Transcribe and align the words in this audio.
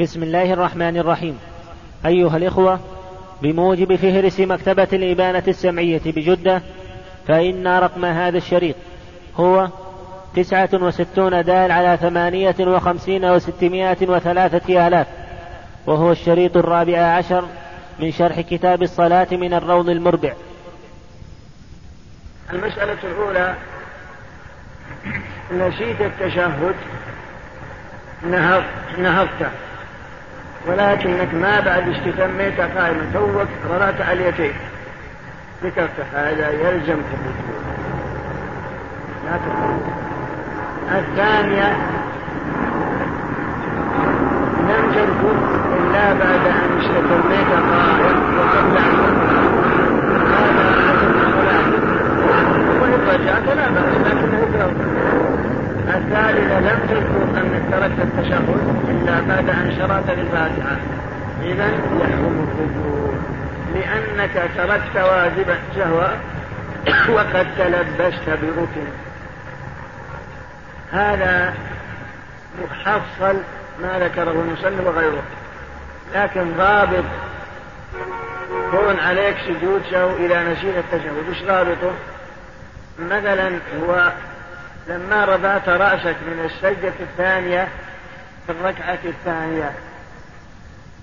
بسم 0.00 0.22
الله 0.22 0.52
الرحمن 0.52 0.96
الرحيم. 0.96 1.38
أيها 2.06 2.36
الإخوة 2.36 2.80
بموجب 3.42 3.96
فهرس 3.96 4.40
مكتبة 4.40 4.88
الإبانة 4.92 5.42
السمعية 5.48 6.00
بجدة 6.06 6.62
فإن 7.28 7.68
رقم 7.68 8.04
هذا 8.04 8.38
الشريط 8.38 8.76
هو 9.36 9.68
تسعة 10.36 10.68
وستون 10.72 11.44
دال 11.44 11.72
على 11.72 11.96
ثمانية 11.96 12.54
وخمسين 12.60 13.24
وستمائة 13.24 13.96
وثلاثة 14.02 14.86
آلاف 14.86 15.06
وهو 15.86 16.12
الشريط 16.12 16.56
الرابع 16.56 16.98
عشر 16.98 17.44
من 17.98 18.12
شرح 18.12 18.40
كتاب 18.40 18.82
الصلاة 18.82 19.28
من 19.32 19.54
الروض 19.54 19.88
المربع. 19.88 20.32
المسألة 22.52 22.98
الأولى 23.04 23.54
نسيت 25.52 26.00
التشهد 26.00 26.74
نهضت 28.98 29.50
ولكنك 30.66 31.34
ما 31.34 31.60
بعد 31.60 31.88
استتميت 31.88 32.60
قائما 32.60 33.10
توك 33.14 33.48
رفعت 33.70 34.00
على 34.00 34.12
اليتين 34.12 34.52
ذكرت 35.64 36.06
هذا 36.14 36.50
يلزم 36.50 36.98
لا 39.26 39.38
الثانية 40.98 41.76
لم 44.60 44.92
تركض 44.94 45.38
إلا 45.76 46.12
بعد 46.12 46.46
أن 46.46 46.78
استتميت 46.80 47.50
قائم 47.70 48.38
وقبل 48.38 48.76
أن 48.76 49.10
هذا 53.28 53.54
لا 53.54 53.68
بأس 53.70 53.94
لكنه 54.06 55.19
الثالثة 56.00 56.60
لم 56.60 56.78
تذكر 56.88 57.40
أنك 57.40 57.62
تركت 57.70 58.00
التشهد 58.00 58.48
إلا 58.88 59.20
بعد 59.20 59.48
أن 59.48 59.76
شرعت 59.78 60.10
للفاتحة. 60.10 60.76
إذا 61.42 61.66
يحرم 61.66 62.48
الرجوع 62.48 63.14
لأنك 63.74 64.50
تركت 64.56 64.96
واجبا 64.96 65.58
شهوة 65.76 66.10
وقد 67.16 67.46
تلبست 67.58 68.28
بركن. 68.28 68.86
هذا 70.92 71.54
محصل 72.62 73.36
ما 73.82 73.98
ذكره 73.98 74.30
المسلم 74.30 74.86
وغيره. 74.86 75.22
لكن 76.14 76.52
ضابط 76.56 77.04
كون 78.70 79.00
عليك 79.00 79.36
سجود 79.48 79.82
شهو 79.90 80.10
إلى 80.10 80.44
نشيد 80.52 80.76
التشهد. 80.76 81.28
وش 81.30 81.42
ضابطه؟ 81.42 81.92
مثلا 82.98 83.50
هو 83.82 84.12
لما 84.90 85.24
رفعت 85.24 85.68
رأسك 85.68 86.16
من 86.26 86.44
السجدة 86.44 86.92
الثانية 87.00 87.68
في 88.46 88.52
الركعة 88.52 88.98
الثانية. 89.04 89.70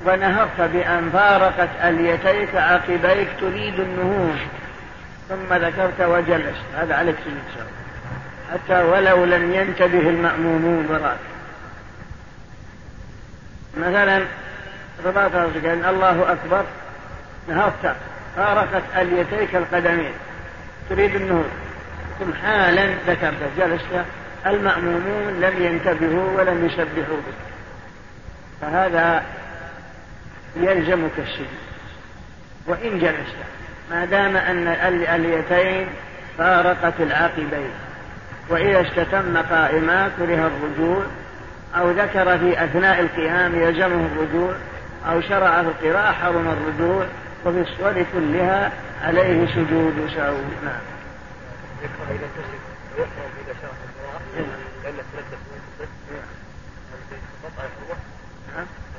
ونهضت 0.06 0.62
بأن 0.62 1.10
فارقت 1.14 1.70
أليتيك 1.84 2.56
عقبيك 2.56 3.28
تريد 3.40 3.80
النهوض. 3.80 4.38
ثم 5.30 5.54
ذكرت 5.54 6.02
وجلست. 6.02 6.64
هذا 6.78 6.96
عليك 6.96 7.16
سجود 7.26 7.68
حتى 8.54 8.84
ولو 8.84 9.26
لم 9.26 9.54
ينتبه 9.54 10.10
المأمومون 10.10 10.88
وراك 10.90 11.18
مثلا 13.78 14.22
رباط 15.06 15.36
رأسك 15.36 15.66
أن 15.66 15.86
الله 15.86 16.32
أكبر. 16.32 16.64
نهضت 17.48 17.96
فارقت 18.36 18.84
أليتيك 18.98 19.56
القدمين. 19.56 20.14
تريد 20.90 21.16
النهوض. 21.16 21.67
ثم 22.20 22.34
حالا 22.34 22.86
ذكرت 23.08 23.50
جلست 23.58 24.06
المأمومون 24.46 25.42
لم 25.42 25.64
ينتبهوا 25.66 26.38
ولم 26.38 26.66
يسبحوا 26.66 27.18
به. 27.18 27.34
فهذا 28.62 29.24
يلزمك 30.56 31.12
السجود 31.18 31.48
وإن 32.68 33.00
جلست 33.00 33.38
ما 33.92 34.06
دام 34.06 34.38
أن 34.38 34.68
اليتين 35.16 35.88
فارقت 36.38 36.94
العاقبين 37.00 37.72
وإذا 38.50 38.82
استتم 38.82 39.38
قائما 39.38 40.12
كره 40.18 40.52
الرجوع 40.52 41.04
أو 41.76 41.92
ذكر 41.92 42.38
في 42.38 42.64
أثناء 42.64 43.00
القيام 43.00 43.56
يلزمه 43.56 44.06
الرجوع 44.06 44.54
أو 45.10 45.22
شرع 45.22 45.64
في 45.64 45.68
القراءة 45.68 46.12
حرم 46.12 46.48
الرجوع 46.48 47.06
وفي 47.46 47.62
الصور 47.62 48.06
كلها 48.14 48.72
عليه 49.04 49.48
سجود 49.48 50.12
سهو 50.16 50.38
نعم. 50.64 50.97
يكره 51.84 52.10
شرح 53.62 53.78
من 54.36 54.46
هذا 54.84 55.00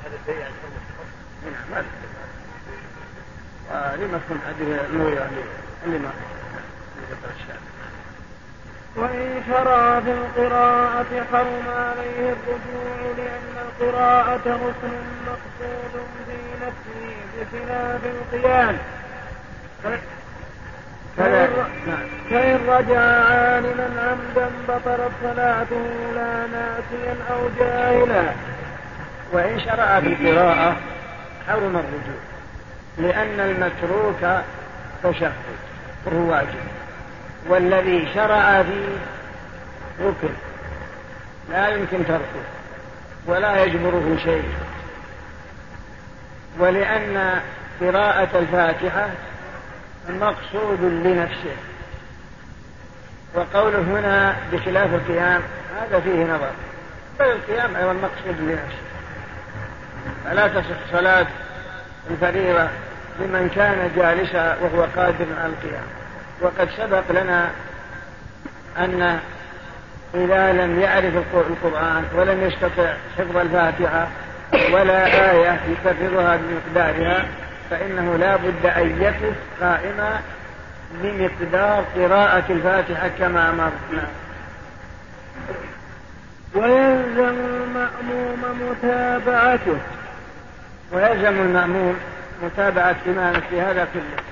هذا 0.05 0.17
نعم 1.45 1.85
ولما 3.71 4.19
تكون 4.19 4.41
هذه 4.47 4.87
المويه 4.91 5.31
لما 5.87 6.11
وإن 8.97 9.43
شرع 9.49 10.01
في 10.01 10.13
القراءة 10.13 11.25
حرم 11.33 11.69
عليه 11.69 12.33
الرجوع 12.33 13.13
لأن 13.17 13.67
القراءة 13.67 14.49
غسل 14.49 14.95
مقصود 15.27 16.07
في 16.27 16.37
نفسه 16.67 17.17
بخلاف 17.37 18.01
القيام. 18.05 18.79
فإن 21.19 22.59
رجع 22.69 23.01
عالما 23.01 23.89
عمدا 24.03 24.51
بطلت 24.69 25.13
صلاته 25.23 25.87
لا 26.15 26.47
ناسيا 26.47 27.17
أو 27.31 27.49
جاهلا. 27.59 28.33
وإن 29.33 29.61
شرع 29.61 30.01
في 30.01 30.07
القراءة 30.07 30.77
حرم 31.49 31.77
الرجوع 31.77 32.21
لأن 32.99 33.41
المتروك 33.41 34.43
تشهد 35.03 35.33
وهو 36.07 36.31
واجب. 36.31 36.69
والذي 37.49 38.09
شرع 38.15 38.63
فيه 38.63 38.89
ركن 40.01 40.35
لا 41.51 41.69
يمكن 41.69 42.07
تركه 42.07 42.45
ولا 43.27 43.65
يجبره 43.65 44.17
شيء. 44.25 44.45
ولأن 46.59 47.41
قراءة 47.81 48.39
الفاتحة 48.39 49.09
مقصود 50.09 50.81
لنفسه. 50.81 51.57
وقوله 53.35 53.79
هنا 53.79 54.37
بخلاف 54.53 54.95
القيام 54.95 55.41
هذا 55.81 56.01
فيه 56.01 56.25
نظر. 56.25 56.51
بل 57.21 57.25
القيام 57.25 57.77
أيضا 57.77 57.93
مقصود 57.93 58.41
لنفسه. 58.41 58.83
فلا 60.25 60.49
تصح 60.49 60.93
صلاة 60.93 61.27
الفريضة 62.11 62.69
لمن 63.21 63.51
كان 63.55 63.91
جالسا 63.97 64.57
وهو 64.61 64.87
قادر 64.97 65.27
على 65.39 65.53
القيام. 65.53 65.85
وقد 66.41 66.69
سبق 66.77 67.23
لنا 67.23 67.51
أن 68.79 69.21
إذا 70.15 70.53
لم 70.53 70.81
يعرف 70.81 71.15
القرآن 71.35 72.05
ولم 72.15 72.43
يستطع 72.43 72.95
حفظ 73.19 73.37
الفاتحة 73.37 74.09
ولا 74.73 75.31
آية 75.33 75.61
يكررها 75.71 76.37
بمقدارها 76.37 77.25
فإنه 77.71 78.17
لا 78.17 78.37
بد 78.37 78.67
أن 78.67 79.03
يقف 79.03 79.35
قائما 79.61 80.21
بمقدار 81.03 81.85
قراءة 81.97 82.45
الفاتحة 82.51 83.09
كما 83.19 83.49
أمرنا. 83.49 84.09
ويلزم 86.55 87.35
المأموم 87.39 88.71
متابعته. 88.71 89.79
ويلزم 90.93 91.41
المأموم 91.41 91.97
متابعة 92.43 92.97
إمامه 93.07 93.41
في 93.51 93.61
هذا 93.61 93.89
كله. 93.95 94.23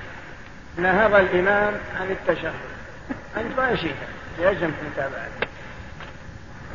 نهض 0.77 1.15
الإمام 1.15 1.73
عن 2.01 2.07
التشهد. 2.09 2.53
أنت 3.37 3.59
ما 3.59 3.75
شئت. 3.75 3.95
يلزم 4.39 4.69
متابعته. 4.91 5.47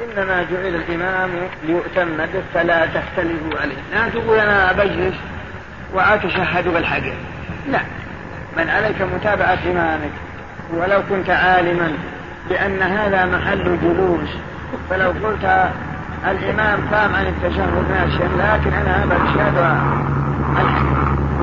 إنما 0.00 0.42
جعل 0.42 0.74
الإمام 0.74 1.30
ليؤتم 1.62 2.16
به 2.16 2.42
فلا 2.54 2.86
تختلفوا 2.86 3.60
عليه. 3.60 3.76
لا 3.92 4.08
تقول 4.08 4.38
أنا 4.38 4.72
بجلس 4.72 5.16
وأتشهد 5.94 6.68
بالحق 6.68 7.02
لا. 7.68 7.80
بل 8.56 8.70
عليك 8.70 9.02
متابعة 9.02 9.58
إمامك 9.72 10.10
ولو 10.74 11.02
كنت 11.08 11.30
عالما 11.30 11.92
بأن 12.48 12.82
هذا 12.82 13.26
محل 13.26 13.78
جلوس 13.82 14.28
فلو 14.90 15.08
قلت 15.08 15.70
الإمام 16.30 16.80
قام 16.92 17.14
عن 17.14 17.26
التشهد 17.26 17.84
ماشيا 17.90 18.28
لكن 18.38 18.72
أنا 18.72 19.04
هذا 19.04 19.16
أشهد 19.16 19.58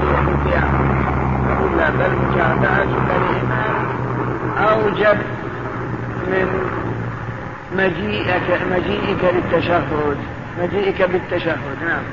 الحق 0.03 0.29
القيام 0.29 0.89
لا 1.77 1.89
بل 1.89 2.15
متابعتك 2.15 3.09
الإمام 3.15 3.85
أوجب 4.57 5.17
من 6.27 6.47
مجيئك 7.77 8.61
مجيئك 8.71 9.33
للتشهد. 9.33 10.17
مجيئك 10.61 11.01
بالتشهد 11.01 11.57
نعم. 11.87 12.03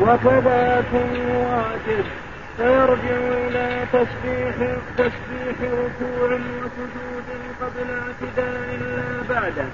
وكذا 0.00 0.84
كل 0.92 1.20
واجب. 1.20 2.04
فيرجع 2.56 3.16
إلى 3.46 3.86
تسبيح 3.92 4.54
تسبيح 4.96 5.56
ركوع 5.62 6.38
وسجود 6.38 7.24
قبل 7.60 7.90
اعتداء 7.90 8.78
لا 8.80 9.34
بعده. 9.34 9.64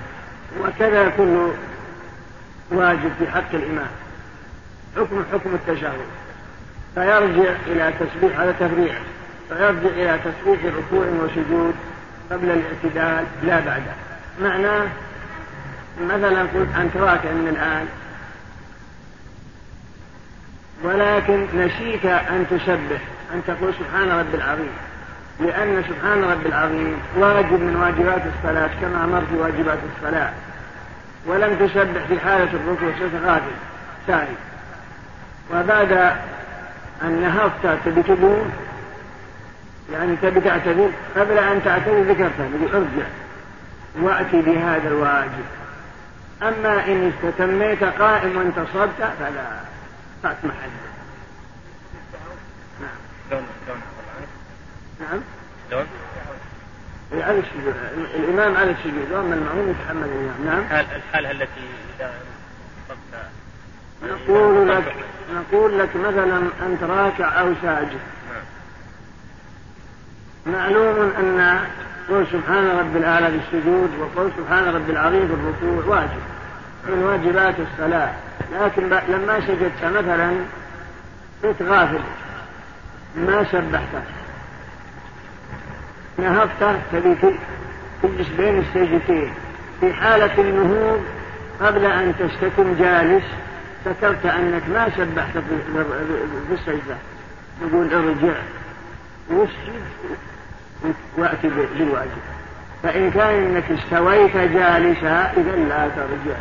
وكذا 0.60 1.08
كل 1.16 1.50
واجب 2.70 3.12
في 3.18 3.30
حق 3.30 3.54
الإمام. 3.54 3.90
حكم 4.96 5.24
حكم 5.32 5.54
التشهد. 5.54 6.00
فيرجع 6.94 7.52
إلى 7.66 7.92
تسبيح 8.00 8.40
على 8.40 8.52
تفريع 8.52 8.94
فيرجع 9.48 9.88
إلى 9.88 10.18
تسبيح 10.18 10.60
ركوع 10.64 11.06
وسجود 11.06 11.74
قبل 12.30 12.50
الاعتدال 12.50 13.24
لا 13.42 13.60
بعده. 13.60 13.92
معناه 14.42 14.86
مثلا 16.00 16.40
قلت 16.42 16.68
أنت 16.76 16.96
راكع 16.96 17.30
من 17.30 17.48
الآن. 17.48 17.86
ولكن 20.84 21.46
نسيت 21.54 22.06
أن 22.06 22.46
تسبح 22.50 23.00
أن 23.34 23.42
تقول 23.46 23.74
سبحان 23.74 24.10
رب 24.10 24.34
العظيم. 24.34 24.72
لأن 25.40 25.84
سبحان 25.88 26.24
رب 26.24 26.46
العظيم 26.46 26.98
واجب 27.16 27.60
من 27.60 27.76
واجبات 27.76 28.22
الصلاة 28.36 28.70
كما 28.80 29.04
أمر 29.04 29.22
في 29.30 29.36
واجبات 29.36 29.78
الصلاة. 29.96 30.32
ولم 31.26 31.54
تسبح 31.66 32.06
في 32.08 32.20
حالة 32.20 32.48
الركوع 32.52 32.88
صرت 32.98 33.22
غافل 33.24 33.52
ساري 34.06 34.36
وبعد 35.54 35.92
أن 37.02 37.20
نهضت 37.20 37.78
تبي 37.84 38.02
تقوم 38.02 38.52
يعني 39.92 40.16
تبي 40.22 40.40
تعتذر 40.40 40.90
قبل 41.16 41.38
أن 41.38 41.60
تعتذر 41.64 42.02
ذكرتها 42.02 42.48
ارجع 42.74 43.06
وأتي 44.00 44.42
بهذا 44.42 44.88
الواجب. 44.88 45.44
أما 46.42 46.86
إن 46.86 47.12
استتميت 47.12 47.84
قائم 47.84 48.36
وانتصبت 48.36 49.10
فلا. 49.20 49.50
فات 50.22 50.44
محل 50.44 50.70
نعم. 52.80 53.42
نعم. 55.00 55.20
لون 55.72 55.86
على 57.12 57.38
السجود 57.38 57.74
الإمام 58.14 58.56
على 58.56 58.70
السجود 58.70 59.12
وأما 59.12 59.34
المأموم 59.34 59.70
يتحمل 59.70 60.04
الإمام 60.04 60.44
نعم. 60.44 60.86
الحالة 60.96 61.30
التي 61.30 61.60
إذا 62.00 62.12
نقول 64.02 64.68
لك 64.68 64.94
نقول 65.34 65.78
لك 65.78 65.96
مثلا 65.96 66.42
أنت 66.66 66.82
راكع 66.82 67.40
أو 67.40 67.54
ساجد. 67.62 68.00
نعم. 68.28 68.42
معلوم 70.54 71.12
أن 71.18 71.60
قول 72.08 72.26
سبحان 72.32 72.78
رب 72.78 72.96
الأعلى 72.96 73.26
في 73.30 73.36
السجود 73.36 73.90
وقول 73.98 74.30
سبحان 74.36 74.74
رب 74.74 74.90
العظيم 74.90 75.28
في 75.28 75.34
الركوع 75.34 75.96
واجب. 75.96 76.29
من 76.88 77.02
واجبات 77.02 77.54
الصلاة. 77.58 78.12
لكن 78.52 78.88
لما 78.88 79.40
سجدت 79.40 79.84
مثلا 79.84 80.36
كنت 81.42 81.62
غافل. 81.62 82.00
ما 83.16 83.44
سبحت 83.44 84.04
نهضت 86.18 86.76
تبي 86.92 87.16
تجلس 88.02 88.28
بين 88.28 88.58
السجدتين. 88.58 89.34
في 89.80 89.92
حالة 89.92 90.40
النهوض 90.40 91.02
قبل 91.60 91.84
أن 91.84 92.14
تستتم 92.18 92.74
جالس 92.78 93.24
ذكرت 93.86 94.26
أنك 94.26 94.62
ما 94.68 94.90
سبحت 94.96 95.38
في 96.48 96.52
السجدة. 96.54 96.96
نقول 97.62 97.94
ارجع. 97.94 98.38
واسجد 99.30 99.82
وأتي 101.16 101.48
بالواجب 101.48 102.22
فإن 102.82 103.10
كان 103.10 103.34
أنك 103.34 103.64
استويت 103.70 104.36
جالسا 104.36 105.32
إذا 105.36 105.56
لا 105.56 105.88
ترجع. 105.88 106.38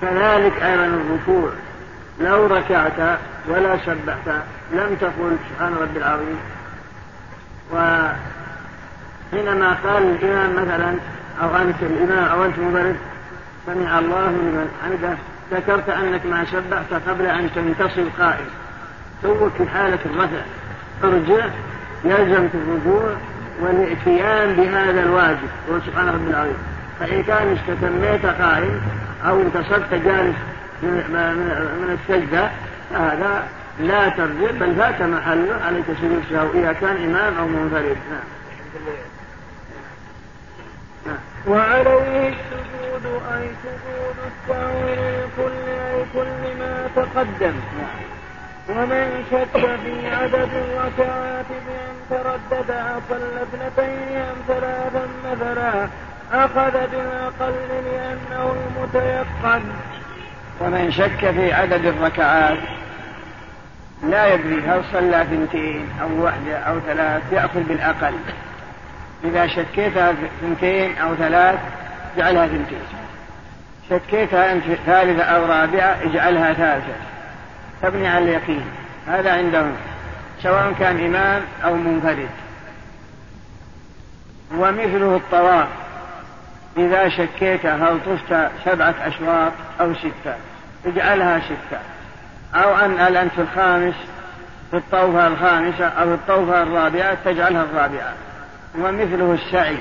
كذلك 0.00 0.62
أيضا 0.62 0.86
الركوع. 0.86 1.50
لو 2.20 2.46
ركعت 2.46 3.18
ولا 3.48 3.76
سبحت 3.76 4.28
لم 4.72 4.96
تقل 5.00 5.36
سبحان 5.50 5.74
ربي 5.80 5.98
العظيم. 5.98 6.38
وحينما 7.72 8.16
قال 9.84 10.02
الإمام 10.02 10.52
مثلا 10.52 10.94
أو 11.42 11.56
أنت 11.56 11.82
الإمام 11.82 12.24
أو 12.24 12.44
أنت 12.44 12.58
مبرد 12.58 12.96
سمع 13.66 13.98
الله 13.98 14.28
لمن 14.28 14.68
حمده 14.84 15.16
ذكرت 15.52 15.88
أنك 15.88 16.26
ما 16.26 16.44
سبحت 16.44 16.94
قبل 17.08 17.26
أن 17.26 17.50
تنتصر 17.54 18.04
قائم 18.18 18.46
توك 19.22 19.52
في 19.58 19.68
حالة 19.68 19.98
الرفع. 20.06 20.42
ارجع 21.04 21.46
يلزم 22.04 22.48
في 22.48 22.54
الرجوع 22.54 23.16
والاتيان 23.60 24.56
بهذا 24.56 25.00
الواجب 25.00 25.48
هو 25.70 25.80
سبحان 25.86 26.08
ربي 26.08 26.30
العظيم. 26.30 26.58
فإن 27.00 27.22
كان 27.22 27.56
استتميت 27.56 28.26
قائم 28.26 28.80
أو 29.24 29.42
انتصرت 29.42 29.94
جالس 29.94 30.36
من 30.82 31.98
السجدة 32.00 32.50
فهذا 32.90 33.48
لا 33.80 34.08
ترجع 34.08 34.50
بل 34.60 34.74
فات 34.74 35.02
محله 35.02 35.54
عليك 35.66 35.84
سجود 35.86 36.22
السهو 36.24 36.50
إذا 36.54 36.72
كان 36.72 36.96
إمام 36.96 37.36
أو 37.36 37.46
منفرد 37.46 37.96
نعم. 38.10 38.20
نعم. 41.06 41.18
وعليه 41.46 42.28
السجود 42.28 43.22
أي 43.32 43.48
سجود 43.62 44.16
السهو 44.26 44.88
لكل 44.88 45.68
أي 45.68 46.04
كل 46.12 46.58
ما 46.58 46.88
تقدم 46.96 47.54
نعم. 47.78 48.16
ومن 48.68 49.24
شك 49.30 49.60
في 49.60 50.08
عدد 50.08 50.50
الركعات 50.54 51.46
بأن 51.48 51.96
تردد 52.10 52.70
أصل 52.70 53.22
اثنتين 53.42 54.16
أم 54.16 54.36
ثلاثا 54.48 55.08
مثلا 55.24 55.88
أخذ 56.32 56.72
بالأقل 56.72 57.54
لأنه 57.68 58.54
المتيقن 58.56 59.62
ومن 60.60 60.92
شك 60.92 61.30
في 61.30 61.52
عدد 61.52 61.86
الركعات 61.86 62.58
لا 64.02 64.34
يدري 64.34 64.62
هل 64.62 64.82
صلى 64.92 65.22
اثنتين 65.22 65.88
أو 66.02 66.24
واحدة 66.24 66.58
أو 66.58 66.80
ثلاث 66.80 67.22
يأخذ 67.32 67.60
بالأقل. 67.60 68.14
إذا 69.24 69.46
شكيتها 69.46 70.10
اثنتين 70.10 70.98
أو 70.98 71.14
ثلاث 71.14 71.58
اجعلها 72.16 72.44
اثنتين 72.44 72.78
شكيتها 73.90 74.52
أنت 74.52 74.64
ثالثة 74.86 75.22
أو 75.22 75.46
رابعة 75.46 75.96
اجعلها 76.02 76.52
ثالثة. 76.52 76.94
تبني 77.82 78.08
على 78.08 78.24
اليقين. 78.24 78.64
هذا 79.08 79.32
عندهم 79.32 79.72
سواء 80.42 80.72
كان 80.78 81.04
إمام 81.04 81.42
أو 81.64 81.74
منفرد. 81.74 82.28
ومثله 84.58 85.16
الطواف. 85.16 85.68
إذا 86.76 87.08
شكيت 87.08 87.66
هل 87.66 88.00
طفت 88.06 88.50
سبعة 88.64 88.94
أشواط 89.04 89.52
أو 89.80 89.94
ستة؟ 89.94 90.34
اجعلها 90.86 91.40
ستة. 91.40 91.78
أو 92.54 92.76
أن 92.76 93.00
هل 93.00 93.16
أنت 93.16 93.38
الخامس 93.38 93.94
في 94.70 94.76
الطوفة 94.76 95.26
الخامسة 95.26 95.86
أو 95.86 96.14
الطوفة 96.14 96.62
الرابعة 96.62 97.16
تجعلها 97.24 97.62
الرابعة. 97.62 98.12
ومثله 98.78 99.34
السعي 99.34 99.78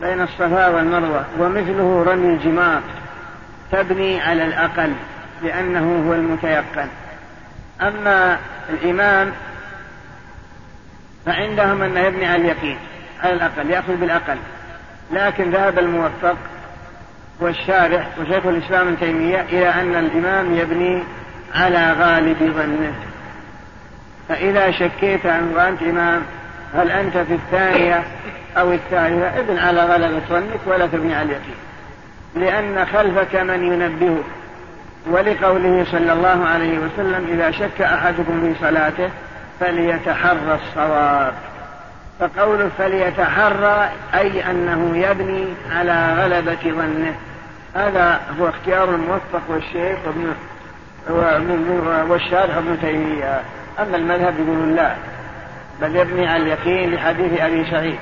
بين 0.00 0.20
الصفا 0.20 0.68
والمروة. 0.68 1.24
ومثله 1.38 2.04
رمي 2.08 2.34
الجمار 2.34 2.80
تبني 3.72 4.20
على 4.20 4.44
الأقل 4.44 4.92
لأنه 5.42 6.08
هو 6.08 6.14
المتيقن. 6.14 6.88
أما 7.80 8.38
الإمام 8.68 9.32
فعندهم 11.26 11.82
أنه 11.82 12.00
يبني 12.00 12.26
على 12.26 12.42
اليقين 12.42 12.78
على 13.22 13.32
الأقل 13.32 13.70
يأخذ 13.70 13.96
بالأقل. 13.96 14.38
لكن 15.10 15.50
ذهب 15.50 15.78
الموفق 15.78 16.36
والشارح 17.40 18.08
وشيخ 18.20 18.46
الإسلام 18.46 18.86
ابن 18.86 18.98
تيمية 18.98 19.40
إلى 19.40 19.68
أن 19.68 19.94
الإمام 19.94 20.56
يبني 20.56 21.02
على 21.54 21.92
غالب 21.92 22.52
ظنه. 22.56 22.94
فإذا 24.28 24.70
شكيت 24.70 25.26
أن 25.26 25.52
وأنت 25.56 25.82
إمام 25.82 26.22
هل 26.74 26.90
أنت 26.90 27.16
في 27.16 27.34
الثانية 27.34 28.04
أو 28.56 28.72
الثالثة؟ 28.72 29.40
ابن 29.40 29.58
على 29.58 29.80
غلبة 29.84 30.20
ظنك 30.28 30.60
ولا 30.66 30.86
تبني 30.86 31.14
على 31.14 31.24
اليقين 31.24 31.54
لأن 32.34 32.86
خلفك 32.86 33.34
من 33.34 33.64
ينبهك 33.64 34.24
ولقوله 35.06 35.84
صلى 35.92 36.12
الله 36.12 36.44
عليه 36.44 36.78
وسلم 36.78 37.26
إذا 37.28 37.50
شك 37.50 37.82
أحدكم 37.82 38.40
في 38.40 38.60
صلاته 38.60 39.10
فليتحرى 39.60 40.58
الصواب. 40.62 41.34
فقوله 42.20 42.70
فليتحرى 42.78 43.90
أي 44.14 44.50
أنه 44.50 44.96
يبني 44.96 45.46
على 45.72 46.14
غلبة 46.14 46.72
ظنه. 46.72 47.14
هذا 47.74 48.20
هو 48.40 48.48
اختيار 48.48 48.94
الموفق 48.94 49.42
والشيخ 49.48 49.98
وابن 51.08 52.06
والشارح 52.10 52.56
ابن 52.56 52.80
تيمية. 52.80 53.40
أما 53.78 53.96
المذهب 53.96 54.34
يقول 54.40 54.76
لا 54.76 54.94
بل 55.80 55.96
يبني 55.96 56.28
على 56.28 56.42
اليقين 56.42 56.94
لحديث 56.94 57.40
أبي 57.40 57.70
سعيد. 57.70 57.98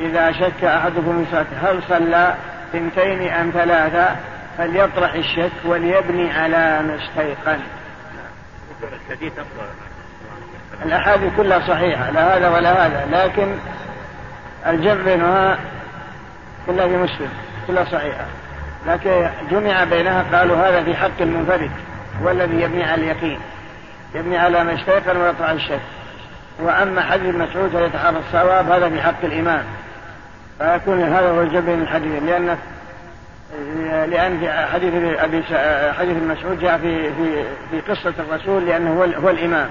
إذا 0.00 0.32
شك 0.32 0.64
أحدكم 0.64 1.24
هل 1.62 1.82
صلى 1.88 2.34
ثنتين 2.72 3.32
أم 3.32 3.50
ثلاثة؟ 3.50 4.16
فليطرح 4.58 5.14
الشك 5.14 5.52
وليبني 5.64 6.32
على 6.32 6.82
ما 6.82 6.96
استيقن 6.96 7.60
الحديث 8.82 9.32
أفضل. 9.32 9.85
الأحاديث 10.84 11.32
كلها 11.36 11.60
صحيحة 11.68 12.10
لا 12.10 12.36
هذا 12.36 12.48
ولا 12.48 12.86
هذا 12.86 13.06
لكن 13.12 13.54
الجمع 14.66 15.02
بينها 15.02 15.58
كلها 16.66 16.88
في 16.88 16.96
مسلم 16.96 17.28
كلها 17.66 17.84
صحيحة. 17.84 18.24
لكن 18.86 19.30
جمع 19.50 19.84
بينها 19.84 20.24
قالوا 20.32 20.56
هذا 20.56 20.84
في 20.84 20.96
حق 20.96 21.20
المنفرد 21.20 21.70
والذي 22.22 22.60
يبني 22.60 22.84
على 22.84 23.02
اليقين 23.02 23.38
يبني 24.14 24.38
على 24.38 24.64
ما 24.64 24.74
استيقن 24.74 25.16
ويطلع 25.16 25.52
الشك 25.52 25.80
وأما 26.60 27.02
حديث 27.02 27.34
مسعود 27.34 27.74
يتحرى 27.74 28.18
الصواب 28.18 28.70
هذا 28.70 28.88
في 28.88 29.02
حق 29.02 29.24
الإمام. 29.24 29.64
فيكون 30.58 31.02
هذا 31.02 31.30
هو 31.30 31.42
الجمع 31.42 31.60
بين 31.60 31.82
الحديثين 31.82 32.26
لأن 32.26 32.56
لأن 34.10 34.38
في 34.40 34.52
حديث 34.52 34.94
أبي 35.18 35.42
حديث 35.98 36.16
المسعود 36.16 36.60
جاء 36.60 36.78
في 36.78 37.12
في 37.14 37.44
في 37.70 37.92
قصة 37.92 38.12
الرسول 38.18 38.66
لأنه 38.66 38.90
هو, 38.90 39.04
هو 39.04 39.30
الإمام. 39.30 39.68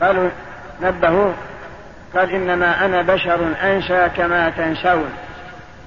قالوا 0.00 0.28
نبهوا 0.82 1.32
قال 2.14 2.30
إنما 2.30 2.84
أنا 2.84 3.02
بشر 3.02 3.38
أنسى 3.62 4.08
كما 4.16 4.50
تنسون 4.50 5.10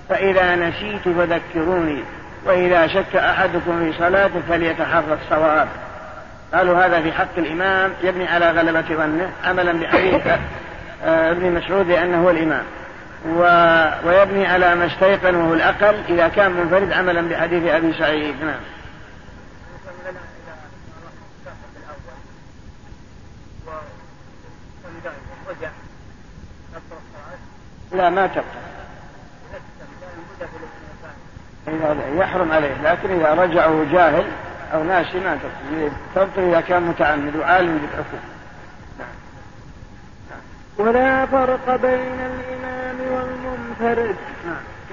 فإذا 0.09 0.55
نسيت 0.55 1.01
فذكروني 1.01 2.03
وإذا 2.45 2.87
شك 2.87 3.15
أحدكم 3.15 3.79
في 3.79 3.97
صلاته 3.97 4.41
فليتحرى 4.49 5.17
الصواب 5.23 5.67
قالوا 6.53 6.85
هذا 6.85 7.01
في 7.01 7.11
حق 7.11 7.37
الإمام 7.37 7.91
يبني 8.03 8.27
على 8.27 8.51
غلبة 8.51 8.81
ظنه 8.81 9.29
عملا 9.45 9.71
بحديث 9.71 10.27
آه، 11.05 11.31
ابن 11.31 11.51
مسعود 11.51 11.87
لأنه 11.87 12.23
هو 12.23 12.29
الإمام. 12.29 12.63
و... 13.29 13.41
ويبني 14.07 14.47
على 14.47 14.75
ما 14.75 14.85
استيقن 14.85 15.35
وهو 15.35 15.53
الأقل 15.53 15.95
إذا 16.09 16.27
كان 16.27 16.51
منفرد 16.51 16.91
عملا 16.91 17.21
بحديث 17.21 17.71
أبي 17.71 17.93
سعيد. 17.93 18.35
نعم. 18.43 18.59
لا 27.91 28.09
ما 28.09 28.27
تبقى. 28.27 28.63
يحرم 32.17 32.51
عليه 32.51 32.81
لكن 32.81 33.09
إذا 33.09 33.33
رجعه 33.33 33.85
جاهل 33.91 34.25
أو 34.73 34.83
ناسي 34.83 35.19
ما 35.19 35.35
تبطل 35.35 35.91
تبطل 36.15 36.41
إذا 36.41 36.61
كان 36.61 36.83
متعمد 36.83 37.35
وعالم 37.35 37.77
بالحكم. 37.77 38.17
ولا 40.77 41.25
فرق 41.25 41.75
بين 41.75 42.19
الإمام 42.19 42.95
والمنفرد. 43.11 44.15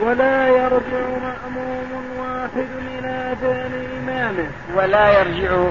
ولا 0.00 0.48
يرجع 0.48 1.06
مأموم 1.22 2.18
واحد 2.18 2.68
إلى 2.78 3.36
فعل 3.40 3.86
إمامه. 3.98 4.50
ولا 4.74 5.20
يرجع 5.20 5.70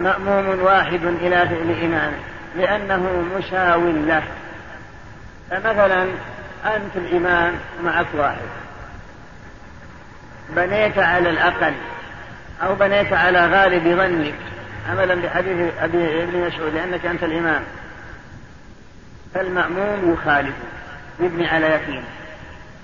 مأموم 0.00 0.62
واحد 0.62 1.04
إلى 1.04 1.48
فعل 1.48 1.84
إمامه. 1.84 2.18
لأنه 2.56 3.24
مساو 3.38 3.90
له. 3.90 4.22
فمثلا 5.50 6.02
أنت 6.64 6.96
الإمام 6.96 7.54
معك 7.84 8.06
واحد. 8.14 8.48
بنيت 10.50 10.98
على 10.98 11.30
الأقل 11.30 11.74
أو 12.62 12.74
بنيت 12.74 13.12
على 13.12 13.46
غالب 13.46 13.84
ظنك. 13.84 14.34
عملا 14.90 15.14
بحديث 15.14 15.72
أبي 15.78 16.22
ابن 16.22 16.46
مسعود 16.46 16.74
لأنك 16.74 17.06
أنت 17.06 17.22
الإمام. 17.22 17.62
فالمأموم 19.34 20.12
يخالف 20.12 20.54
يبني 21.20 21.48
على 21.48 21.66
يقين. 21.66 22.04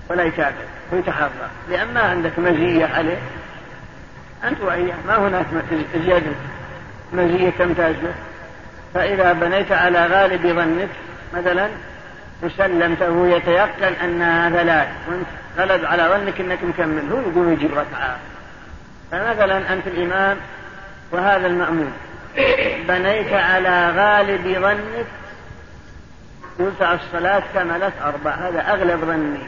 ولا 0.09 0.23
يتابع 0.23 0.65
ويتحرى. 0.91 1.29
لأن 1.69 1.93
ما 1.93 2.01
عندك 2.01 2.39
مزية 2.39 2.85
عليه. 2.85 3.17
أنت 4.43 4.61
وإياه 4.61 4.95
ما 5.07 5.17
هناك 5.17 5.45
زيادة. 6.05 6.31
مزية 7.13 7.49
تمتاز 7.49 7.95
به. 7.95 8.13
فإذا 8.93 9.33
بنيت 9.33 9.71
على 9.71 10.07
غالب 10.07 10.47
ظنك 10.47 10.89
مثلا 11.33 11.69
وسلمته 12.43 13.27
يتيقن 13.27 13.93
أن 14.03 14.21
هذا 14.21 14.63
لا 14.63 14.87
وأنت 15.07 15.27
غلب 15.57 15.85
على 15.85 16.03
ظنك 16.03 16.41
أنك 16.41 16.63
مكمل 16.63 17.11
هو 17.11 17.19
يقوم 17.19 17.53
يجيب 17.53 17.71
ركعة. 17.71 18.17
فمثلا 19.11 19.73
أنت 19.73 19.87
الإمام 19.87 20.37
وهذا 21.11 21.47
المأمون. 21.47 21.93
بنيت 22.87 23.33
على 23.33 23.89
غالب 23.89 24.59
ظنك 24.61 25.05
قلت 26.59 26.81
الصلاة 26.81 27.43
كملت 27.53 27.93
أربع 28.03 28.31
هذا 28.31 28.61
أغلب 28.61 29.05
ظني. 29.05 29.43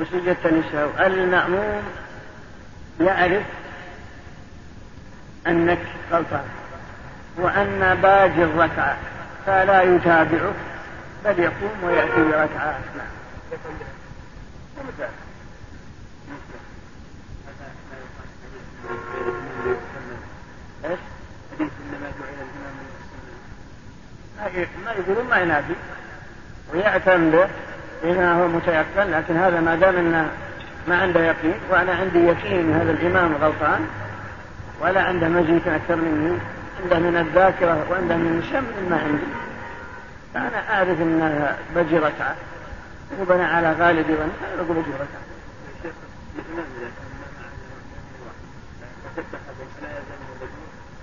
وسجدت 0.00 0.46
للسهو 0.46 1.06
المأموم 1.06 1.82
يعرف 3.00 3.42
أنك 5.46 5.78
غلطان. 6.12 6.44
وأن 7.36 7.98
باقي 8.02 8.42
الركعة 8.42 8.96
فلا 9.46 9.82
يتابعك 9.82 10.54
بل 11.24 11.38
يقوم 11.38 11.84
ويأتي 11.84 12.22
بركعة. 12.22 12.78
نعم 12.98 13.06
ما 24.84 24.92
يقولون 24.92 25.30
ما 25.30 25.38
ينافي 25.38 25.74
ويعتم 26.74 27.30
به 27.30 27.48
إذا 28.04 28.32
هو 28.32 28.48
متيقن 28.48 29.10
لكن 29.10 29.36
هذا 29.36 29.60
ما 29.60 29.74
دام 29.74 29.96
انه 29.96 30.30
ما 30.88 31.02
عنده 31.02 31.20
يقين 31.20 31.54
وأنا 31.70 31.92
عندي 31.92 32.18
يقين 32.18 32.72
هذا 32.74 32.90
الإمام 32.90 33.34
غلطان 33.34 33.86
ولا 34.80 35.02
عنده 35.02 35.28
مزيد 35.28 35.68
أكثر 35.68 35.96
مني. 35.96 36.38
عنده 36.82 36.98
من 36.98 37.16
الذاكرة 37.16 37.86
وعنده 37.90 38.16
من 38.16 38.38
الشم 38.38 38.90
ما 38.90 39.00
عندي 39.00 39.26
فأنا 40.34 40.74
أعرف 40.74 41.00
إنها 41.00 41.58
بجي 41.76 41.98
ركعة. 41.98 42.36
وبنى 43.20 43.42
على 43.42 43.72
غالب 43.72 44.06
ظن 44.06 44.30
بقول 44.56 44.76
بجي 44.76 44.90
ركعة. 44.94 45.20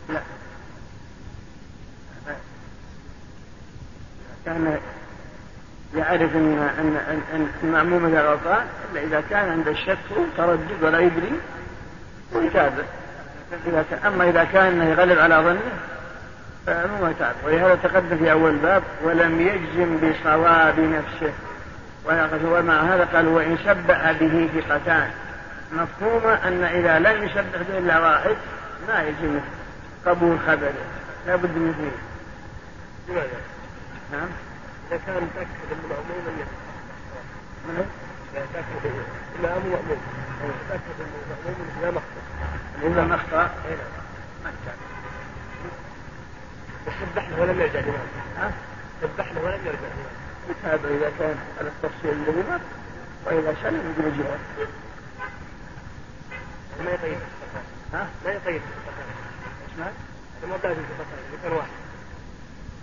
لا. 0.10 0.22
كان 4.46 4.80
يعرف 5.96 6.36
ان 6.36 6.70
ان 6.80 6.98
ان 7.34 7.48
المأموم 7.64 8.06
اذا 8.06 8.22
غلطان 8.30 8.66
إلا 8.92 9.04
إذا 9.04 9.24
كان 9.30 9.50
عنده 9.50 9.72
الشك 9.72 9.98
تردد 10.38 10.84
ولا 10.84 11.00
يدري 11.00 11.32
ويتابع. 12.34 12.84
إذا 13.68 13.86
كان 13.92 14.14
أما 14.14 14.30
إذا 14.30 14.44
كان 14.44 14.82
يغلب 14.82 15.20
على 15.20 15.36
ظنه 15.36 15.60
فمو 16.68 17.08
يتابع 17.08 17.36
ولهذا 17.46 17.76
تقدم 17.76 18.18
في 18.18 18.32
أول 18.32 18.56
باب 18.56 18.84
ولم 19.04 19.42
يجزم 19.42 19.98
بصواب 19.98 20.80
نفسه. 20.80 21.34
ومع 22.46 22.82
هذا 22.82 23.08
قال 23.14 23.28
وإن 23.28 23.58
شبع 23.58 24.12
به 24.12 24.50
ثقتان. 24.56 25.12
مفهوم 25.72 26.28
أن 26.28 26.64
إذا 26.64 27.00
لم 27.00 27.24
يشبع 27.24 27.62
به 27.70 27.78
إلا 27.78 28.00
واحد 28.00 28.36
ما 28.88 29.04
يجزم 29.04 29.40
قبول 30.06 30.40
خبره. 30.40 30.74
لابد 31.28 31.58
من 31.58 31.70
اثنين. 31.70 31.98
نعم. 34.12 34.30
إذا 34.92 35.00
كان 35.06 35.16
متأكد 35.16 35.72
أن 35.72 35.80
المأموم 35.84 36.20
لم 36.28 36.40
يخطأ 36.40 36.68
إذا 38.34 38.46
تأكد 38.54 38.92
الإمام 39.40 39.62
مأموم 39.64 40.00
تأكد 40.70 40.98
أن 41.00 41.12
المأموم 41.46 41.68
لا 41.82 41.92
مخطأ 42.38 42.82
الإمام 42.82 43.14
أخطأ 43.14 43.50
ما 44.44 44.52
سبح 47.00 47.30
له 47.30 47.42
ولم 47.42 47.60
يرجع 47.60 47.80
الإمام 47.80 48.08
ها؟ 48.38 48.52
سبح 49.02 49.32
له 49.32 49.42
ولم 49.42 49.60
يرجع 49.66 49.80
الإمام 49.80 50.18
هذا 50.64 50.88
إذا 50.88 51.12
كان 51.20 51.38
على 51.60 51.68
التفصيل 51.68 52.12
الذي 52.12 52.44
مر 52.50 52.60
وإذا 53.26 53.56
سلم 53.64 53.94
يقول 54.00 54.18
جواب 54.18 54.40
ما 56.86 56.92
يقيد 56.92 57.18
ها؟ 57.94 58.08
ما 58.26 58.32
إيش 58.32 58.62
معنى؟ 59.80 59.92
ما 60.50 60.56
الفترة 60.56 60.76
كان 61.44 61.52
واحد 61.52 61.68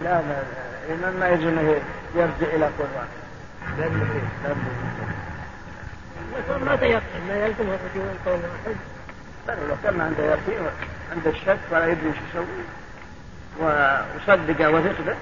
لا 0.00 0.22
لا 0.22 0.42
الإمام 0.88 1.20
ما 1.20 1.28
يجوز 1.28 1.46
أنه 1.46 1.80
يرجع 2.14 2.46
إلى 2.54 2.66
قرآن 2.66 3.08
لازم 3.78 4.00
لازم 4.44 4.60
ما 6.64 6.76
تيقن 6.76 7.26
ما 7.28 7.34
يلزم 7.34 7.60
الرجوع 7.60 8.12
القول 8.12 8.40
واحد 8.40 8.76
لو 9.48 9.76
كان 9.82 10.00
عنده 10.00 10.24
يقين 10.24 10.66
عنده 11.12 11.30
الشك 11.30 11.58
ولا 11.70 11.86
يدري 11.86 12.12
شو 12.12 12.20
يسوي. 12.30 12.64
وصدق 13.60 14.68
وثق 14.68 15.00
به. 15.06 15.16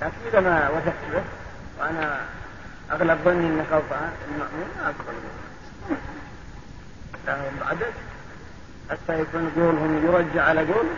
لكن 0.00 0.16
إذا 0.26 0.40
ما 0.40 0.68
وثقت 0.70 1.12
به 1.12 1.22
وأنا 1.78 2.20
أغلب 2.90 3.18
ظني 3.24 3.46
أنه 3.46 3.66
غلطان 3.70 4.12
المأمون 4.28 4.68
ما 4.76 4.86
أقبل 4.88 5.14
لهم 7.26 7.68
عدد 7.68 7.92
حتى 8.90 9.20
يكون 9.20 9.52
قولهم 9.56 10.06
يرجع 10.06 10.44
على 10.44 10.60
قوله 10.60 10.96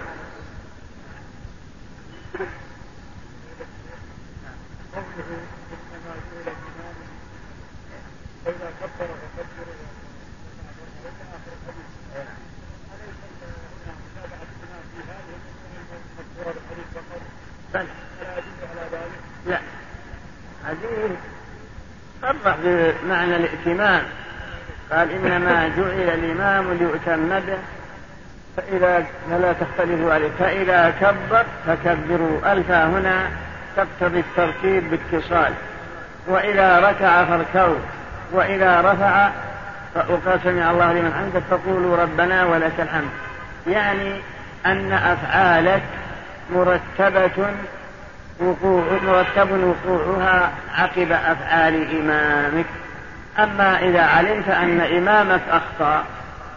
قوله 4.94 5.28
انما 5.72 6.14
جعل 6.32 6.42
الامام 6.42 6.96
فاذا 8.44 8.68
كبر 8.80 9.08
فكبر 9.36 9.68
إلى 11.00 11.10
اخر 11.32 11.52
الحديث 11.62 11.82
اليس 12.94 13.18
متابعه 13.36 14.46
الامام 14.52 14.84
في 14.92 15.00
هذه 15.10 15.34
المذكوره 16.18 16.54
بالحديث 16.54 16.88
فقط 16.94 17.22
بل 17.74 17.86
لا 18.20 18.38
يدل 18.38 18.60
على 18.70 18.84
ذلك 18.92 19.20
لا 19.46 19.60
حديث 20.66 21.18
صرح 22.22 22.51
بمعنى 22.64 23.36
الائتمام 23.36 24.02
قال 24.92 25.10
إنما 25.10 25.68
جعل 25.76 26.18
الإمام 26.18 26.72
ليؤتم 26.72 27.28
به 27.28 27.58
فإذا 28.56 29.06
فلا 29.30 29.52
تختلفوا 29.52 30.12
عليه. 30.12 30.28
فإذا 30.38 30.94
كبر 31.00 31.44
فكبروا. 31.66 32.52
ألفا 32.52 32.84
هنا 32.84 33.26
تقتضي 33.76 34.20
الترتيب 34.20 34.90
باتصال. 34.90 35.52
وإذا 36.26 36.80
ركع 36.80 37.24
فاركعوا. 37.24 37.78
وإذا 38.32 38.80
رفع 38.80 39.30
وقال 40.08 40.40
سمع 40.44 40.70
الله 40.70 40.92
لمن 40.92 41.12
حمده 41.12 41.42
فقولوا 41.50 41.96
ربنا 41.96 42.44
ولك 42.44 42.72
الحمد. 42.78 43.10
يعني 43.66 44.20
أن 44.66 44.92
أفعالك 44.92 45.82
مرتبة 46.54 47.46
وقوع 48.42 48.84
مرتب 49.02 49.50
وقوعها 49.50 50.52
عقب 50.74 51.12
أفعال 51.12 52.00
إمامك. 52.00 52.66
أما 53.38 53.78
إذا 53.78 54.02
علمت 54.02 54.48
أن 54.48 54.80
إمامك 54.80 55.40
أخطأ 55.50 56.04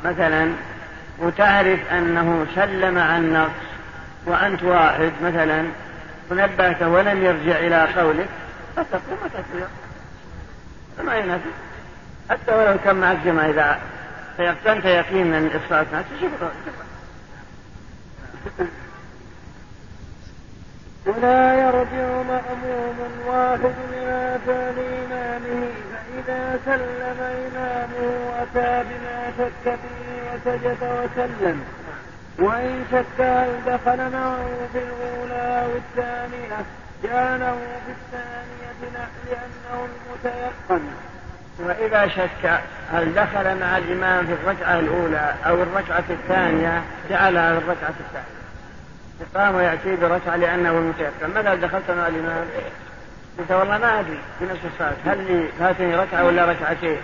مثلا 0.06 0.51
وتعرف 1.20 1.80
أنه 1.92 2.46
سلم 2.56 2.98
عن 2.98 3.34
نقص 3.34 3.65
وأنت 4.25 4.63
واحد 4.63 5.12
مثلا 5.24 5.65
ونبهته 6.32 6.88
ولم 6.88 7.24
يرجع 7.24 7.60
إلى 7.60 8.01
قولك 8.01 8.27
فتقوم 8.75 9.18
وتكبر 9.25 9.68
ما 11.04 11.15
ينافي 11.15 11.50
حتى 12.30 12.56
ولو 12.56 12.77
كان 12.84 12.96
معك 12.96 13.18
جماعة 13.25 13.50
إذا 13.50 13.80
يقينا 14.89 15.39
ما 15.94 16.04
تشوف 16.18 16.32
ولا 21.06 21.54
يرجع 21.54 22.08
مأموم 22.32 22.98
واحد 23.28 23.74
إلى 23.94 24.38
فعل 24.48 24.78
إمامه 25.06 25.68
فإذا 25.92 26.60
سلم 26.66 27.20
إمامه 27.22 28.42
أتى 28.42 28.84
بما 28.90 29.32
شك 29.38 29.64
فيه 29.64 30.32
وسجد 30.34 30.78
وسلم. 30.82 31.64
وإن 32.40 32.86
شك 32.92 33.22
هل 33.22 33.50
دخل 33.66 33.98
معه 33.98 34.46
في 34.74 34.80
الأولى 34.80 35.66
أو 35.66 35.70
الثانية 35.76 36.66
جعله 37.04 37.58
في 37.86 37.92
الثانية 37.92 38.72
لأنه 39.30 39.88
المتيقن. 39.88 40.88
وإذا 41.60 42.08
شك 42.08 42.60
هل 42.94 43.14
دخل 43.14 43.60
مع 43.60 43.78
الإمام 43.78 44.26
في 44.26 44.34
الركعة 44.34 44.80
الأولى 44.80 45.34
أو 45.46 45.64
الركعة 45.64 46.04
الثانية 46.10 46.82
جعلها 47.10 47.60
في 47.60 47.66
الركعة 47.66 47.94
الثانية. 48.00 48.45
قام 49.36 49.55
ويأتي 49.55 49.95
بركعة 49.95 50.36
لأنه 50.36 50.72
المتيقن 50.72 51.29
متى 51.36 51.55
دخلت 51.55 51.91
مع 51.91 52.07
الإمام؟ 52.07 52.48
قلت 53.39 53.51
والله 53.51 53.77
ما 53.77 54.00
أدري 54.00 54.19
في 54.39 54.45
نفس 54.45 54.60
الصلاة 54.74 54.95
هل 55.05 55.17
لي 55.17 55.48
فاتني 55.60 55.95
ركعة 55.95 56.25
ولا 56.25 56.45
ركعتين؟ 56.45 56.98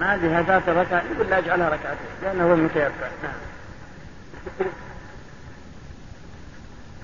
ما 0.00 0.14
أدري 0.14 0.34
هل 0.34 0.44
فات 0.44 0.68
ركعة؟ 0.68 1.02
يقول 1.14 1.30
لا 1.30 1.38
أجعلها 1.38 1.68
ركعتين 1.68 2.06
لأنه 2.22 2.44
هو 2.44 2.54
المتيقن 2.54 2.90
نعم. 3.22 3.32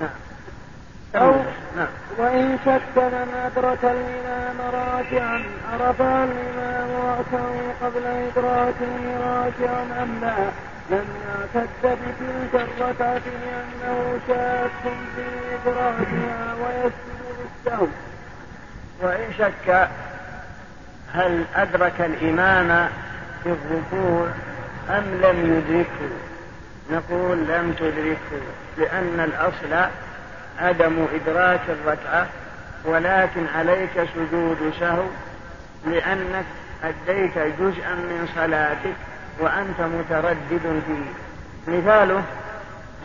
نعم. 0.00 0.11
أو 1.14 1.30
نعم. 1.76 1.88
وإن 2.18 2.59
شك 2.64 2.97
من 2.97 3.35
أدرك 3.44 3.85
الإمام 3.85 4.61
راكعا 4.75 5.44
عرف 5.73 6.00
الإمام 6.00 6.90
رأسه 6.90 7.73
قبل 7.83 8.06
إدراكه 8.06 9.18
راكعا 9.21 10.02
أم 10.02 10.21
لا؟ 10.21 10.35
لم 10.91 11.05
يعتد 11.26 11.69
بتلك 11.83 12.55
الركعة 12.79 13.21
لأنه 13.26 14.19
شاك 14.29 14.71
في 14.83 15.23
إدراكها 15.55 16.55
ويسجد 16.55 17.38
بالسهو 17.64 17.87
وإن 19.03 19.33
شك 19.38 19.88
هل 21.14 21.45
أدرك 21.55 22.00
الإمام 22.00 22.88
في 23.43 23.49
الركوع 23.50 24.29
أم 24.91 25.05
لم 25.23 25.55
يدركه؟ 25.57 26.14
نقول 26.91 27.38
لم 27.38 27.75
تدركه 27.79 28.45
لأن 28.79 29.21
الأصل 29.21 29.91
عدم 30.59 31.07
إدراك 31.14 31.61
الركعة 31.69 32.26
ولكن 32.85 33.47
عليك 33.57 33.91
سجود 34.14 34.73
سهو 34.81 35.05
لأنك 35.87 36.45
أديت 36.85 37.38
جزءا 37.38 37.95
من 37.95 38.29
صلاتك 38.35 38.97
وأنت 39.41 39.81
متردد 39.81 40.83
فيه. 40.87 41.12
مثاله 41.73 42.23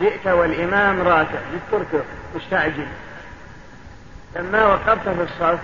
جئت 0.00 0.26
والإمام 0.26 1.00
راكع. 1.00 1.38
للتركع 1.52 2.04
مستعجل. 2.34 2.86
لما 4.36 4.66
وقفت 4.66 5.08
في 5.08 5.22
الصف 5.22 5.58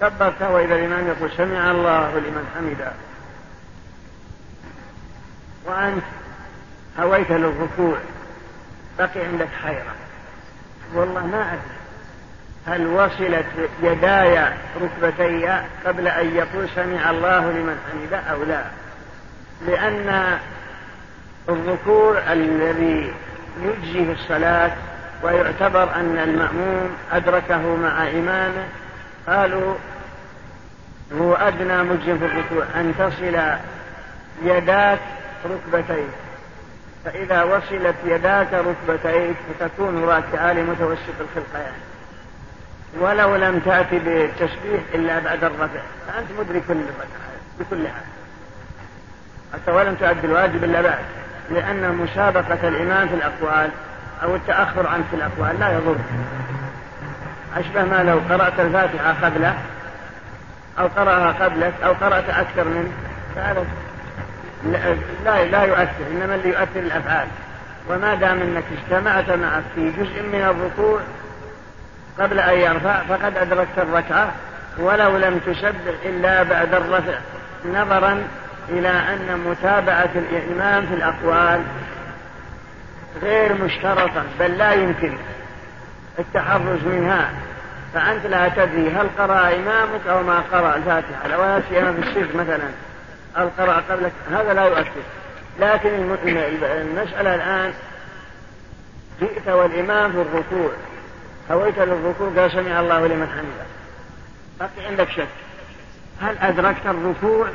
كبرت 0.00 0.42
وإذا 0.42 0.74
الإمام 0.74 1.08
يقول 1.08 1.30
سمع 1.30 1.70
الله 1.70 2.18
لمن 2.18 2.46
حمده. 2.56 2.92
وأنت 5.64 6.04
هويت 6.98 7.30
للركوع. 7.30 7.96
بقي 8.98 9.26
عندك 9.26 9.48
حيرة. 9.64 9.94
والله 10.94 11.26
ما 11.26 11.52
أدري. 11.52 11.74
هل 12.66 12.86
وصلت 12.86 13.46
يداي 13.82 14.52
ركبتي 14.82 15.64
قبل 15.86 16.08
أن 16.08 16.36
يقول 16.36 16.68
سمع 16.74 17.10
الله 17.10 17.50
لمن 17.50 17.78
حمده 17.90 18.18
أو 18.18 18.42
لا؟ 18.42 18.64
لأن 19.66 20.38
الركوع 21.48 22.32
الذي 22.32 23.12
يجزي 23.62 24.04
في 24.04 24.12
الصلاة 24.12 24.72
ويعتبر 25.22 25.94
أن 25.94 26.18
المأموم 26.18 26.90
أدركه 27.12 27.76
مع 27.76 28.10
إمامه 28.10 28.66
قالوا 29.28 29.74
هو 31.20 31.34
أدنى 31.34 31.82
مجزم 31.82 32.18
في 32.18 32.24
الركوع 32.24 32.64
أن 32.74 32.94
تصل 32.98 33.40
يداك 34.42 34.98
ركبتيك 35.44 36.08
فإذا 37.04 37.42
وصلت 37.42 37.94
يداك 38.04 38.48
ركبتيك 38.52 39.36
فتكون 39.60 40.04
راكعة 40.04 40.52
لمتوسط 40.52 41.14
الخلقيان 41.20 41.72
ولو 43.00 43.36
لم 43.36 43.58
تأتي 43.58 43.98
بالتسبيح 43.98 44.80
إلا 44.94 45.18
بعد 45.18 45.44
الرفع 45.44 45.80
فأنت 46.06 46.28
مدرك 46.38 46.62
كل 46.68 46.72
الركعات 46.72 47.40
بكل 47.60 47.88
حال. 47.88 48.04
حتى 49.54 49.70
ولم 49.70 49.94
تؤدي 49.94 50.26
الواجب 50.26 50.64
إلا 50.64 50.80
بعد. 50.80 51.04
لأن 51.50 51.94
مسابقة 51.94 52.68
الإمام 52.68 53.08
في 53.08 53.14
الأقوال 53.14 53.70
أو 54.22 54.34
التأخر 54.34 54.86
عنه 54.86 55.04
في 55.10 55.16
الأقوال 55.16 55.60
لا 55.60 55.72
يضر. 55.72 55.96
أشبه 57.56 57.84
ما 57.84 58.02
لو 58.02 58.20
قرأت 58.34 58.60
الفاتحة 58.60 59.14
قبله 59.22 59.54
أو 60.78 60.86
قرأها 60.86 61.32
قبلك 61.44 61.72
أو 61.84 61.92
قرأت 61.92 62.28
أكثر 62.28 62.64
منه 62.64 62.92
لا 65.24 65.44
لا 65.44 65.62
يؤثر 65.62 66.06
إنما 66.10 66.34
اللي 66.34 66.48
يؤثر 66.48 66.80
الأفعال. 66.80 67.26
وما 67.90 68.14
دام 68.14 68.40
أنك 68.40 68.64
اجتمعت 68.78 69.30
معك 69.30 69.62
في 69.74 69.90
جزء 69.90 70.22
من 70.22 70.40
الركوع 70.50 71.00
قبل 72.18 72.38
أن 72.38 72.58
يرفع 72.58 72.98
فقد 73.08 73.36
أدركت 73.36 73.78
الركعة 73.78 74.32
ولو 74.78 75.16
لم 75.16 75.38
تسبح 75.46 75.94
إلا 76.04 76.42
بعد 76.42 76.74
الرفع. 76.74 77.18
نظرا 77.64 78.22
إلى 78.68 78.88
أن 78.88 79.44
متابعة 79.46 80.10
الإمام 80.14 80.86
في 80.86 80.94
الأقوال 80.94 81.62
غير 83.22 83.54
مشترطة 83.64 84.24
بل 84.40 84.58
لا 84.58 84.72
يمكن 84.72 85.16
التحرز 86.18 86.84
منها. 86.86 87.30
فأنت 87.94 88.26
لا 88.26 88.48
تدري 88.48 88.90
هل 88.90 89.08
قرأ 89.18 89.54
إمامك 89.54 90.06
أو 90.08 90.22
ما 90.22 90.42
قرأ. 90.52 90.76
الفاتحة 90.76 91.28
لو 91.28 91.62
سيما 91.68 91.92
في 91.92 91.98
السر 91.98 92.36
مثلا. 92.36 92.68
هل 93.36 93.50
قرأ 93.58 93.82
قبلك؟ 93.90 94.12
هذا 94.30 94.54
لا 94.54 94.64
يؤثر. 94.64 95.02
لكن 95.60 96.16
المسألة 96.62 97.34
الآن 97.34 97.72
جئت 99.20 99.48
والإمام 99.48 100.12
في 100.12 100.18
الركوع. 100.18 100.70
هويت 101.50 101.78
للركوع 101.78 102.28
قال 102.36 102.50
سمع 102.50 102.80
الله 102.80 103.06
لمن 103.06 103.28
حمده. 103.28 103.66
بقي 104.60 104.86
عندك 104.86 105.10
شك. 105.10 105.28
هل 106.22 106.38
أدركت 106.38 106.86
الركوع؟ 106.86 107.48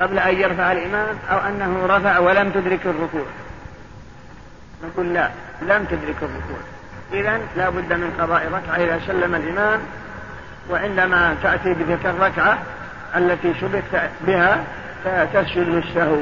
قبل 0.00 0.18
أن 0.18 0.34
يرفع 0.34 0.72
الإمام 0.72 1.16
أو 1.30 1.38
أنه 1.38 1.86
رفع 1.86 2.18
ولم 2.18 2.50
تدرك 2.50 2.86
الركوع. 2.86 3.26
نقول 4.84 5.14
لا 5.14 5.30
لم 5.62 5.84
تدرك 5.84 6.16
الركوع. 6.22 6.58
إذا 7.12 7.40
لا 7.56 7.68
بد 7.68 7.92
من 7.92 8.16
قضاء 8.20 8.46
ركعة 8.46 8.84
إذا 8.84 9.00
سلم 9.06 9.34
الإمام 9.34 9.80
وعندما 10.70 11.36
تأتي 11.42 11.74
بتلك 11.74 12.06
الركعة 12.06 12.58
التي 13.16 13.54
شبكت 13.60 14.10
بها 14.26 14.64
تسجد 15.04 15.68
للسهو 15.68 16.18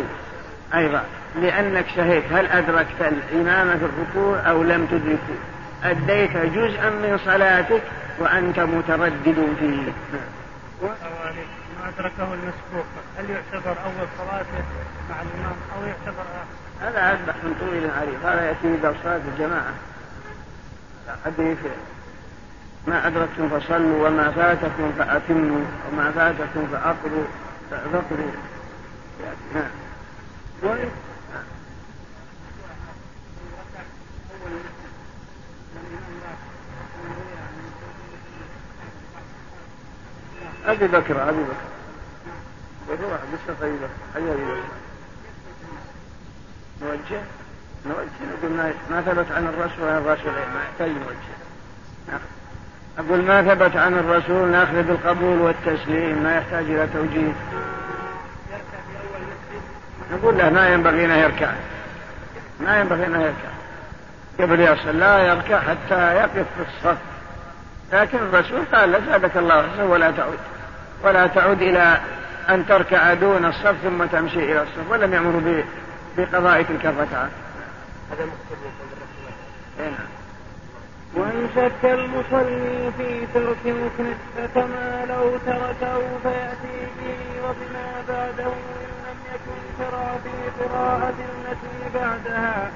أيضا. 0.74 1.04
لأنك 1.42 1.84
شهيت 1.96 2.24
هل 2.32 2.46
أدركت 2.46 3.00
الإمام 3.00 3.78
في 3.78 3.84
الركوع 3.84 4.50
أو 4.50 4.62
لم 4.62 4.86
تدركه؟ 4.86 5.40
أديت 5.84 6.36
جزءا 6.36 6.90
من 6.90 7.20
صلاتك 7.24 7.82
وأنت 8.18 8.60
متردد 8.60 9.48
فيه. 9.60 9.92
ما 10.82 10.90
أدركه 11.88 12.34
المسبوق. 12.34 12.86
هل 13.18 13.30
يعتبر 13.30 13.76
أول 13.84 14.08
صلاته 14.18 14.64
مع 15.10 15.16
الإمام 15.22 15.56
أو 15.76 15.86
يعتبر 15.86 16.24
هذا 16.80 17.00
عاد 17.00 17.26
بحث 17.26 17.40
طويل 17.60 17.90
عريض. 17.90 18.24
هذا 18.24 18.48
يأتي 18.48 18.74
إذا 18.74 18.94
صلاة 19.02 19.20
الجماعة. 19.34 19.74
حديث 21.24 21.58
ما 22.86 23.06
أدركتم 23.06 23.48
فصلوا 23.48 24.08
وما 24.08 24.30
فاتكم 24.30 24.92
فأتموا 24.98 25.64
وما 25.92 26.10
فاتكم 26.10 26.66
فأقروا 26.72 27.24
فأقروا 27.70 28.30
نعم 29.54 29.70
أبي 40.66 40.86
بكر 40.86 41.28
أبي 41.28 41.42
بكر. 41.42 41.70
روح 42.90 43.12
قصة 43.12 43.60
طيبة 43.60 43.88
حيا 44.14 44.34
نوجه؟ 46.82 47.20
نوجه؟ 47.86 48.08
نقول 48.38 48.72
ما, 48.90 49.00
ثبت 49.00 49.32
عن 49.32 49.46
الرسول 49.46 49.84
ولا 49.84 49.98
الرسول 49.98 50.32
ما 50.32 50.62
يحتاج 50.64 50.90
نوجه. 50.90 52.20
أقول 52.98 53.22
ما 53.22 53.42
ثبت 53.42 53.76
عن 53.76 53.94
الرسول 53.94 54.48
ناخذ 54.48 54.82
بالقبول 54.82 55.38
والتسليم 55.38 56.22
ما 56.22 56.36
يحتاج 56.36 56.64
إلى 56.64 56.86
توجيه. 56.94 57.32
نقول 60.12 60.38
له 60.38 60.50
ما 60.50 60.68
ينبغي 60.68 61.04
أن 61.04 61.10
يركع. 61.10 61.52
ما 62.60 62.80
ينبغي 62.80 63.06
أن 63.06 63.20
يركع. 63.20 63.50
قبل 64.40 64.60
يصل 64.60 64.98
لا 64.98 65.18
يركع 65.18 65.60
حتى 65.60 66.14
يقف 66.14 66.46
في 66.56 66.62
الصف. 66.62 66.98
لكن 67.92 68.18
الرسول 68.18 68.64
قال 68.72 68.92
لا 68.92 69.00
زادك 69.00 69.36
الله 69.36 69.62
حسن 69.62 69.82
ولا 69.82 70.10
تعود. 70.10 70.38
ولا 71.04 71.26
تعود 71.26 71.62
إلى 71.62 72.00
أن 72.48 72.66
تركع 72.66 73.14
دون 73.14 73.44
الصف 73.44 73.74
ثم 73.82 74.04
تمشي 74.04 74.52
إلى 74.52 74.62
الصف 74.62 74.90
ولم 74.90 75.14
يأمر 75.14 75.64
بقضاء 76.16 76.62
تلك 76.62 76.86
الركعة. 76.86 77.28
هذا 78.12 78.24
نعم 79.78 79.92
وإن 81.14 81.48
شك 81.56 81.84
المصلي 81.84 82.92
في 82.98 83.26
ترك 83.34 83.56
ركن 83.66 84.14
فكما 84.36 85.06
لو 85.08 85.38
تركه 85.46 86.00
فيأتي 86.22 86.86
به 86.98 87.42
وبما 87.44 88.02
بعده 88.08 88.52
إن 88.52 88.90
لم 89.06 89.18
يكن 89.34 89.60
شرع 89.78 90.16
في 90.24 90.64
قراءة 90.64 91.14
التي 91.48 91.98
بعدها. 91.98 92.70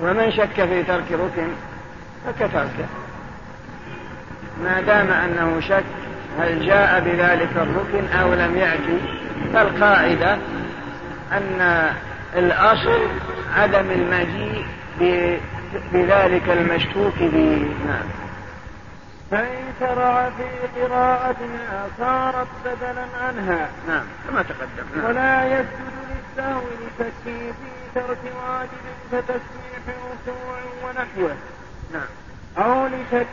ومن 0.00 0.32
شك 0.32 0.64
في 0.64 0.82
ترك 0.82 1.12
ركن 1.12 1.48
فكتركه. 2.26 2.86
ما 4.64 4.80
دام 4.80 5.10
أنه 5.10 5.60
شك 5.60 5.84
هل 6.38 6.66
جاء 6.66 7.00
بذلك 7.00 7.56
الركن 7.56 8.18
أو 8.18 8.34
لم 8.34 8.56
يأتي؟ 8.56 8.98
فالقاعدة 9.52 10.38
أن 11.32 11.90
الأصل 12.36 13.00
عدم 13.56 13.90
المجيء 13.90 14.64
بذلك 15.92 16.48
المشكوك 16.48 17.18
به. 17.18 17.70
نعم. 17.86 18.06
فإن 19.30 19.72
شرع 19.80 20.30
في 20.30 20.80
قراءتها 20.80 21.86
صارت 21.98 22.48
بدلا 22.64 23.06
عنها. 23.22 23.68
نعم 23.88 24.04
كما 24.28 24.42
تقدم. 24.42 24.96
نعم. 24.96 25.04
ولا 25.04 25.46
يسجد 25.46 25.92
للسهو 26.10 26.60
لشكه 26.60 27.12
في 27.24 27.52
ترك 27.94 28.18
واجب 28.24 28.84
كتسبيح 29.12 29.96
ركوع 30.26 30.58
ونحوه. 30.84 31.36
نعم. 31.92 32.08
أو 32.58 32.86
لشكه 32.86 33.24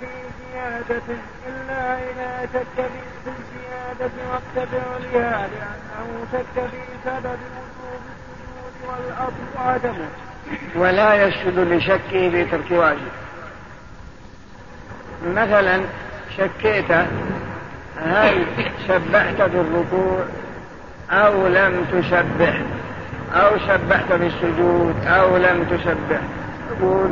في 0.00 0.06
زيادة 0.52 1.02
إلا 1.48 1.98
إذا 1.98 2.48
شك 2.54 2.90
في 3.24 3.30
الزيادة 3.30 4.10
وقت 4.30 4.68
فعلها 4.68 5.48
لأنه 5.48 6.26
شك 6.32 6.68
في 6.70 6.82
سبب 7.04 7.38
وجوب 7.56 8.02
السجود 8.10 8.74
والأصل 8.88 9.68
عدمه 9.68 10.08
ولا 10.76 11.14
يسجد 11.26 11.58
لشكه 11.58 12.30
في 12.30 12.44
ترك 12.44 12.70
واجب. 12.70 13.10
مثلا 15.26 15.80
شكيت 16.36 16.92
هل 17.96 18.46
شبحت 18.88 19.42
في 19.42 19.60
الركوع 19.60 20.24
أو 21.10 21.46
لم 21.46 21.84
تشبح 21.92 22.60
أو 23.34 23.58
شبحت 23.58 24.12
في 24.12 24.26
السجود 24.26 24.94
أو 25.06 25.36
لم 25.36 25.64
تشبح 25.70 26.20
تقول 26.70 27.10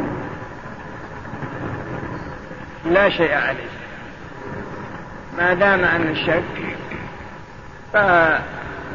لا 2.93 3.11
شيء 3.11 3.35
عليه. 3.35 3.69
ما 5.39 5.55
دام 5.55 5.85
أن 5.85 6.11
الشك 6.11 6.77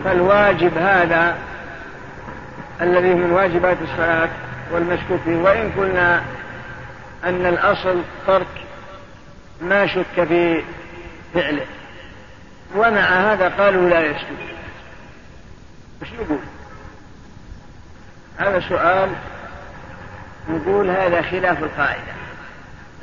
فالواجب 0.03 0.77
هذا 0.77 1.37
الذي 2.81 3.13
من 3.13 3.31
واجبات 3.31 3.77
الصلاة 3.81 4.29
والمشكوك 4.71 5.19
فيه. 5.25 5.35
وإن 5.35 5.71
قلنا 5.77 6.23
أن 7.23 7.45
الأصل 7.45 8.01
ترك 8.27 8.47
ما 9.61 9.87
شك 9.87 10.23
في 10.27 10.63
فعله. 11.33 11.65
ومع 12.75 13.33
هذا 13.33 13.49
قالوا 13.49 13.89
لا 13.89 14.01
يسجد 14.01 14.37
إيش 16.01 16.11
نقول؟ 16.13 16.39
هذا 18.37 18.59
سؤال 18.69 19.09
نقول 20.49 20.89
هذا 20.89 21.21
خلاف 21.21 21.63
القاعدة. 21.63 22.22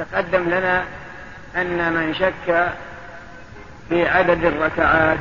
تقدم 0.00 0.50
لنا 0.50 0.84
أن 1.56 1.92
من 1.92 2.14
شك 2.14 2.72
في 3.88 4.08
عدد 4.08 4.44
الركعات 4.44 5.18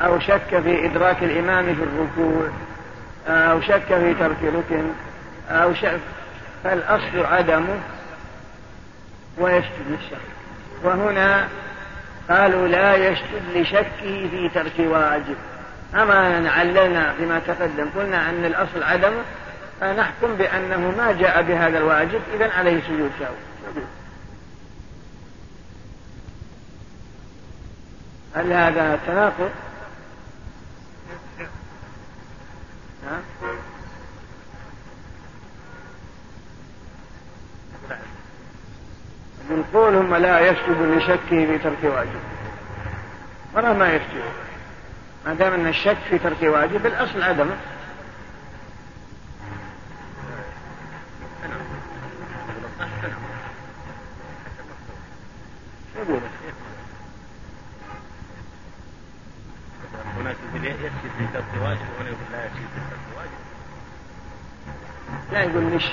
أو 0.00 0.20
شك 0.20 0.60
في 0.64 0.86
إدراك 0.86 1.22
الإمام 1.22 1.74
في 1.74 1.82
الركوع 1.82 2.48
أو 3.28 3.60
شك 3.60 3.86
في 3.86 4.14
ترك 4.14 4.36
ركن 4.42 4.84
أو 5.50 5.74
شك 5.74 6.00
فالأصل 6.64 7.24
عدمه 7.24 7.78
ويسجد 9.38 9.86
للشك. 9.90 10.24
وهنا 10.82 11.48
قالوا 12.30 12.68
لا 12.68 12.96
يسجد 12.96 13.42
لشكه 13.54 14.28
في 14.30 14.50
ترك 14.54 14.72
واجب. 14.78 15.36
أما 15.94 16.50
عللنا 16.50 17.12
فيما 17.12 17.40
تقدم 17.46 17.88
قلنا 17.96 18.30
أن 18.30 18.44
الأصل 18.44 18.82
عدمه 18.82 19.22
فنحكم 19.80 20.34
بأنه 20.34 20.94
ما 20.98 21.12
جاء 21.20 21.42
بهذا 21.42 21.78
الواجب 21.78 22.20
إذا 22.34 22.50
عليه 22.52 22.80
سجود 22.80 23.10
سهو 23.20 23.34
هل 28.34 28.52
هذا 28.52 28.98
تناقض؟ 29.06 29.50
من 39.50 39.64
قولهم 39.74 40.14
لا 40.14 40.40
يسجد 40.40 40.80
لشكه 40.80 41.18
في 41.28 41.58
ترك 41.58 41.84
واجب. 41.84 42.20
ولا 43.54 43.72
ما 43.72 43.92
يسجد. 43.92 44.24
ما 45.26 45.34
دام 45.34 45.52
أن 45.52 45.66
الشك 45.66 45.96
في 46.10 46.18
ترك 46.18 46.42
واجب 46.42 46.86
الأصل 46.86 47.22
عدمه 47.22 47.56
يقول 55.96 56.20
هناك 60.16 60.36
يسجد 60.54 61.10
في 61.18 61.26
ترك 61.32 61.44
واجب 61.62 61.86
وهنا 61.98 62.08
يقول 62.08 62.32
لا 62.32 62.44
يسجد 62.46 62.68
في 62.74 62.80
ترك 62.90 63.00
واجب 63.16 63.30
لا 65.32 65.42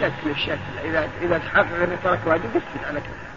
يقول 0.01 0.13
للشك 0.25 0.49
للشك 0.49 0.59
إذا 0.83 1.09
إذا 1.21 1.37
تحقق 1.37 1.83
انه 1.83 1.97
ترك 2.03 2.19
واجب 2.25 2.49
يسجد 2.55 2.85
على 2.87 2.99
كذا 2.99 3.31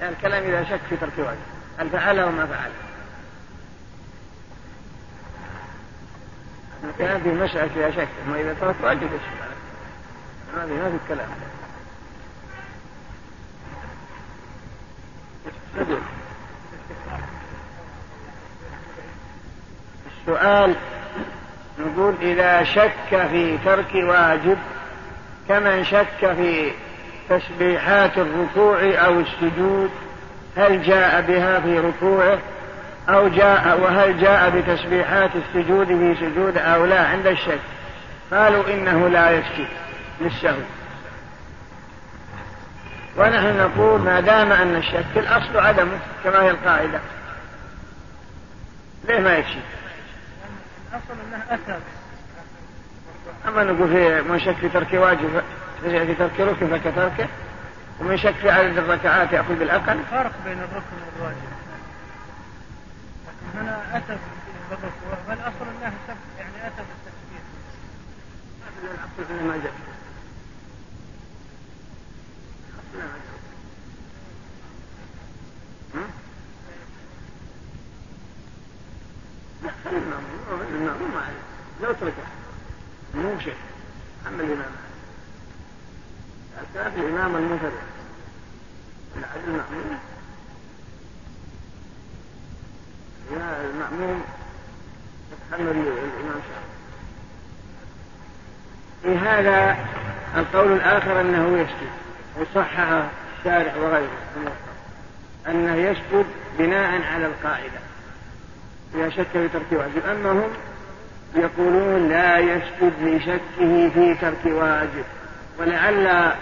يعني 0.00 0.12
الكلام 0.12 0.44
إذا 0.44 0.64
شك 0.64 0.80
في 0.90 0.96
ترك 0.96 1.12
واجب. 1.18 1.38
هل 1.78 1.90
فعله 1.90 2.26
وما 2.26 2.46
فعله؟ 2.46 2.72
كان 6.98 7.20
في 7.22 7.28
مسألة 7.28 7.68
فيها 7.74 7.90
شك. 7.90 8.08
أما 8.26 8.40
إذا 8.40 8.54
ترك 8.60 8.76
واجب 8.82 9.02
يسجد 9.02 9.38
على 10.56 10.64
هذه 10.64 10.82
ما 10.82 10.90
في 10.90 10.96
الكلام. 11.04 11.28
السؤال 20.20 20.76
نقول 21.78 22.14
إذا 22.22 22.64
شك 22.64 23.26
في 23.30 23.58
ترك 23.64 23.94
واجب 23.94 24.58
كمن 25.48 25.84
شك 25.84 26.32
في 26.36 26.70
تسبيحات 27.28 28.18
الركوع 28.18 28.78
أو 28.80 29.20
السجود 29.20 29.90
هل 30.56 30.82
جاء 30.82 31.20
بها 31.20 31.60
في 31.60 31.78
ركوعه؟ 31.78 32.38
أو 33.08 33.28
جاء 33.28 33.80
وهل 33.80 34.20
جاء 34.20 34.50
بتسبيحات 34.50 35.30
السجود 35.36 35.86
في 35.86 36.14
سجود 36.20 36.58
أو 36.58 36.84
لا؟ 36.84 37.06
عند 37.06 37.26
الشك. 37.26 37.60
قالوا 38.32 38.64
إنه 38.74 39.08
لا 39.08 39.30
يسجد 39.30 39.68
للسهو 40.20 40.62
ونحن 43.16 43.58
نقول 43.58 44.00
ما 44.00 44.20
دام 44.20 44.52
أن 44.52 44.76
الشك 44.76 45.16
الأصل 45.16 45.58
عدمه 45.58 45.98
كما 46.24 46.42
هي 46.42 46.50
القاعدة. 46.50 47.00
ليه 49.08 49.18
ما 49.18 49.36
يكشف؟ 49.36 49.62
الأصل 50.92 51.20
أنه 51.28 51.42
أتى 51.50 51.78
أما 53.48 53.64
نقول 53.64 53.88
في 53.88 54.22
من 54.22 54.40
شك 54.40 54.54
في 54.56 54.68
ترك 54.68 54.88
واجب 54.92 55.42
في 55.82 56.14
ترك 56.14 56.40
ركن 56.40 56.78
فكتركه 56.78 57.28
ومن 58.00 58.16
شك 58.16 58.34
في 58.34 58.50
عدد 58.50 58.78
الركعات 58.78 59.32
يأخذ 59.32 59.54
بالأقل. 59.54 60.00
فرق 60.10 60.32
بين 60.44 60.58
الركن 60.58 60.96
والواجب. 61.16 61.36
لكن 63.26 63.58
هنا 63.58 63.96
أتى 63.96 64.16
بالركوع 64.70 65.14
فالأصل 65.26 65.64
أنه 65.76 65.92
يعني 66.38 66.66
أتى 66.66 66.82
بالتكبير 69.18 69.42
ما 69.46 69.56
جاء 69.64 69.72
لا 79.64 79.70
خلينا 79.84 80.16
مو 81.80 82.37
شيء. 83.44 83.56
أما 84.28 84.42
الإمام. 84.42 84.70
كان 86.74 86.92
الإمام 86.96 87.36
المنفرد. 87.36 87.72
العدل 89.16 89.48
المأموم. 89.48 89.98
لا 93.30 93.60
المأموم. 93.70 94.22
يتحمل 95.32 95.68
الإمام 95.68 96.40
شافعي 96.48 96.68
في 99.02 99.18
هذا 99.18 99.86
القول 100.36 100.72
الآخر 100.72 101.20
أنه 101.20 101.58
يسجد 101.58 101.90
وصحح 102.40 103.08
الشارع 103.38 103.76
وغيره. 103.76 104.18
أنه 105.48 105.74
يسجد 105.74 106.26
بناء 106.58 107.02
على 107.02 107.26
القاعدة. 107.26 107.80
إذا 108.94 109.08
شك 109.08 109.26
في 109.32 109.48
ترك 109.48 109.72
واجب 109.72 110.06
أما 110.06 110.32
هم 110.32 110.50
يقولون 111.34 112.08
لا 112.08 112.38
يسجد 112.38 112.92
لشكه 113.02 113.90
في 113.94 114.14
ترك 114.20 114.44
واجب. 114.44 115.04
ولعل 115.58 116.32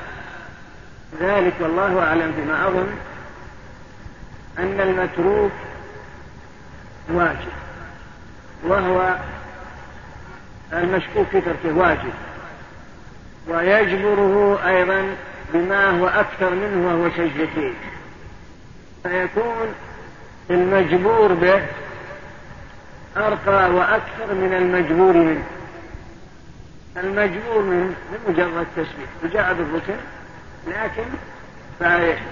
ذلك 1.21 1.55
والله 1.61 2.03
أعلم 2.03 2.33
فيما 2.33 2.69
أظن 2.69 2.97
أن 4.59 4.81
المتروك 4.81 5.53
واجب 7.09 7.53
وهو 8.65 9.17
المشكوك 10.73 11.27
في 11.27 11.41
تركه 11.41 11.77
واجب. 11.77 12.13
ويجبره 13.49 14.61
أيضا 14.67 15.17
بما 15.55 15.91
هو 15.91 16.07
أكثر 16.09 16.51
منه 16.51 16.87
وهو 16.87 17.11
سجدتين 17.11 17.75
فيكون 19.03 19.75
المجبور 20.51 21.33
به 21.33 21.63
أرقى 23.17 23.71
وأكثر 23.71 24.35
من 24.35 24.55
المجبور 24.55 25.13
منه. 25.13 25.45
المجبور 26.97 27.63
منه 27.63 27.95
بمجرد 28.27 28.67
تسبيح. 28.77 29.09
وجاء 29.25 29.55
بالركن 29.55 29.97
لكن 30.67 31.05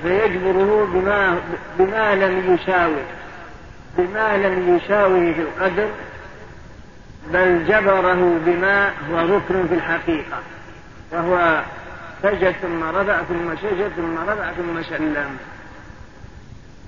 فيجبره 0.03 0.89
بما 0.93 1.39
بما 1.79 2.15
لم 2.15 2.55
يساوي 2.55 3.03
بما 3.99 4.37
لم 4.37 4.77
يساوي 4.77 5.35
في 5.35 5.41
القدر 5.41 5.89
بل 7.33 7.65
جبره 7.67 8.39
بما 8.47 8.89
هو 8.89 9.37
ركن 9.37 9.69
في 9.69 9.75
الحقيقة. 9.75 10.39
وهو 11.13 11.63
سجد 12.23 12.55
ثم 12.63 12.85
رفع 12.85 13.23
ثم 13.23 13.57
سجد 13.57 13.93
ثم 13.97 14.19
رفع 14.29 14.53
ثم 14.53 14.83
سلم 14.83 15.37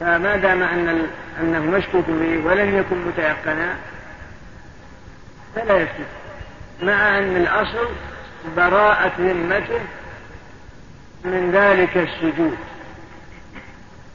فما 0.00 0.36
دام 0.36 0.62
أن 0.62 1.06
أنه 1.40 1.60
مشكوك 1.60 2.04
به 2.08 2.46
ولم 2.46 2.78
يكن 2.78 3.06
متيقنا 3.06 3.74
فلا 5.54 5.76
يسجد 5.76 6.06
مع 6.82 7.18
أن 7.18 7.36
الأصل 7.36 7.88
براءة 8.56 9.12
ذمته 9.18 9.80
من 11.24 11.50
ذلك 11.52 11.96
السجود. 11.96 12.56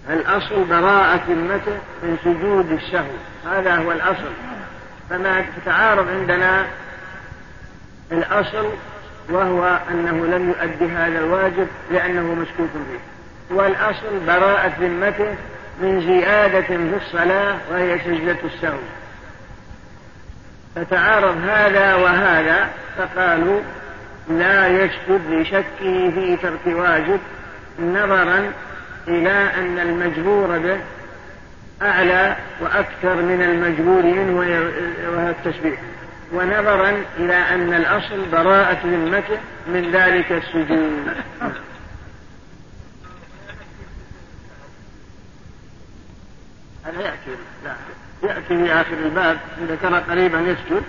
الأصل 0.09 0.63
براءة 0.63 1.21
ذمته 1.29 1.77
من 2.03 2.17
سجود 2.23 2.71
السهو 2.71 3.11
هذا 3.51 3.75
هو 3.75 3.91
الأصل. 3.91 4.31
فما 5.09 5.45
تتعارض 5.57 6.07
عندنا 6.07 6.65
الأصل 8.11 8.69
وهو 9.29 9.79
أنه 9.91 10.25
لم 10.25 10.49
يؤدي 10.49 10.93
هذا 10.93 11.19
الواجب 11.19 11.67
لأنه 11.91 12.33
مشكوك 12.33 12.69
فيه 12.69 13.55
والأصل 13.55 14.19
براءة 14.27 14.73
ذمته 14.79 15.35
من 15.81 16.01
زيادة 16.01 16.61
في 16.61 17.05
الصلاة 17.05 17.57
وهي 17.71 17.99
سجدة 17.99 18.37
السهو 18.43 18.79
فتعارض 20.75 21.37
هذا 21.37 21.95
وهذا 21.95 22.69
فقالوا 22.97 23.61
لا 24.29 24.67
يسجد 24.67 25.21
لشكه 25.29 26.11
في 26.11 26.37
ترك 26.41 26.65
واجب 26.65 27.19
نظرا 27.79 28.51
إلى 29.07 29.49
أن 29.57 29.79
المجبور 29.79 30.57
به 30.59 30.77
أعلى 31.81 32.35
وأكثر 32.61 33.15
من 33.15 33.41
المجبور 33.41 34.03
منه 34.03 34.35
وهو 34.37 35.29
التسبيح. 35.29 35.79
ونظرا 36.33 37.03
إلى 37.17 37.33
أن 37.33 37.73
الأصل 37.73 38.25
براءة 38.31 38.79
ذمته 38.83 39.37
من 39.67 39.91
ذلك 39.93 40.31
السجود. 40.31 41.07
هذا 46.85 47.01
يأتي 47.01 47.35
لا 47.63 47.75
يأتي 48.23 48.57
في 48.65 48.73
آخر 48.73 48.93
الباب 48.93 49.39
إذا 49.63 49.75
كان 49.75 49.95
قريبا 49.95 50.39
يسجد 50.39 50.83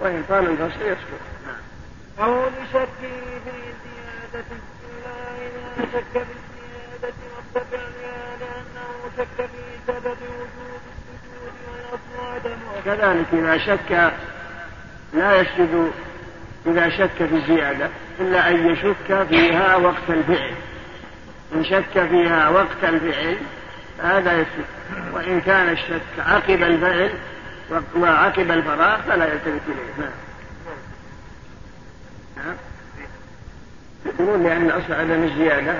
وإن 0.00 0.24
طال 0.28 0.50
الفصل 0.50 0.80
يسجد. 0.80 1.20
نعم. 1.46 2.26
أو 2.28 2.42
بشك 2.42 2.88
في 3.00 3.08
زيادة 3.44 4.46
إلا 4.88 5.14
إذا 5.46 5.86
شك 5.92 6.12
في 6.12 6.34
الزيادة 6.38 7.14
واتبع 7.54 7.78
لأنه 8.40 9.10
شك 9.16 9.46
في 9.46 9.62
سبب 9.86 10.16
وجود 10.22 10.80
السجود 10.92 11.52
والأصل 11.68 12.34
عدمه 12.34 12.80
كذلك 12.84 13.26
إذا 13.32 13.58
شك 13.58 14.12
لا 15.14 15.40
يسجد 15.40 15.92
إذا 16.66 16.88
شك 16.88 17.26
في 17.26 17.34
الزيادة 17.34 17.90
إلا 18.20 18.50
أن 18.50 18.66
يشك 18.66 19.26
فيها 19.28 19.76
وقت 19.76 20.10
الفعل. 20.10 20.54
إن 21.54 21.64
شك 21.64 22.06
فيها 22.06 22.48
وقت 22.48 22.84
الفعل 22.84 23.36
هذا 24.02 24.32
يسجد 24.32 24.64
وإن 25.12 25.40
كان 25.40 25.68
الشك 25.68 26.00
عقب 26.18 26.62
الفعل 26.62 27.10
وعقب 27.96 28.50
الفراغ 28.50 29.00
فلا 29.00 29.32
يلتفت 29.32 29.60
إليه. 29.68 29.92
نعم. 29.98 30.10
نعم. 32.36 32.56
يقولون 34.06 34.42
لأن 34.42 34.70
أصل 34.70 34.92
عدم 34.92 35.22
الزيادة 35.22 35.74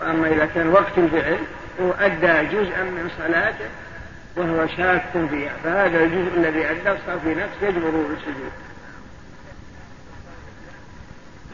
وأما 0.00 0.28
إذا 0.28 0.46
كان 0.46 0.68
وقت 0.68 0.98
الفعل 0.98 1.38
هو 1.80 1.90
أدى 1.90 2.56
جزءا 2.56 2.82
من 2.82 3.10
صلاته 3.18 3.68
وهو 4.36 4.66
شاك 4.66 5.02
فيها 5.30 5.52
فهذا 5.64 6.04
الجزء 6.04 6.36
الذي 6.36 6.70
أدى 6.70 6.98
صار 7.06 7.20
في 7.20 7.34
نفس 7.34 7.54
يجبره 7.62 8.06
بالسجود 8.08 8.52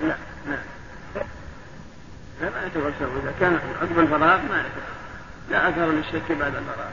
لا 0.00 0.14
لا 0.46 0.58
لا 2.40 2.50
ما 2.50 2.66
يتوسل 2.66 3.18
إذا 3.22 3.34
كان 3.40 3.58
عقب 3.82 3.98
الفراغ 3.98 4.38
ما 4.38 4.60
يتوسل 4.60 4.97
لا 5.50 5.68
أثر 5.68 5.90
للشك 5.90 6.32
بعد 6.32 6.54
الفراغ 6.54 6.90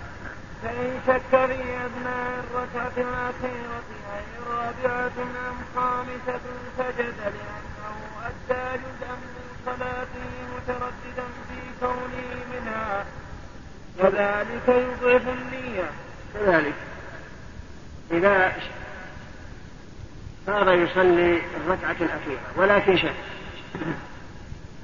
فإن 0.64 1.00
شك 1.08 1.22
في 1.32 1.62
أثناء 1.86 2.44
الركعة 2.44 2.94
الأخيرة 2.98 3.84
أي 4.14 4.24
الرابعة 4.42 5.12
أم 5.50 5.58
خامسة 5.76 6.40
سجد 6.78 7.14
لأنه 7.20 7.98
أدى 8.26 8.82
جزءا 8.82 9.16
من 9.16 9.46
صلاته 9.66 10.32
مترددا 10.56 11.28
في 11.50 11.60
كونه 11.80 12.46
منها. 12.52 13.06
وذلك 14.00 14.68
يضعف 14.68 15.22
النية. 15.28 15.90
كذلك. 16.34 16.74
إذا 18.12 18.54
صار 20.48 20.74
يصلي 20.74 21.42
الركعة 21.58 21.96
الأخيرة 22.02 22.42
ولكن 22.56 22.98
شك. 22.98 23.14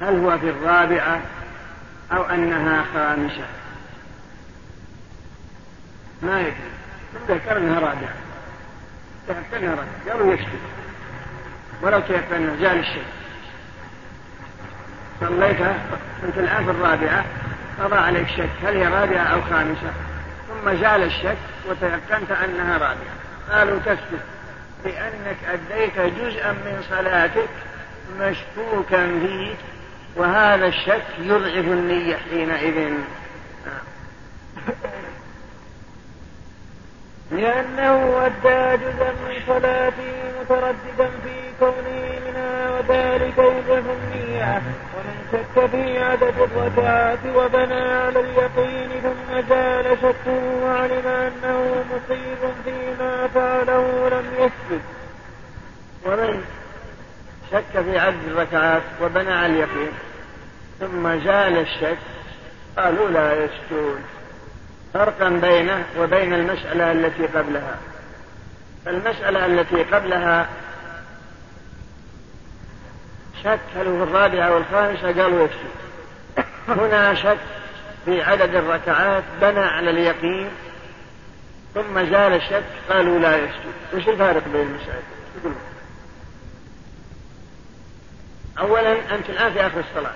هل 0.02 0.20
هو 0.20 0.38
في 0.38 0.50
الرابعة 0.50 1.22
أو 2.12 2.24
أنها 2.24 2.86
خامسة؟ 2.94 3.61
ما 6.22 6.40
يدري. 6.40 6.72
ذكر 7.28 7.58
رابعة 7.58 8.14
تيقن 9.28 9.64
أنها 9.64 9.70
رابعة 9.70 10.12
قالوا 10.12 10.34
يكتب 10.34 10.60
ولو 11.82 12.00
تيقن 12.00 12.58
زال 12.60 12.80
الشك 12.80 13.06
صليتها 15.20 15.76
كنت 16.22 16.38
الآن 16.38 16.66
في 16.66 16.72
الرابعة 16.72 17.26
قضى 17.80 17.96
عليك 17.96 18.28
شك 18.28 18.50
هل 18.64 18.78
هي 18.78 18.88
رابعة 18.88 19.24
أو 19.24 19.42
خامسة؟ 19.42 19.92
ثم 20.48 20.70
زال 20.76 21.04
الشك 21.04 21.38
وتيقنت 21.70 22.32
أنها 22.32 22.74
رابعة 22.74 22.96
قالوا 23.52 23.80
تسكت 23.80 24.24
لأنك 24.86 25.38
أديت 25.48 26.00
جزءا 26.00 26.52
من 26.52 26.84
صلاتك 26.90 27.50
مشكوكا 28.20 29.20
فيه 29.20 29.54
وهذا 30.16 30.68
الشك 30.68 31.04
يضعف 31.20 31.66
النية 31.66 32.18
حينئذ. 32.18 32.94
لأنه 37.32 38.26
أدى 38.26 38.84
جزءا 38.84 39.12
من 39.12 39.42
صلاته 39.48 40.14
مترددا 40.42 41.10
في 41.24 41.36
كونه 41.60 42.20
منها 42.26 42.72
وذلك 42.72 43.38
يضعف 43.38 43.84
النية 43.90 44.62
ومن 44.96 45.16
شك 45.32 45.66
في 45.72 46.04
عدد 46.04 46.34
الركعات 46.42 47.20
وبنى 47.36 47.82
على 47.82 48.20
اليقين 48.20 48.90
ثم 49.04 49.42
زال 49.50 49.98
شكه 50.02 50.64
وعلم 50.64 51.08
أنه 51.08 51.86
مصيب 51.92 52.52
فيما 52.66 53.28
فعله 53.28 54.10
لم 54.10 54.26
يسجد 54.38 54.82
ومن 56.06 56.44
شك 57.52 57.82
في 57.84 58.00
عدد 58.00 58.28
الركعات 58.28 58.82
وبنى 59.02 59.34
على 59.34 59.54
اليقين 59.54 59.92
ثم 60.80 61.04
زال 61.20 61.58
الشك 61.58 61.98
قالوا 62.78 63.10
لا 63.10 63.34
يسجد 63.44 64.02
فرقا 64.94 65.30
بينه 65.30 65.86
وبين 66.00 66.34
المسألة 66.34 66.92
التي 66.92 67.26
قبلها. 67.26 67.78
فالمسألة 68.86 69.46
التي 69.46 69.84
قبلها 69.84 70.50
شك 73.44 73.60
هل 73.76 73.88
هو 73.88 74.04
الرابعة 74.04 74.54
والخامسة 74.54 75.22
قالوا 75.22 75.44
يكفي 75.44 75.68
هنا 76.68 77.14
شك 77.14 77.38
في 78.06 78.22
عدد 78.22 78.56
الركعات 78.56 79.24
بنى 79.42 79.60
على 79.60 79.90
اليقين 79.90 80.50
ثم 81.74 82.00
زال 82.00 82.34
الشك 82.34 82.64
قالوا 82.90 83.20
لا 83.20 83.38
يسجد 83.38 83.74
وش 83.94 84.08
الفارق 84.08 84.44
بين 84.48 84.62
المسائل؟ 84.62 85.02
أولا 88.60 89.16
أنت 89.16 89.30
الآن 89.30 89.54
في 89.54 89.68
آخر 89.68 89.80
الصلاة. 89.80 90.14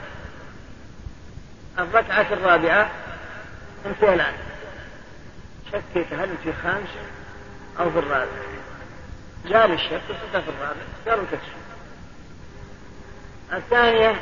الركعة 1.80 2.26
الرابعة 2.32 2.90
أنت 3.86 4.04
الآن. 4.04 4.34
شكيت 5.76 6.14
هل 6.14 6.30
في 6.44 6.54
خامسة 6.54 7.02
أو 7.80 7.92
في 7.92 8.00
الرابعة 8.00 8.28
زال 9.46 9.72
الشك 9.72 10.02
وصلت 10.10 10.44
في 10.44 10.50
الرابع. 10.50 10.82
قالوا 11.08 11.26
تكسر 11.26 11.56
الثانية 13.54 14.20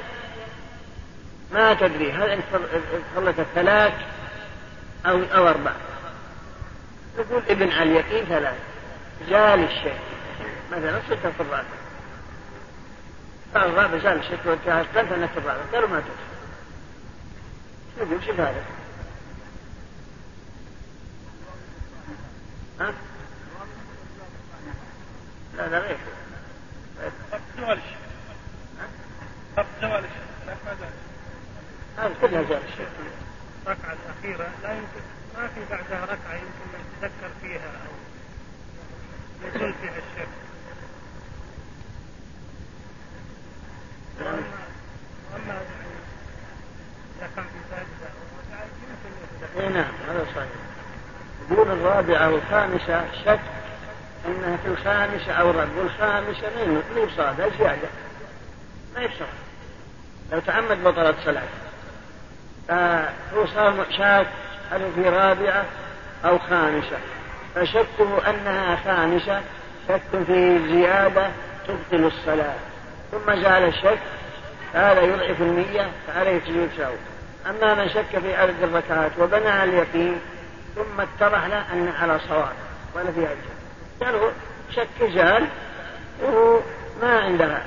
ما 1.52 1.74
تدري 1.74 2.12
هل 2.12 2.30
انت 2.30 2.44
صليت 3.16 3.40
الثلاث 3.40 3.94
أو 5.06 5.24
أو 5.24 5.48
أربع. 5.48 5.72
يقول 7.18 7.44
ابن 7.50 7.72
على 7.72 7.84
اليقين 7.84 8.26
ثلاث. 8.26 8.58
زال 9.30 9.64
الشك 9.64 10.00
مثلا 10.72 11.02
صرت 11.10 11.28
في 11.28 11.42
الرابع. 11.42 11.64
قال 13.56 13.64
الرابع 13.64 13.98
زال 13.98 14.20
الشك 14.20 14.40
وانتهى 14.46 14.82
انت 14.82 15.12
انك 15.12 15.30
في 15.30 15.38
الرابع. 15.38 15.62
قالوا 15.74 15.90
ما 15.90 16.00
تكسر 16.00 16.34
يقول 17.98 18.24
شوف 18.26 18.40
هذا 18.40 18.64
ها؟ 22.80 22.94
لا 25.58 25.68
لا 25.68 25.98
زوال 27.58 27.80
زوال 29.82 30.04
ما 30.48 30.54
هذه 31.98 32.14
كلها 32.22 32.44
زال 32.44 32.62
الشك 32.64 32.88
الركعة 33.68 33.94
الأخيرة 33.94 34.50
لا 34.64 34.72
يمكن 34.74 35.02
ما 35.38 35.48
في 35.48 35.66
بعدها 35.70 36.06
ركعة 36.06 36.34
يمكن 36.34 36.68
يتذكر 37.04 37.30
فيها 37.42 37.72
أو 37.88 37.94
يزول 39.48 39.74
فيها 39.74 39.92
الشك 39.98 40.28
وأما 44.20 44.44
وأما 45.34 45.62
إذا 47.18 47.30
كان 47.36 47.46
في 47.46 47.60
سادسة 47.70 48.08
أو 48.08 48.24
ركعة 48.40 48.66
يمكن 48.66 49.10
يتذكر. 49.24 49.62
اي 49.62 49.70
نعم 49.70 49.94
هذا 50.10 50.26
صحيح. 50.36 50.73
يقول 51.52 51.72
الرابعة 51.72 52.30
والخامسة 52.30 53.06
شك 53.26 53.40
أنها 54.26 54.58
في 54.58 54.68
الخامسة 54.68 55.32
أو 55.34 55.50
الرابعة 55.50 55.78
والخامسة 55.78 56.42
مين 56.58 56.82
مين 56.96 57.10
صلاة 57.18 57.36
زيادة 57.60 57.88
ما 58.96 59.02
يفسر 59.02 59.26
لو 60.32 60.40
تعمد 60.40 60.84
بطلت 60.84 61.16
صلاة 61.26 61.44
فهو 62.68 63.46
صار 63.56 63.86
شاك 63.98 64.28
هل 64.72 64.82
في 64.96 65.10
رابعة 65.10 65.66
أو 66.26 66.40
خامسة؟ 66.40 66.98
فشكه 67.56 68.30
أنها 68.30 68.76
خامسة 68.76 69.42
شك 69.88 70.02
في 70.28 70.60
زيادة 70.68 71.30
تبطل 71.68 72.06
الصلاة. 72.06 72.56
ثم 73.12 73.36
زال 73.36 73.64
الشك 73.64 74.00
هذا 74.74 75.02
يضعف 75.02 75.42
النية 75.42 75.92
فعليه 76.08 76.42
سجود 76.46 76.70
سهو 76.78 76.94
أما 77.50 77.74
من 77.74 77.90
شك 77.90 78.20
في 78.20 78.36
عدد 78.36 78.64
الركعات 78.64 79.12
وبنى 79.20 79.50
على 79.50 79.70
اليقين 79.70 80.20
ثم 80.76 81.02
اتضح 81.02 81.46
له 81.46 81.74
أنه 81.74 81.94
على 82.02 82.20
صواب 82.30 82.54
ولا 82.96 83.12
فيها 83.12 83.30
شك 83.30 84.06
قالوا 84.06 84.32
شك 84.76 85.12
زال 85.14 85.48
وهو 86.22 86.60
ما 87.02 87.20
عندها. 87.20 87.62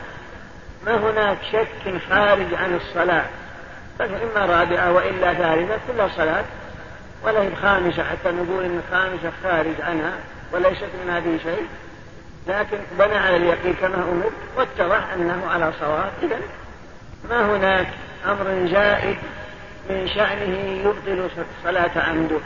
ما 0.86 0.96
هناك 0.96 1.38
شك 1.52 2.00
خارج 2.10 2.54
عن 2.54 2.74
الصلاة. 2.76 3.24
فإما 3.98 4.46
رابعة 4.46 4.92
وإلا 4.92 5.34
ثالثة 5.34 5.78
كلها 5.88 6.08
صلاة. 6.16 6.44
ولا 7.24 7.42
هي 7.42 7.56
خامسة 7.62 8.04
حتى 8.04 8.32
نقول 8.32 8.64
إن 8.64 8.80
الخامسة 8.88 9.32
خارج 9.42 9.80
عنها 9.80 10.12
وليست 10.52 10.88
من 11.04 11.10
هذه 11.10 11.38
شيء. 11.42 11.66
لكن 12.46 12.78
بنى 12.98 13.14
على 13.14 13.36
اليقين 13.36 13.74
كما 13.74 13.94
أمر 13.94 14.30
واتضح 14.56 15.12
أنه 15.12 15.46
على 15.50 15.72
صواب. 15.80 16.12
إذا 16.22 16.38
ما 17.30 17.56
هناك 17.56 17.86
أمر 18.26 18.68
زائد 18.72 19.16
من 19.90 20.08
شأنه 20.08 20.82
يبطل 20.84 21.30
صلاة 21.64 21.90
عمده. 21.96 22.40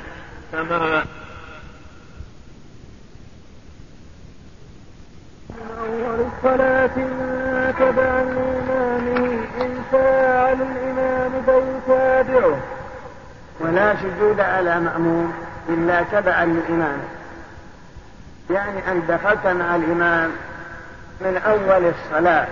كما 0.53 1.05
من 5.51 5.67
أول 5.79 6.27
الصلاة 6.27 6.97
ما 6.97 7.73
تبع 7.79 8.23
لإمامه 8.23 9.45
إن 9.61 9.83
فاعل 9.93 10.63
الإمام 10.63 11.33
فيتابعه 11.47 12.57
ولا 13.61 13.97
سجود 13.97 14.41
على 14.41 14.81
مأموم 14.81 15.33
إلا 15.69 16.03
تبعا 16.03 16.45
للإمام 16.45 16.99
يعني 18.51 18.91
أن 18.93 19.03
دخلت 19.09 19.47
مع 19.47 19.77
الإمام 19.77 20.31
من 21.21 21.37
أول 21.37 21.93
الصلاة. 21.95 22.49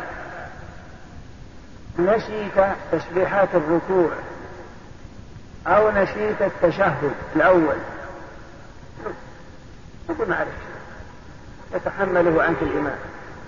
نسيت 1.99 2.67
تسبيحات 2.93 3.49
الركوع. 3.55 4.11
أو 5.67 5.91
نسيت 5.91 6.43
التشهد 6.43 7.13
الأول. 7.37 7.77
نقول 10.11 10.29
ما 10.29 10.37
عرفت 10.37 10.53
يتحمله 11.75 12.43
عنك 12.43 12.57
الإمام. 12.63 12.99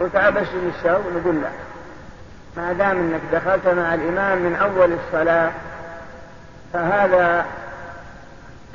وتعبس 0.00 0.46
السهو 0.76 1.00
نقول 1.16 1.34
لا. 1.34 1.50
ما 2.56 2.72
دام 2.72 2.96
إنك 2.96 3.20
دخلت 3.32 3.66
مع 3.66 3.94
الإمام 3.94 4.38
من 4.38 4.54
أول 4.54 4.92
الصلاة 4.92 5.50
فهذا 6.72 7.46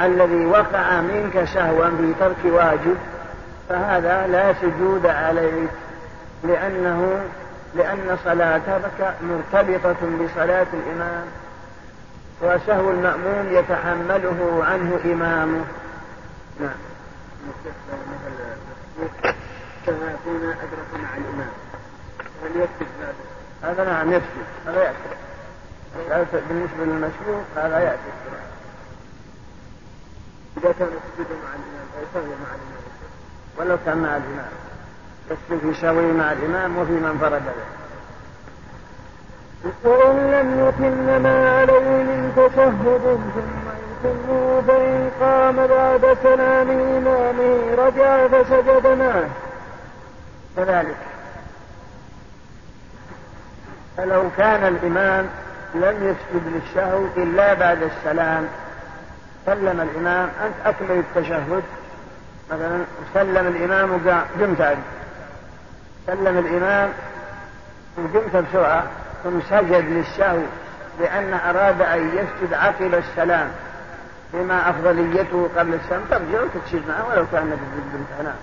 الذي 0.01 0.45
وقع 0.45 1.01
منك 1.01 1.43
سهوا 1.43 1.89
في 1.89 2.13
ترك 2.19 2.53
واجب 2.53 2.97
فهذا 3.69 4.27
لا 4.27 4.53
سجود 4.53 5.05
عليك 5.05 5.69
لأنه 6.43 7.21
لأن 7.75 8.17
صلاتك 8.25 9.13
مرتبطة 9.21 9.95
بصلاة 10.21 10.67
الإمام. 10.73 11.25
وسهو 12.41 12.91
المأموم 12.91 13.53
يتحمله 13.53 14.65
عنه 14.65 14.99
إمامه. 15.05 15.65
نعم. 16.59 16.77
كما 19.85 20.11
يكون 20.11 20.43
أدرك 20.43 21.03
مع 21.03 21.17
الإمام 21.17 21.49
هل 22.43 22.61
يكتب 22.61 22.87
هذا 23.63 23.83
نعم 23.83 24.13
يكتب 24.13 24.45
هذا 24.67 24.83
يأتي. 24.83 26.41
بالنسبة 26.49 26.85
للمشروع 26.85 27.41
هذا 27.55 27.79
يأتي. 27.79 28.11
إذا 30.57 30.71
كان 30.79 30.87
يسجد 30.87 31.31
مع 31.31 31.49
الإمام 31.49 31.87
فيسوي 31.93 32.35
مع 32.35 32.49
الإمام. 32.55 32.83
ولو 33.57 33.77
كان 33.85 33.97
مع 33.97 34.17
الإمام. 34.17 34.51
يسجد 35.31 35.63
يساوي 35.63 36.11
مع 36.11 36.31
الإمام 36.31 36.77
وفي 36.77 36.91
من 36.91 37.17
فرد 37.21 37.45
له 37.45 37.84
وإن 39.83 40.31
لم 40.31 40.67
يتم 40.67 41.23
ما 41.23 41.59
عليه 41.59 41.89
من 41.89 42.33
تشهد 42.35 43.19
ثم 43.33 44.09
يتم 44.09 44.61
فإن 44.67 45.11
قام 45.21 45.55
بعد 45.67 46.17
سلام 46.23 46.69
إمامه 46.69 47.75
رجع 47.77 48.27
فسجد 48.27 48.87
معه 48.87 49.29
كذلك. 50.57 50.95
فلو 53.97 54.23
كان 54.37 54.67
الإمام 54.67 55.29
لم 55.75 55.95
يسجد 56.03 56.43
للشهو 56.47 57.05
إلا 57.17 57.53
بعد 57.53 57.83
السلام 57.83 58.47
سلم 59.45 59.81
الإمام. 59.81 60.29
أنت 60.45 60.55
أكمل 60.65 60.91
التشهد. 60.91 61.63
مثلا 62.51 62.83
سلم 63.13 63.47
الإمام 63.47 63.91
وقمت 63.91 64.61
أنت. 64.61 64.77
سلم 66.07 66.37
الإمام 66.37 66.89
وقمت 67.97 68.35
بسرعة. 68.35 68.83
ثم 69.25 69.41
سجد 69.41 69.85
للشهو 69.89 70.39
لأن 70.99 71.33
أراد 71.33 71.81
أن 71.81 72.09
يسجد 72.09 72.53
عقب 72.53 72.93
السلام 72.93 73.51
بما 74.33 74.69
أفضليته 74.69 75.49
قبل 75.57 75.73
السلام. 75.73 76.01
ترجع 76.09 76.41
وتكشف 76.41 76.87
معه 76.87 77.07
ولو 77.09 77.25
كان 77.31 77.57
بالامتحانات. 77.91 78.35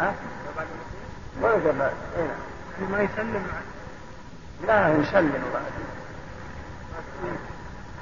ها؟ 0.00 0.12
ولو 1.42 1.60
كان 1.64 1.90
ما 2.90 3.02
يسلم 3.02 3.46
لا 4.66 4.88
يسلم 4.88 5.42
بعد. 5.54 5.62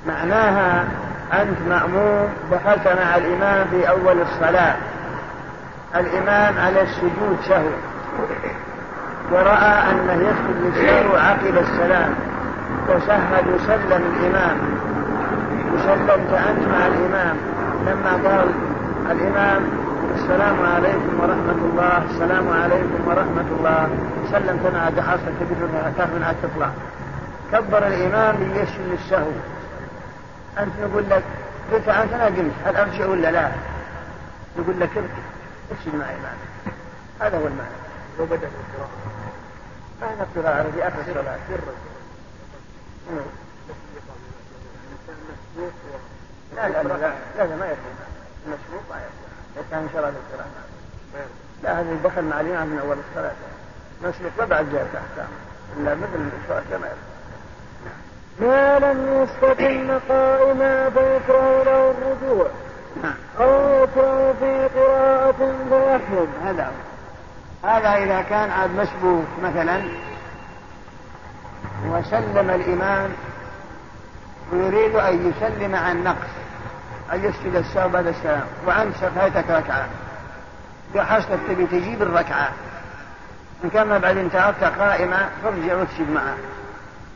معناها 0.06 0.88
أنت 1.32 1.60
مأموم 1.68 2.34
دخلت 2.52 2.88
مع 2.88 3.16
الإمام 3.16 3.68
في 3.68 3.88
أول 3.88 4.20
الصلاة. 4.22 4.76
الإمام 5.94 6.58
على 6.58 6.82
السجود 6.82 7.38
شهو. 7.48 7.70
ورأى 9.32 9.90
أنه 9.90 10.12
يسجد 10.12 10.56
للشهو 10.64 11.16
عقب 11.16 11.58
السلام 11.58 12.14
وشهد 12.88 13.48
وسلم 13.48 14.02
الإمام. 14.14 14.56
وسلمت 15.74 16.32
أنت 16.48 16.68
مع 16.68 16.86
الإمام. 16.86 17.36
لما 17.86 18.12
قال 18.12 18.48
الإمام 19.10 19.62
السلام 20.14 20.56
عليكم 20.74 21.20
ورحمة 21.20 21.60
الله 21.70 22.04
السلام 22.10 22.48
عليكم 22.62 23.08
ورحمة 23.08 23.48
الله. 23.58 23.88
سلمت 24.32 24.74
مع 24.74 24.88
دحاصة 24.88 25.22
تجد 25.40 25.70
تاخذ 25.98 26.10
من 26.10 26.34
تطلع 26.42 26.70
كبر 27.52 27.86
الإمام 27.86 28.34
ليشل 28.54 28.92
السهو 28.92 29.30
أنت 30.58 30.72
نقول 30.82 31.04
لك 31.10 31.22
رفعت 31.72 32.12
أنا 32.12 32.24
قمت 32.24 32.52
هل 32.66 32.76
أرجع 32.76 33.06
ولا 33.06 33.30
لا؟ 33.30 33.48
يقول 34.58 34.80
لك 34.80 34.90
اسجد 35.72 35.94
معي 35.94 36.16
معنا 36.16 36.46
هذا 37.20 37.38
هو 37.38 37.46
المعنى. 37.46 37.85
لو 38.18 38.24
بدأ 38.26 38.48
القراءة 38.48 38.90
ما 40.00 40.14
هنا 40.14 40.26
قراءة 40.36 40.70
في 40.70 40.88
آخر 40.88 41.00
الصلاة. 41.00 41.38
لا 46.56 46.68
لا 46.68 46.82
لا 46.82 47.12
لا 47.38 47.46
لا 47.46 47.56
ما 47.56 47.66
يكون 47.66 47.94
المشروط 48.46 48.82
ما 48.90 48.96
يكون 48.96 49.26
إذا 49.56 49.64
كان 49.70 49.88
شرع 49.92 50.08
القراءة 50.08 50.50
لا 51.62 51.80
هذا 51.80 51.96
دخل 52.04 52.22
مع 52.24 52.40
الإمام 52.40 52.68
من 52.68 52.78
أول 52.78 52.96
الصلاة. 53.10 53.34
مسلك 54.02 54.32
ما 54.38 54.44
بعد 54.44 54.72
جاء 54.72 54.82
أحكام 54.82 55.28
إلا 55.76 55.94
مثل 55.94 56.14
الإشراك 56.14 56.80
ما 56.80 56.86
يكون 56.86 57.16
ما 58.40 58.78
لم 58.78 59.22
يستقم 59.22 59.98
قائما 60.08 60.90
فيكره 60.90 61.62
له 61.62 61.90
الرجوع. 61.90 62.48
نعم. 63.02 63.14
أو 63.40 63.82
يكره 63.82 64.32
في 64.32 64.68
قراءة 64.74 65.54
فيحرم 65.68 66.28
هذا 66.44 66.64
هو 66.64 66.95
هذا 67.66 68.04
إذا 68.04 68.22
كان 68.22 68.50
عاد 68.50 68.70
مسبوق 68.70 69.24
مثلا 69.42 69.82
وسلم 71.86 72.50
الإمام 72.50 73.10
ويريد 74.52 74.94
أن 74.94 75.32
يسلم 75.32 75.74
عن 75.74 76.04
نقص 76.04 76.28
أن 77.12 77.24
يسجد 77.24 77.56
السهو 77.56 77.88
بعد 77.88 78.06
السلام 78.06 78.44
وعن 78.66 78.90
فاتك 78.90 79.50
ركعة. 79.50 79.86
بحسب 80.94 81.38
تبي 81.48 81.66
تجيب 81.66 82.02
الركعة. 82.02 82.48
إن 83.64 83.70
كان 83.70 83.98
بعد 83.98 84.16
انتهرت 84.16 84.64
قائمة 84.64 85.28
فارجع 85.42 85.74
وتسجد 85.74 86.10
معه. 86.10 86.36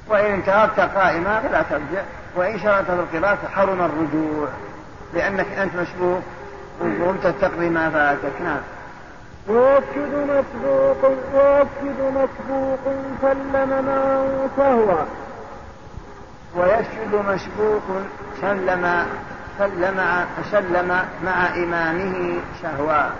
وإن 0.09 0.33
انتهرت 0.33 0.81
قائمة 0.81 1.41
فلا 1.41 1.63
ترجع. 1.63 2.03
وإن 2.37 2.59
شرعت 2.59 2.85
في 2.85 2.93
القراءة 2.93 3.39
حرم 3.55 3.81
الرجوع. 3.81 4.49
لأنك 5.15 5.47
أنت 5.47 5.77
مشبوه 5.77 6.23
وأنت 6.81 7.27
تقضي 7.27 7.69
ما 7.69 7.91
فاتك. 7.91 8.41
نعم. 8.45 8.61
ويسجد 9.49 10.15
مسبوق 10.15 11.05
ويسجد 11.35 12.01
مسبوق 12.01 12.95
سلم 13.23 13.85
معه 13.87 14.49
سهوا 14.57 15.05
ويسجد 16.57 17.15
مشبوق 17.15 17.83
سلم 18.41 19.07
سلم 19.59 20.27
سلم 20.51 21.05
مع 21.25 21.47
إمامه 21.57 22.35
سهوا 22.63 23.11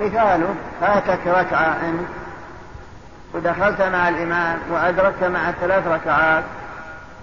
مثاله 0.00 0.54
فاتك 0.80 1.26
ركعة 1.26 1.76
أنت 1.88 2.08
ودخلت 3.34 3.82
مع 3.82 4.08
الإمام 4.08 4.58
وأدركت 4.72 5.24
مع 5.24 5.48
الثلاث 5.48 5.86
ركعات. 5.86 6.44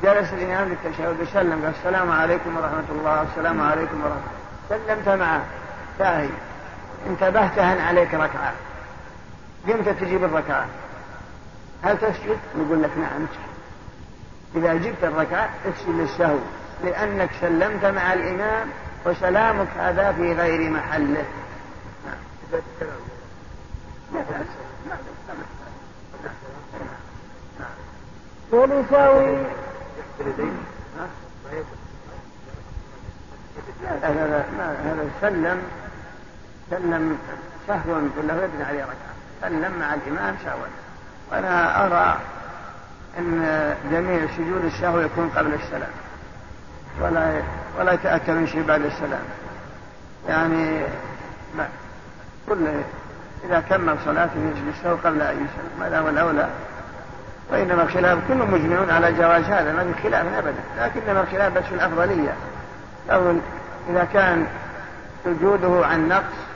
جلس 0.04 0.34
الإمام 0.34 0.68
للتشهد 0.70 1.22
وسلم. 1.22 1.62
قال 1.64 1.74
السلام 1.80 2.12
عليكم 2.12 2.58
ورحمة 2.58 2.90
الله. 2.92 3.22
السلام 3.22 3.62
عليكم 3.62 4.02
ورحمة 4.04 4.22
الله. 4.70 4.86
سلمت 4.88 5.10
معه. 5.20 5.42
ساهي 6.00 6.30
انتبهت 7.10 7.60
هن 7.60 7.82
عليك 7.82 8.14
ركعة 8.14 8.54
قمت 9.68 9.90
تجيب 9.90 10.24
الركعة 10.24 10.66
هل 11.84 11.98
تسجد؟ 11.98 12.40
نقول 12.56 12.84
لك 12.84 12.92
نعم 12.98 13.28
إذا 14.56 14.74
جبت 14.74 15.04
الركعة 15.04 15.50
اسجد 15.66 15.90
للسهو 15.90 16.38
لأنك 16.84 17.30
سلمت 17.42 17.86
مع 17.86 18.14
الإمام 18.14 18.70
وسلامك 19.06 19.68
هذا 19.78 20.12
في 20.12 20.34
غير 20.34 20.70
محله 20.70 21.26
نعم. 22.06 22.18
ولساوي 28.52 29.38
لا 33.84 33.98
هذا 34.04 34.46
هذا 34.84 35.10
سلم 35.22 35.62
سلم 36.70 37.18
سهوا 37.68 38.10
ولا 38.18 38.44
يبني 38.44 38.64
عليه 38.64 38.84
ركعة. 38.84 39.14
سلم 39.42 39.80
مع 39.80 39.94
الإمام 39.94 40.36
سهوا 40.46 40.68
وأنا 41.32 41.86
أرى 41.86 42.18
أن 43.20 43.76
جميع 43.92 44.20
سجود 44.38 44.66
السهو 44.66 45.00
يكون 45.00 45.30
قبل 45.30 45.54
السلام. 45.54 45.92
ولا 47.02 47.42
ولا 47.80 47.94
يتأتى 47.94 48.32
من 48.32 48.48
شيء 48.48 48.64
بعد 48.64 48.82
السلام. 48.82 49.24
يعني 50.30 50.82
ما 51.58 51.68
كل 52.50 52.68
إذا 53.44 53.60
كمل 53.70 53.96
صلاته 54.06 54.36
يجلس 54.36 54.78
السهو 54.78 54.96
قبل 54.96 55.22
أن 55.22 55.36
يسلم. 55.36 55.84
هذا 55.84 56.00
هو 56.00 56.10
الأولى. 56.10 56.50
وإنما 57.52 57.84
الخلاف 57.84 58.20
كلهم 58.28 58.54
مجمعون 58.54 58.90
على 58.90 59.14
جواز 59.14 59.44
هذا. 59.44 59.74
ما 59.74 59.94
في 59.94 60.04
خلاف 60.04 60.34
أبدا. 60.34 60.60
لكنما 60.78 61.22
الخلاف 61.22 61.54
بس 61.54 61.64
الأفضلية. 61.72 62.34
أو 63.12 63.34
إذا 63.90 64.04
كان 64.14 64.48
سجوده 65.26 65.86
عن 65.86 66.08
نقص 66.08 66.47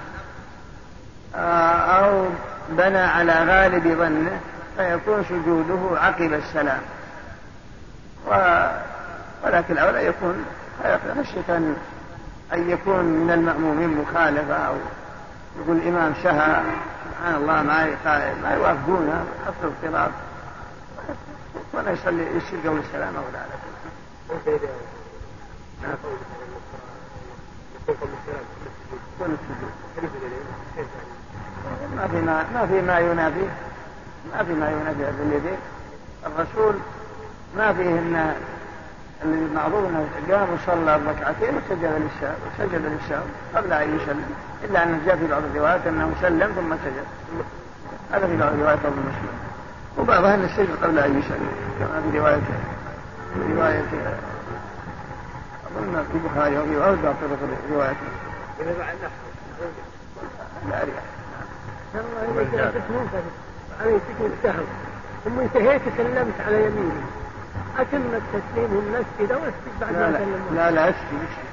أو 1.36 2.25
بنى 2.69 2.97
على 2.97 3.34
غالب 3.34 3.97
ظنه 3.97 4.39
فيكون 4.77 5.25
سجوده 5.29 5.99
عقب 5.99 6.34
السلام. 6.34 6.82
و... 8.27 8.32
ولكن 9.43 9.73
الأولى 9.73 10.05
يكون 10.05 10.45
خشية 11.23 11.57
أن 12.53 12.69
يكون 12.69 13.05
من 13.05 13.32
المأمومين 13.32 13.97
مخالفة 13.97 14.53
أو 14.53 14.75
يقول 15.59 15.77
الإمام 15.77 16.13
شهى 16.23 16.63
سبحان 17.21 17.36
الله 17.36 17.61
ما 17.61 17.86
ما 18.41 18.53
يوافقونه 18.53 19.25
حصل 19.45 19.71
اضطراب 19.84 20.11
ولا 21.73 21.91
يصلي 21.91 22.23
يصير 22.38 22.69
قول 22.69 22.79
السلام 22.79 23.15
أو 23.15 23.23
لا. 23.34 23.41
نعم. 25.82 25.97
ما 31.95 32.07
في 32.07 32.22
ما 32.22 32.45
ما 32.53 32.66
في 32.66 32.82
ما 32.82 32.99
ينافي 32.99 33.45
ما 34.34 34.43
في 34.43 34.53
ما 34.53 34.70
ينافي 34.72 35.03
هذا 35.03 35.24
اليدين 35.24 35.57
الرسول 36.26 36.76
ما 37.57 37.74
فيه 37.74 37.89
إن 37.89 38.34
المعروف 39.24 39.89
إنه 39.89 40.07
قام 40.32 40.47
وصلى 40.53 40.95
ركعتين 40.95 41.55
وسجد 41.55 41.84
للسهو 41.84 42.34
وسجد 42.47 42.82
للسهو 42.86 43.24
قبل 43.55 43.74
أن 43.74 43.95
يسلم. 43.95 44.36
إلا 44.64 44.84
أنه 44.84 44.99
جاء 45.05 45.16
في 45.16 45.28
بعض 45.28 45.41
الروايات 45.43 45.88
أنه 45.88 46.12
سلم 46.22 46.51
ثم 46.55 46.76
سجد. 46.86 47.05
هذا 48.12 48.28
في 48.28 48.38
بعض 48.38 48.53
الروايات 48.53 48.80
أبو 48.86 48.95
مسلم. 48.95 49.38
وبعضها 49.97 50.36
ان 50.36 50.43
السجد 50.43 50.84
قبل 50.84 50.99
أن 50.99 51.20
يسلم. 51.20 51.51
كما 51.80 52.12
في 52.12 52.20
روايه 52.20 52.39
في 53.34 53.53
روايه 53.53 53.84
أظن 55.78 56.03
في 56.12 56.18
البخاري 56.18 56.57
وفي 56.57 56.80
بعض 56.80 57.16
طرق 57.22 57.39
الروايات 57.66 57.95
إذا 58.59 58.74
بعد 58.80 58.95
لا 60.70 60.78
أعرف 60.78 61.20
ثم 65.25 65.39
انتهيت 65.39 65.81
سلمت 65.97 66.41
على 66.47 66.65
يميني 66.65 67.01
أتم 67.79 68.01
التسليم 68.13 68.75
والمسجد 68.75 69.31
واسجد 69.31 69.79
بعد 69.81 69.93
لا 69.93 69.99
ما 69.99 70.11
لا 70.11 70.19
سلم 70.19 70.55
لا 70.55 70.61
واحد 70.61 70.73
لا 70.73 70.89
اسجد 70.89 71.13
اسجد 71.13 71.51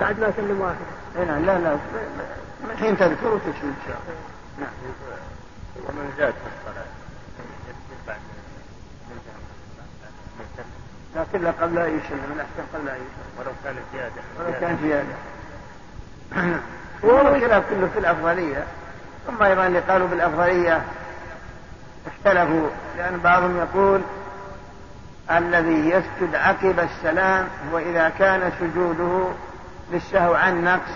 بعد 0.00 0.20
ما 0.20 0.32
سلم 0.36 0.60
واحد 0.60 0.76
هنا 1.16 1.46
لا 1.46 1.58
لا 1.58 1.76
من 2.68 2.76
حين 2.78 2.98
تذكر 2.98 3.34
وتسجد 3.34 3.64
ان 3.64 3.76
شاء 3.86 3.96
الله 4.06 4.16
نعم 4.60 4.72
ومن 5.88 6.12
زاد 6.18 6.32
في 6.32 6.48
الصلاة 6.58 6.84
بعد 8.06 8.18
لكن 11.16 11.44
لا 11.44 11.50
قبل 11.50 11.78
ان 11.78 11.98
يسلم 11.98 12.32
الاحسن 12.34 12.62
قبل 12.74 12.88
ان 12.88 12.94
يسلم 12.96 13.38
ولو 13.38 13.52
كانت 13.64 13.78
زيادة 13.92 14.22
ولو 14.38 14.60
كان 14.60 14.78
زياده 14.82 15.14
وهو 17.02 17.36
الخلاف 17.36 17.64
كله 17.70 17.88
في 17.94 17.98
الافضليه 17.98 18.64
ثم 19.26 19.42
أيضا 19.42 19.66
اللي 19.66 19.80
قالوا 19.80 20.08
بالأفضلية 20.08 20.82
اختلفوا 22.06 22.68
لأن 22.98 23.18
بعضهم 23.18 23.56
يقول 23.56 24.00
الذي 25.30 25.90
يسجد 25.90 26.34
عقب 26.34 26.80
السلام 26.80 27.48
هو 27.72 27.78
إذا 27.78 28.12
كان 28.18 28.52
سجوده 28.60 29.28
للسهو 29.92 30.34
عن 30.34 30.64
نقص 30.64 30.90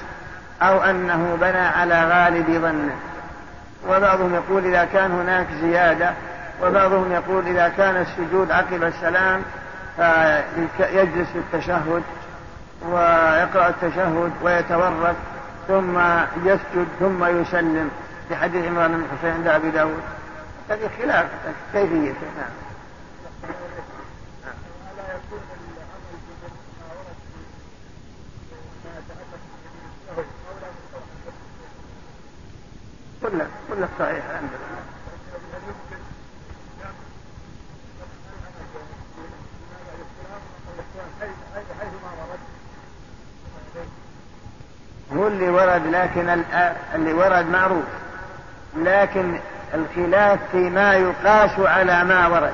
أو 0.62 0.82
أنه 0.82 1.38
بنى 1.40 1.58
على 1.58 2.04
غالب 2.04 2.46
ظنه. 2.46 2.96
وبعضهم 3.88 4.34
يقول 4.34 4.66
إذا 4.66 4.84
كان 4.84 5.12
هناك 5.12 5.46
زيادة 5.60 6.12
وبعضهم 6.62 7.12
يقول 7.12 7.46
إذا 7.46 7.68
كان 7.68 7.96
السجود 7.96 8.50
عقب 8.50 8.82
السلام 8.82 9.42
فيجلس 10.76 11.28
في 11.32 11.38
التشهد 11.38 12.02
ويقرأ 12.88 13.68
التشهد 13.68 14.32
ويتورك 14.42 15.16
ثم 15.68 15.98
يسجد 16.44 16.86
ثم 17.00 17.24
يسلم. 17.24 17.90
في 18.30 18.36
حديث 18.36 18.64
عمران 18.64 18.92
بن 18.92 19.06
حسين 19.18 19.30
عند 19.30 19.46
أبي 19.46 19.70
داود. 19.70 20.02
هذه 20.70 20.90
خلاف 20.98 21.26
كيفية. 21.72 22.14
نعم. 22.36 22.50
كله 33.22 33.48
كله 33.68 33.88
صحيح. 33.98 34.24
الحمد 34.24 34.50
هو 45.12 45.26
اللي 45.26 45.48
ورد 45.48 45.86
لكن 45.86 46.44
اللي 46.94 47.12
ورد 47.12 47.46
معروف. 47.46 47.99
لكن 48.76 49.38
الخلاف 49.74 50.38
فيما 50.52 50.94
يقاس 50.94 51.50
على 51.58 52.04
ما 52.04 52.26
ورد. 52.26 52.52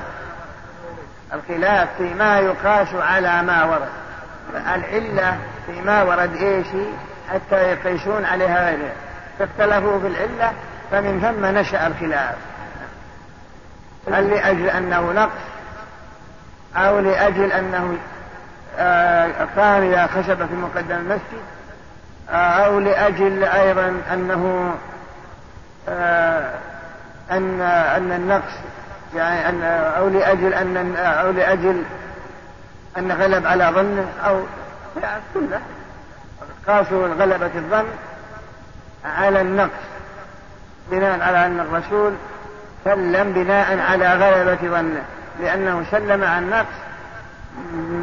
الخلاف 1.33 1.89
فيما 1.97 2.39
يقاس 2.39 2.87
على 2.93 3.43
ما 3.43 3.63
ورد. 3.63 3.89
العلة 4.53 5.37
فيما 5.65 6.03
ورد 6.03 6.35
إيش؟ 6.35 6.67
حتى 7.33 7.55
يقيسون 7.55 8.25
عليها 8.25 8.69
غيرها 8.69 8.93
فاختلفوا 9.39 9.99
في 9.99 10.07
العلة 10.07 10.53
فمن 10.91 11.19
ثم 11.21 11.45
نشأ 11.45 11.87
الخلاف. 11.87 12.35
هل 14.13 14.29
لأجل 14.29 14.69
أنه 14.69 15.11
نقص؟ 15.11 15.41
أو 16.75 16.99
لأجل 16.99 17.51
أنه 17.51 17.97
كان 19.55 19.93
آه 19.93 20.07
خشب 20.07 20.47
في 20.47 20.53
مقدم 20.53 20.95
المسجد؟ 20.95 21.43
أو 22.29 22.79
لأجل 22.79 23.43
أيضا 23.43 24.01
أنه 24.13 24.73
آه، 24.73 24.96
أن 27.31 27.61
أن 27.61 28.11
النقص 28.11 28.53
يعني 29.15 29.49
أن 29.49 29.63
أو 29.97 30.09
لأجل 30.09 30.53
أن 30.53 30.95
أو 30.95 31.31
لأجل 31.31 31.83
أن 32.97 33.11
غلب 33.11 33.47
على 33.47 33.65
ظنه 33.65 34.05
أو 34.25 34.43
يعني 35.01 35.21
كله. 35.33 35.61
قاسوا 36.67 37.07
غلبة 37.07 37.51
الظن 37.55 37.87
على 39.05 39.41
النقص 39.41 39.87
بناء 40.91 41.21
على 41.21 41.45
أن 41.45 41.59
الرسول 41.59 42.13
سلم 42.85 43.33
بناء 43.33 43.79
على 43.79 44.13
غلبة 44.13 44.69
ظنه 44.69 45.03
لأنه 45.39 45.85
سلم 45.91 46.23
عن 46.23 46.43
النقص 46.43 46.77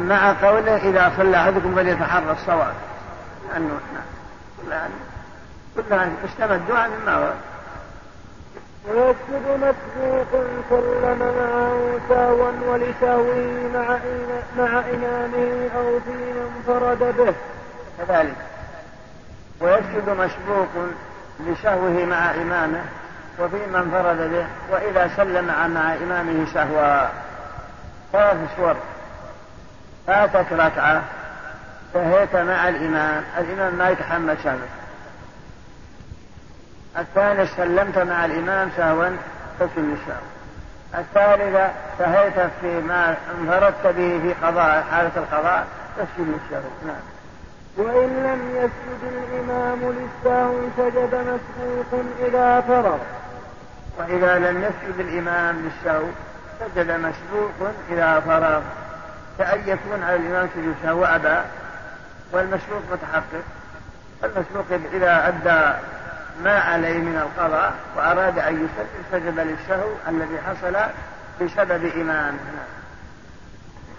مع 0.07 0.33
قوله 0.47 0.77
إذا 0.77 1.11
صلى 1.17 1.37
أحدكم 1.37 1.75
فليتحرى 1.75 2.31
الصواب. 2.31 2.73
أنه 3.57 3.79
كلها 5.75 6.09
استمدوا 6.25 6.77
عن 6.77 6.89
مما 6.89 7.17
ورد 7.17 7.54
ويسجد 8.87 9.45
مسبوق 9.47 10.43
سلم 10.69 11.19
معه 11.19 11.99
سهوا 12.09 12.51
ولسهوه 12.67 13.69
مع 13.73 13.97
مع 14.57 14.79
إمامه 14.79 15.69
أو 15.77 15.99
في 15.99 16.11
من 16.11 16.63
فرد 16.67 16.99
به. 17.17 17.33
كذلك. 17.97 18.35
ويسجد 19.61 20.09
مسبوق 20.09 20.67
لسهوه 21.39 22.05
مع 22.05 22.31
إمامه 22.31 22.81
وفي 23.39 23.55
من 23.55 23.91
فرد 23.91 24.31
به 24.31 24.45
وإذا 24.71 25.11
سلم 25.17 25.45
مع 25.73 25.93
إمامه 25.95 26.45
سهوا 26.53 27.07
ثلاث 28.11 28.37
صور 28.57 28.75
فاتت 30.07 30.53
ركعة 30.53 31.01
سهيت 31.93 32.35
مع 32.35 32.69
الإمام. 32.69 33.23
الإمام 33.37 33.75
ما 33.75 33.89
يتحمل 33.89 34.37
سهوك 34.43 34.84
الثاني 36.97 37.45
سلمت 37.45 37.97
مع 37.97 38.25
الإمام 38.25 38.69
سهوا 38.77 39.09
تسل 39.59 39.93
السهو 39.93 40.35
الثالثة 40.95 41.69
سهيت 41.99 42.51
فيما 42.61 43.15
انفردت 43.39 43.87
به 43.87 44.19
في 44.21 44.33
قضاء 44.43 44.83
حالة 44.91 45.11
القضاء 45.17 45.67
تسل 45.97 46.07
السهو 46.19 46.69
نعم. 46.87 46.95
وإن 47.77 48.09
لم 48.09 48.55
يسجد 48.55 49.13
الإمام 49.13 49.79
للسهو 49.79 50.53
سجد 50.77 51.15
مسبوق 51.15 52.03
إذا 52.19 52.61
فرغ. 52.61 52.97
وإذا 53.97 54.39
لم 54.39 54.63
يسجد 54.63 54.99
الإمام 54.99 55.55
للسهو 55.55 56.03
سجد 56.59 56.91
مسبوق 56.91 57.71
إذا 57.89 58.19
فرغ. 58.19 58.61
كأن 59.37 59.59
يكون 59.65 60.03
على 60.03 60.15
الإمام 60.15 60.49
سجود 60.55 60.75
سهو 60.83 61.05
أبى 61.05 61.37
والمسبوق 62.31 62.81
متحقق. 62.91 63.43
المسبوق 64.23 64.65
إذا 64.93 65.27
أدى 65.27 65.77
ما 66.43 66.59
عليه 66.59 66.97
من 66.97 67.15
القضاء 67.15 67.73
وأراد 67.97 68.39
أن 68.39 68.53
يسجد 68.53 68.87
سجد 69.11 69.39
للسهو 69.39 69.89
الذي 70.07 70.37
حصل 70.47 70.75
بسبب 71.41 71.85
إمامه 71.95 72.39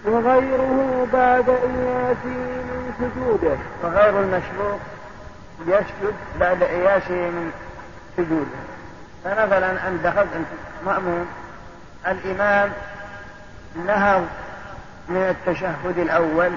وغيره 0.05 1.07
بعد 1.13 1.49
إياسه 1.49 2.25
من 2.25 2.93
سجوده. 2.99 3.57
وغير 3.83 4.19
المشروق 4.19 4.79
يسجد 5.67 6.13
بعد 6.39 6.63
إياسه 6.63 7.13
من 7.13 7.51
سجوده. 8.17 8.59
فمثلا 9.23 9.87
أن 9.87 9.99
دخلت 10.03 10.29
أنت 10.35 10.47
مأموم 10.85 11.27
الإمام 12.07 12.71
نهض 13.87 14.27
من 15.09 15.35
التشهد 15.35 15.97
الأول 15.97 16.51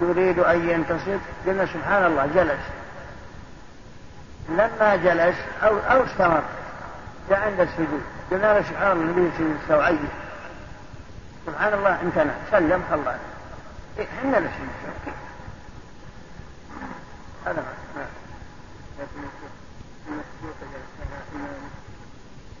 يريد 0.00 0.38
أن 0.38 0.68
ينتصب 0.68 1.20
قلنا 1.46 1.66
سبحان 1.66 2.04
الله 2.06 2.28
جلس. 2.34 2.83
لما 4.48 4.96
جلس 4.96 5.36
أو 5.62 5.78
أو 5.78 6.04
استمر 6.04 6.42
جاء 7.30 7.40
عند 7.40 7.60
السجود. 7.60 8.02
قلنا 8.30 8.54
له 8.58 8.62
سبحان 8.62 8.92
الله 8.92 9.04
النبي 9.04 9.30
سجود 9.38 9.56
استوعيه 9.62 10.08
سبحان 11.46 11.74
الله 11.74 12.00
امتنع. 12.00 12.34
سلم 12.50 12.82
خلاص 12.90 13.20
إيه 13.98 14.06
إحنا 14.18 14.36
لسجود 14.36 15.14
هذا 17.46 17.60
ما 17.60 18.06
لكن 18.98 19.18
المسجود 20.08 20.54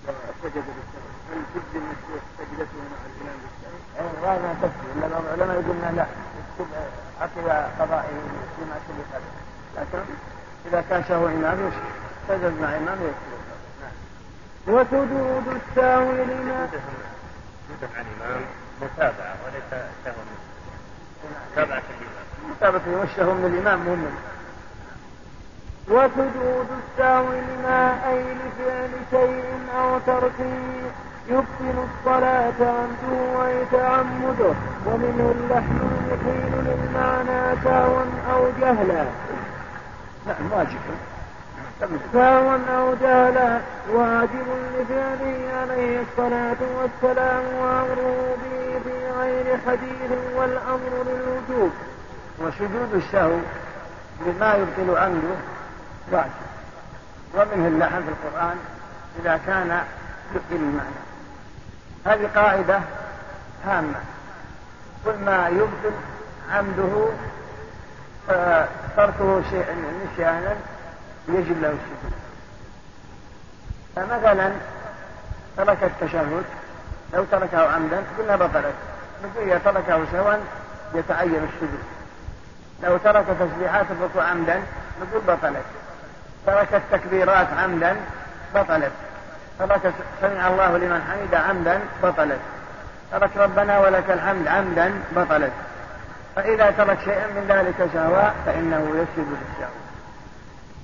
وسجد 0.08 0.64
بالسلام 0.66 1.14
هل 1.30 1.42
تجزي 1.54 1.78
المسجود 1.78 2.22
سجدته 2.38 2.78
مع 2.92 3.00
الإمام 3.06 3.38
بالسلام؟ 3.42 3.78
هذا 4.24 4.42
ما 4.42 4.70
العلماء 5.36 5.92
لا 5.92 6.06
لكن 9.76 9.98
إذا 10.66 10.84
كان 10.90 11.04
سهو 11.08 11.26
إمام 11.26 11.70
سجد 12.28 12.60
مع 12.60 12.76
إمام 12.76 12.98
يكفي 13.02 13.34
وسجود 14.66 15.44
السهو 15.48 16.12
لما 16.12 16.68
سجود 16.70 17.90
عن 17.96 18.04
إمام 18.20 18.42
متابعة 18.82 19.34
وليس 19.44 19.84
سهو 20.04 20.14
متابعة 21.52 21.82
الإمام 21.90 22.50
متابعة 22.50 23.00
والسهو 23.00 23.34
من 23.34 23.44
الإمام 23.44 23.78
مهم 23.78 24.14
وسجود 25.88 26.66
السهو 26.80 27.26
لما 27.32 27.98
أي 28.08 28.22
لفعل 28.34 28.90
شيء 29.10 29.44
أو 29.78 29.98
تركه 29.98 30.54
يبطل 31.28 31.86
الصلاة 31.88 32.58
عنده 32.60 33.38
ويتعمده 33.38 34.54
ومنه 34.86 35.34
اللحن 35.36 35.78
المحيل 35.82 36.52
للمعنى 36.66 37.56
سهوا 37.64 38.04
أو 38.32 38.50
جهلا. 38.60 39.04
نعم 40.26 40.52
واجب. 40.52 40.78
سهوا 42.12 42.58
أو 42.76 42.94
جهلا 42.94 43.60
واجب 43.90 44.46
لفعله 44.74 45.38
عليه 45.60 46.00
الصلاة 46.00 46.56
والسلام 46.76 47.44
وأمره 47.54 48.36
به 48.42 48.80
في 48.84 49.10
غير 49.20 49.58
حديث 49.66 50.18
والأمر 50.36 51.04
للوجوب 51.06 51.72
وسجود 52.38 52.94
السهو 52.94 53.38
بما 54.20 54.54
يبطل 54.54 54.98
عمده 54.98 55.36
واجب. 56.12 56.30
ومنه 57.34 57.68
اللحن 57.68 58.02
في 58.02 58.08
القرآن 58.08 58.56
إذا 59.20 59.40
كان 59.46 59.82
يبطل 60.34 60.62
المعنى. 60.64 61.04
هذه 62.06 62.30
قاعدة 62.34 62.80
هامة. 63.66 64.00
كل 65.04 65.24
ما 65.26 65.48
يبطل 65.48 65.96
عمده 66.50 67.06
تركه 68.96 69.42
شيئا 69.50 69.74
نسيانا 70.04 70.54
يجب 71.28 71.62
له 71.62 71.68
السجود 71.68 72.12
فمثلا 73.96 74.50
ترك 75.56 75.78
التشهد 75.82 76.44
لو 77.14 77.24
تركه 77.32 77.72
عمدا 77.74 78.02
قلنا 78.18 78.36
بطلت 78.36 78.74
نقول 79.24 79.50
إذا 79.50 79.60
تركه 79.64 80.04
سوا 80.12 80.34
يتعين 80.94 81.48
السجود 81.48 81.84
لو 82.82 82.96
ترك 82.96 83.24
تسبيحات 83.40 83.86
الركوع 83.90 84.24
عمدا 84.24 84.62
نقول 85.00 85.22
بطلت 85.28 85.64
ترك 86.46 86.74
التكبيرات 86.74 87.46
عمدا 87.62 87.96
بطلت 88.54 88.92
ترك 89.58 89.92
سمع 90.20 90.48
الله 90.48 90.78
لمن 90.78 91.02
حمد 91.10 91.34
عمدا 91.34 91.80
بطلت 92.02 92.40
ترك 93.12 93.36
ربنا 93.36 93.78
ولك 93.78 94.10
الحمد 94.10 94.48
عمدا 94.48 94.92
بطلت 95.16 95.52
فإذا 96.36 96.70
ترك 96.70 96.98
شيئا 97.04 97.26
من 97.26 97.46
ذلك 97.48 97.90
سهوا 97.92 98.30
فإنه 98.46 98.88
يسجد 98.88 99.26
للسهو 99.28 99.74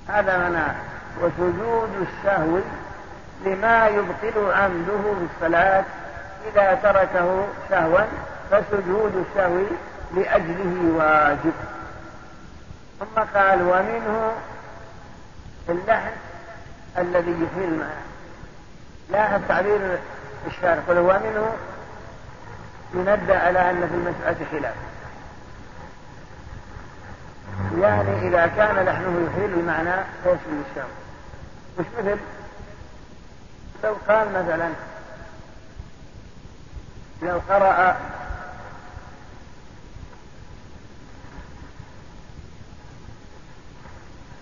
هذا 0.07 0.37
معناه 0.37 0.75
وسجود 1.21 1.89
السهو 2.07 2.59
لما 3.45 3.87
يبطل 3.87 4.51
عمده 4.51 5.01
في 5.01 5.27
الصلاة 5.35 5.83
إذا 6.51 6.73
تركه 6.83 7.47
سهوا 7.69 8.01
فسجود 8.51 9.25
السهو 9.27 9.59
لأجله 10.15 10.95
واجب. 10.95 11.53
ثم 12.99 13.21
قال 13.39 13.61
ومنه 13.61 14.31
اللحن 15.69 16.11
الذي 16.97 17.31
يحيل 17.31 17.73
المعنى 17.73 18.11
لا 19.09 19.35
التعبير 19.35 19.99
الشارع 20.47 20.81
قل 20.87 20.97
هو 20.97 21.19
منه 21.23 21.53
يندى 22.93 23.33
على 23.33 23.69
أن 23.69 23.87
في 23.87 23.95
المسألة 23.95 24.45
خلاف. 24.51 24.90
يعني 27.81 28.27
إذا 28.27 28.47
كان 28.47 28.85
لحنه 28.85 29.27
يحيل 29.27 29.53
المعنى 29.59 30.03
فيشمل 30.23 30.61
الشام 30.69 30.87
مش 31.79 31.85
مثل 31.99 32.17
لو 33.83 33.95
قال 34.07 34.27
مثلا 34.29 34.69
لو 37.21 37.41
قرأ 37.49 37.97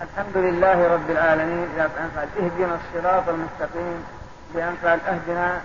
الحمد 0.02 0.38
لله 0.38 0.88
رب 0.94 1.10
العالمين 1.10 1.68
إذا 1.76 1.84
قال 2.16 2.28
اهدنا 2.46 2.80
الصراط 2.80 3.30
المستقيم 3.30 4.04
بأن 4.54 4.76
قال 4.84 5.00
اهدنا 5.02 5.62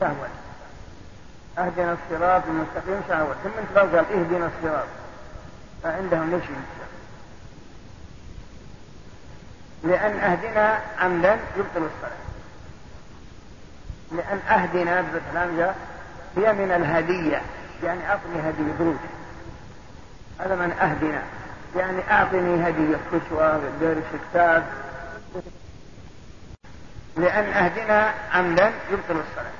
سهوا 0.00 0.26
اهدنا 1.58 1.92
الصراط 1.92 2.42
المستقيم 2.46 3.00
سهوا 3.08 3.34
ثم 3.44 3.78
قال 3.78 3.96
اهدنا 3.96 4.46
الصراط. 4.46 5.01
فعندهم 5.82 6.30
ليش 6.30 6.44
لأن 9.84 10.18
أهدنا 10.18 10.80
عمدا 10.98 11.38
يبطل 11.56 11.88
الصلاة. 11.94 12.22
لأن 14.12 14.38
أهدنا 14.38 15.00
بالحمزة 15.00 15.74
هي 16.36 16.52
من 16.52 16.72
الهدية 16.72 17.42
يعني 17.82 18.08
أعطني 18.08 18.40
هدية 18.40 18.72
دروس 18.78 18.96
هذا 20.40 20.54
من 20.54 20.72
أهدنا 20.72 21.22
يعني 21.76 22.10
أعطني 22.10 22.68
هدية 22.68 22.96
كسوة 23.12 23.62
درس 23.80 24.04
كتاب. 24.30 24.66
لأن 27.16 27.44
أهدنا 27.44 28.14
عمدا 28.32 28.72
يبطل 28.90 29.20
الصلاة. 29.20 29.52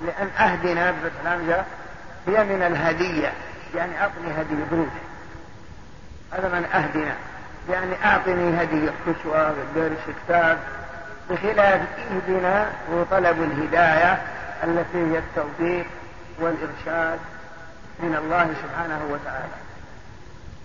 لأن 0.00 0.28
أهدنا 0.28 0.90
بالحمزة 0.90 1.64
هي 2.26 2.44
من 2.44 2.62
الهدية. 2.62 3.32
يعني 3.76 4.00
أعطني 4.00 4.40
هدية 4.40 4.64
دروس 4.70 4.88
هذا 6.32 6.48
من 6.48 6.64
أهدنا. 6.64 7.14
يعني 7.70 8.04
أعطني 8.04 8.62
هدية 8.62 8.90
كسوة 9.06 9.54
درس 9.74 10.16
كتاب 10.24 10.58
بخلاف 11.30 11.80
إهدنا 12.10 12.66
وطلب 12.92 13.42
الهداية 13.42 14.22
التي 14.64 14.98
هي 14.98 15.18
التوفيق 15.18 15.86
والإرشاد 16.38 17.18
من 18.00 18.16
الله 18.16 18.54
سبحانه 18.62 19.00
وتعالى. 19.10 19.54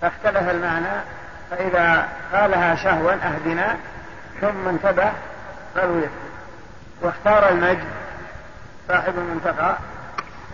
فاختلف 0.01 0.49
المعنى 0.49 1.01
فإذا 1.51 2.07
قالها 2.33 2.75
شهوا 2.75 3.13
أهدنا 3.13 3.77
ثم 4.41 4.67
انتبه 4.67 5.11
قالوا 5.77 5.97
يكفي. 5.97 6.31
واختار 7.01 7.49
المجد 7.49 7.87
صاحب 8.87 9.13
المنتقى 9.17 9.75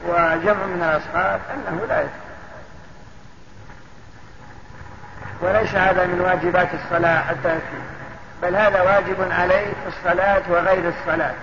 وجمع 0.08 0.66
من 0.66 0.84
الأصحاب 0.84 1.40
أنه 1.54 1.86
لا 1.86 2.02
يكفي. 2.02 2.27
وليس 5.42 5.76
هذا 5.76 6.06
من 6.06 6.22
واجبات 6.22 6.68
الصلاة 6.74 7.22
حتى 7.22 7.50
يكفي 7.56 7.98
بل 8.42 8.56
هذا 8.56 8.82
واجب 8.82 9.32
عليه 9.32 9.66
في 9.66 9.88
الصلاة 9.88 10.42
وغير 10.50 10.94
الصلاة. 11.00 11.34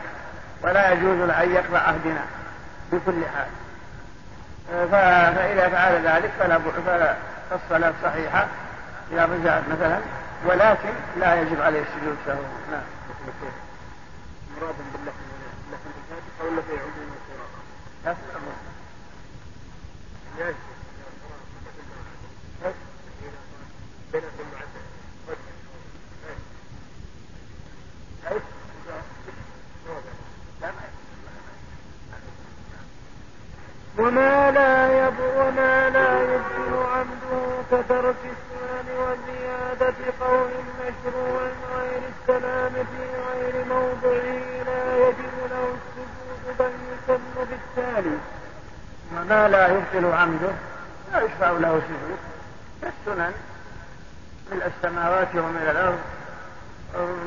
ولا 0.63 0.93
يجوز 0.93 1.19
له 1.19 1.43
أن 1.43 1.51
يقرأ 1.51 1.79
عهدنا 1.79 2.25
بكل 2.93 3.23
حال. 3.35 3.49
فإذا 4.91 5.69
فعل 5.69 6.07
ذلك 6.07 6.31
فلا 6.87 7.15
فالصلاة 7.51 7.93
صحيحة. 8.03 8.47
إذا 9.13 9.25
رجعت 9.25 9.63
مثلا. 9.71 9.99
ولكن 10.47 10.93
لا 11.17 11.35
يجب 11.41 11.61
عليه 11.61 11.81
السجود 11.83 12.17
سهوا 12.27 12.43
نعم. 12.71 12.83
مراد 14.57 14.75
باللحن 14.93 15.19
اللحن 15.67 15.91
أو 16.41 16.49
الذي 16.49 16.79
عموم 16.79 17.11
القراءة 17.17 17.61
لا. 18.05 18.15
في 18.15 18.21
العموم 18.31 18.57
وما 33.99 34.51
لا 34.51 35.07
يب 35.07 35.15
وما 35.37 35.91
لا 35.91 36.23
يبطل 36.23 36.73
عمده 36.95 37.45
كترك 37.71 38.17
السنن 38.35 38.87
وزيادة 38.99 39.95
قول 40.21 40.51
مشروع 40.81 41.43
غير 41.75 42.03
السلام 42.13 42.73
في 42.73 43.05
غير 43.29 43.65
موضعه 43.65 44.65
لا 44.67 44.97
يجب 44.97 45.35
له 45.51 45.75
السجود 45.75 46.57
بل 46.59 46.71
يسن 46.93 47.21
بالتالي. 47.37 48.17
وما 49.17 49.49
لا 49.49 49.69
يبطل 49.69 50.13
عمده 50.15 50.53
لا 51.13 51.23
يشفع 51.23 51.51
له 51.51 51.83
سجود. 51.89 52.19
كالسنن 52.83 53.33
ملء 54.53 54.67
السماوات 54.67 55.29
وملء 55.35 55.71
الأرض. 55.71 55.99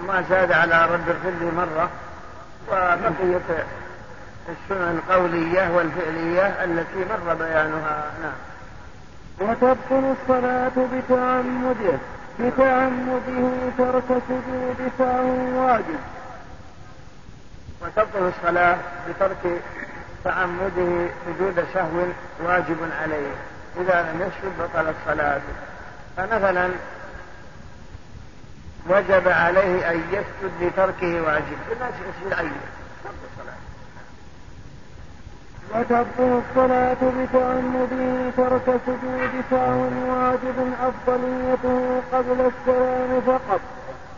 ما 0.07 0.23
زاد 0.29 0.51
على 0.51 0.85
رب 0.85 1.09
الظل 1.09 1.55
مرة. 1.55 1.89
وبقية 2.67 3.65
السنن 4.47 4.99
القولية 4.99 5.69
والفعلية 5.75 6.63
التي 6.63 7.05
مر 7.09 7.33
بيانها. 7.33 8.11
نعم. 8.21 8.33
وتبطل 9.39 10.15
الصلاة 10.21 10.71
بتعمده 10.93 11.97
بتعمده 12.39 13.49
ترك 13.77 14.21
سجود 14.27 14.91
سهو 14.97 15.65
واجب. 15.65 15.99
وتبطل 17.81 18.31
الصلاة 18.37 18.77
بترك 19.09 19.61
تعمده 20.23 21.07
سجود 21.25 21.65
سهو 21.73 22.05
واجب 22.43 22.77
عليه. 23.01 23.31
إذا 23.81 24.01
لم 24.01 24.21
يسجد 24.21 24.53
بطل 24.59 24.93
الصلاة. 24.99 25.41
فمثلا 26.17 26.69
وجب 28.89 29.27
عليه 29.27 29.91
أن 29.91 30.03
يسجد 30.11 30.51
لتركه 30.61 31.21
واجب. 31.21 31.57
الناس 31.71 31.93
يسجد 31.93 32.39
أي 32.39 32.51
وتبطل 35.75 36.41
الصلاة 36.49 36.97
بتعمده 37.01 38.31
ترك 38.37 38.79
سجود 38.85 39.43
سهو 39.49 39.81
واجب 40.09 40.73
أفضليته 40.87 42.01
قبل 42.13 42.51
السلام 42.51 43.21
فقط. 43.27 43.59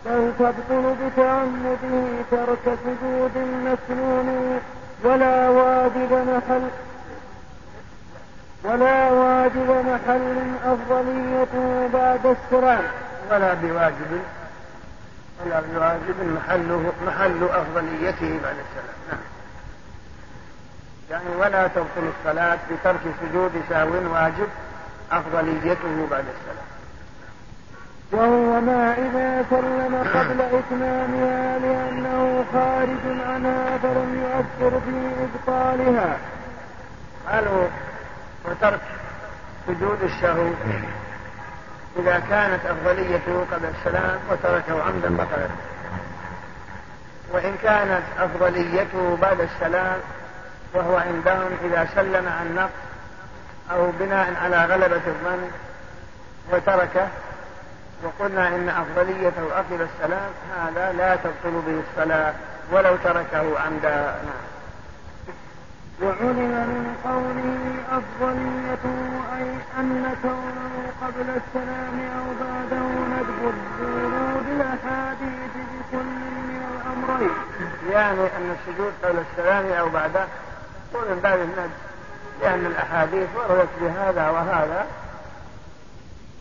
بل 0.05 0.31
تبطل 0.39 0.95
بتعمده 1.01 2.23
ترك 2.31 2.77
سجود 2.83 3.37
مسنون 3.37 4.59
ولا 5.03 5.49
واجب 5.49 6.11
محل 6.13 6.67
ولا 8.63 9.09
واجب 9.11 9.69
محل 9.69 10.37
أفضليته 10.65 11.87
بعد 11.93 12.25
السلام 12.25 12.83
ولا 13.31 13.53
بواجب 13.53 14.21
ولا 15.45 15.61
بواجب 15.61 16.15
محله 16.35 16.91
محل 17.07 17.43
أفضليته 17.43 18.39
بعد 18.43 18.55
السلام 18.65 18.95
نعم. 19.11 19.19
يعني 21.09 21.35
ولا 21.39 21.67
تبطل 21.67 22.11
الصلاة 22.19 22.57
بترك 22.71 22.99
سجود 23.21 23.51
سهو 23.69 24.13
واجب 24.13 24.47
أفضليته 25.11 26.07
بعد 26.11 26.25
السلام 26.35 26.69
وهو 28.11 28.61
ما 28.61 28.93
إذا 28.93 29.45
سلم 29.49 29.95
قبل 29.95 30.41
إتمامها 30.41 31.59
لأنه 31.59 32.45
خارج 32.53 33.21
عنها 33.27 33.77
فلم 33.77 34.23
يؤثر 34.23 34.79
في 34.79 35.11
إبطالها. 35.23 36.17
قالوا 37.27 37.67
وترك 38.45 38.79
سجود 39.67 40.03
الشهو 40.03 40.47
إذا 41.99 42.19
كانت 42.29 42.65
أفضليته 42.65 43.45
قبل 43.51 43.65
السلام 43.79 44.19
وتركه 44.31 44.83
عمدا 44.83 45.17
بطلت 45.17 45.51
وإن 47.31 47.55
كانت 47.63 48.03
أفضليته 48.19 49.17
بعد 49.21 49.41
السلام 49.41 49.99
وهو 50.73 50.97
عندهم 50.97 51.57
إذا 51.63 51.87
سلم 51.95 52.27
عن 52.27 52.55
نقص 52.55 52.89
أو 53.71 53.91
بناء 53.99 54.33
على 54.43 54.65
غلبة 54.65 55.01
الظن 55.07 55.51
وتركه 56.51 57.07
وقلنا 58.03 58.47
إن 58.47 58.69
أفضليته 58.69 59.55
قبل 59.57 59.81
السلام 59.81 60.31
هذا 60.57 60.91
لا 60.91 61.15
تبطل 61.15 61.61
به 61.67 61.81
الصلاة 61.89 62.33
ولو 62.71 62.95
تركه 62.95 63.59
عمدا 63.59 64.15
نعم 64.25 64.49
وعلم 66.01 66.35
من 66.37 66.95
قوله 67.03 67.75
أفضليته 67.97 68.99
أي 69.37 69.47
أن 69.79 70.15
كونه 70.21 70.91
قبل 71.01 71.29
السلام 71.29 71.99
أو 72.17 72.25
بعده 72.41 72.85
ندب 73.13 73.53
الذنوب 73.53 74.43
بالأحاديث 74.45 75.53
بكل 75.55 76.05
من 76.49 76.61
الأمرين. 76.71 77.31
يعني 77.91 78.21
أن 78.37 78.55
السجود 78.59 78.93
قبل 79.03 79.23
السلام 79.31 79.71
أو 79.71 79.89
بعده 79.89 80.25
يكون 80.89 81.07
من 81.11 81.19
باب 81.19 81.39
الندب 81.39 81.71
لأن 82.41 82.65
الأحاديث 82.65 83.27
وردت 83.35 83.69
بهذا 83.81 84.29
وهذا. 84.29 84.87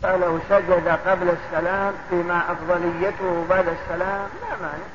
فلو 0.03 0.39
سجد 0.49 0.87
قبل 1.05 1.29
السلام 1.29 1.93
فيما 2.09 2.51
أفضليته 2.51 3.45
بعد 3.49 3.67
السلام 3.67 4.29
لا 4.41 4.57
مانع. 4.61 4.89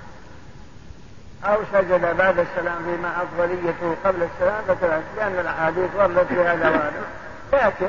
أو 1.45 1.61
سجد 1.73 2.17
بعد 2.17 2.39
السلام 2.39 2.85
فيما 2.85 3.23
أفضليته 3.23 3.97
قبل 4.05 4.23
السلام 4.23 4.63
فكذلك 4.69 5.05
لأن 5.17 5.39
الأحاديث 5.39 5.91
وردت 5.97 6.27
في 6.29 6.41
هذا 6.41 6.69
وهذا. 6.71 7.03
لكن 7.53 7.89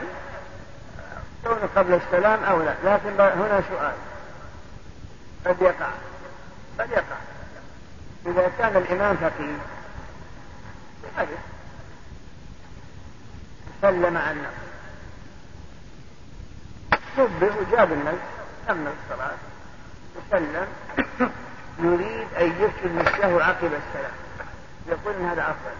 كون 1.43 1.69
قبل 1.75 1.93
السلام 1.93 2.43
أو 2.43 2.61
لا 2.61 2.73
لكن 2.83 3.19
هنا 3.19 3.61
سؤال. 3.69 3.95
قد 5.45 5.61
يقع. 5.61 5.89
قد 6.79 6.89
يقع. 6.89 7.17
إذا 8.25 8.51
كان 8.57 8.77
الإمام 8.77 9.15
فقيه 9.15 9.57
سلم 13.85 14.17
عن 14.17 14.37
نفسه 14.41 14.65
شبه 17.17 17.55
وجاب 17.57 17.91
الناس 17.91 18.15
كمل 18.67 18.91
الصلاة 19.03 19.31
وسلم. 20.15 20.67
يريد 21.79 22.27
أن 22.33 22.47
يسلم 22.51 22.99
نفسه 22.99 23.43
عقب 23.43 23.71
السلام. 23.73 24.15
يقول 24.87 25.15
إن 25.15 25.25
هذا 25.25 25.41
أفضل. 25.41 25.75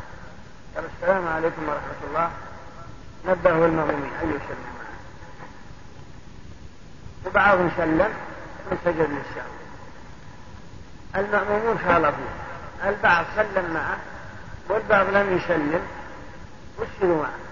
قال 0.76 0.86
السلام 0.96 1.28
عليكم 1.28 1.70
ورحمة 1.70 2.02
الله. 2.08 2.32
نبهه 3.26 3.66
المأمومين 3.66 4.12
أن 4.24 4.30
يسلم 4.30 4.66
معه؟ 4.80 4.96
وبعضهم 7.26 7.72
سلم 7.78 8.14
وسجد 8.72 9.10
للسهو 9.10 9.52
المأمومون 11.16 11.80
خالفوا 11.80 12.32
البعض 12.86 13.26
سلم 13.36 13.74
معه 13.74 13.98
والبعض 14.70 15.10
لم 15.10 15.38
يسلم. 15.38 15.82
وسلوا 16.78 17.24
معه. 17.24 17.45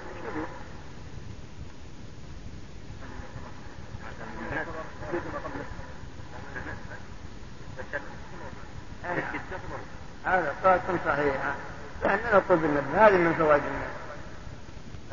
هذا 10.26 10.56
صلاة 10.64 10.82
صحيحة. 11.06 11.56
لأننا 12.04 12.42
طلب 12.50 12.66
النبي 12.66 12.98
هذه 12.98 13.18
من 13.18 13.34
فوائد 13.34 13.62
النبي 13.64 13.94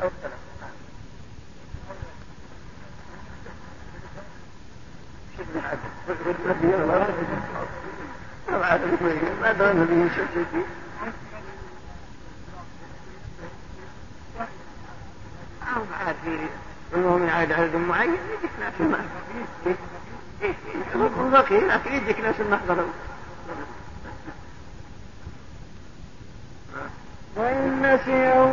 أو 0.02 0.08
السلام 0.08 0.38
ما 15.80 16.69
في 16.90 16.96
المهم 16.96 17.30
عاد 17.30 17.52
عدد 17.52 17.76
معين 17.76 18.10
يجيك 18.10 18.50
ناس 18.60 18.80
ما 18.80 18.98
بقي 21.30 21.60
لكن 21.60 21.92
يجيك 21.94 22.20
ناس 22.20 22.34
حضروا. 22.34 22.88
وإن 27.36 27.82
نسيوا 27.82 28.52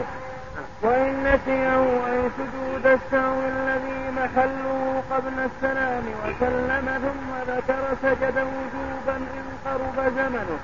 وإن 0.82 1.24
نسيوا 1.24 2.08
أي 2.12 2.30
سجود 2.38 2.86
السهو 2.86 3.40
الذي 3.40 4.12
محله 4.12 5.04
قبل 5.12 5.40
السلام 5.40 6.04
وسلم 6.24 6.86
ثم 7.02 7.54
ذكر 7.54 7.84
سجد 8.02 8.38
وجوبا 8.38 9.16
إن 9.18 9.46
قرب 9.66 10.14
زمنه. 10.16 10.60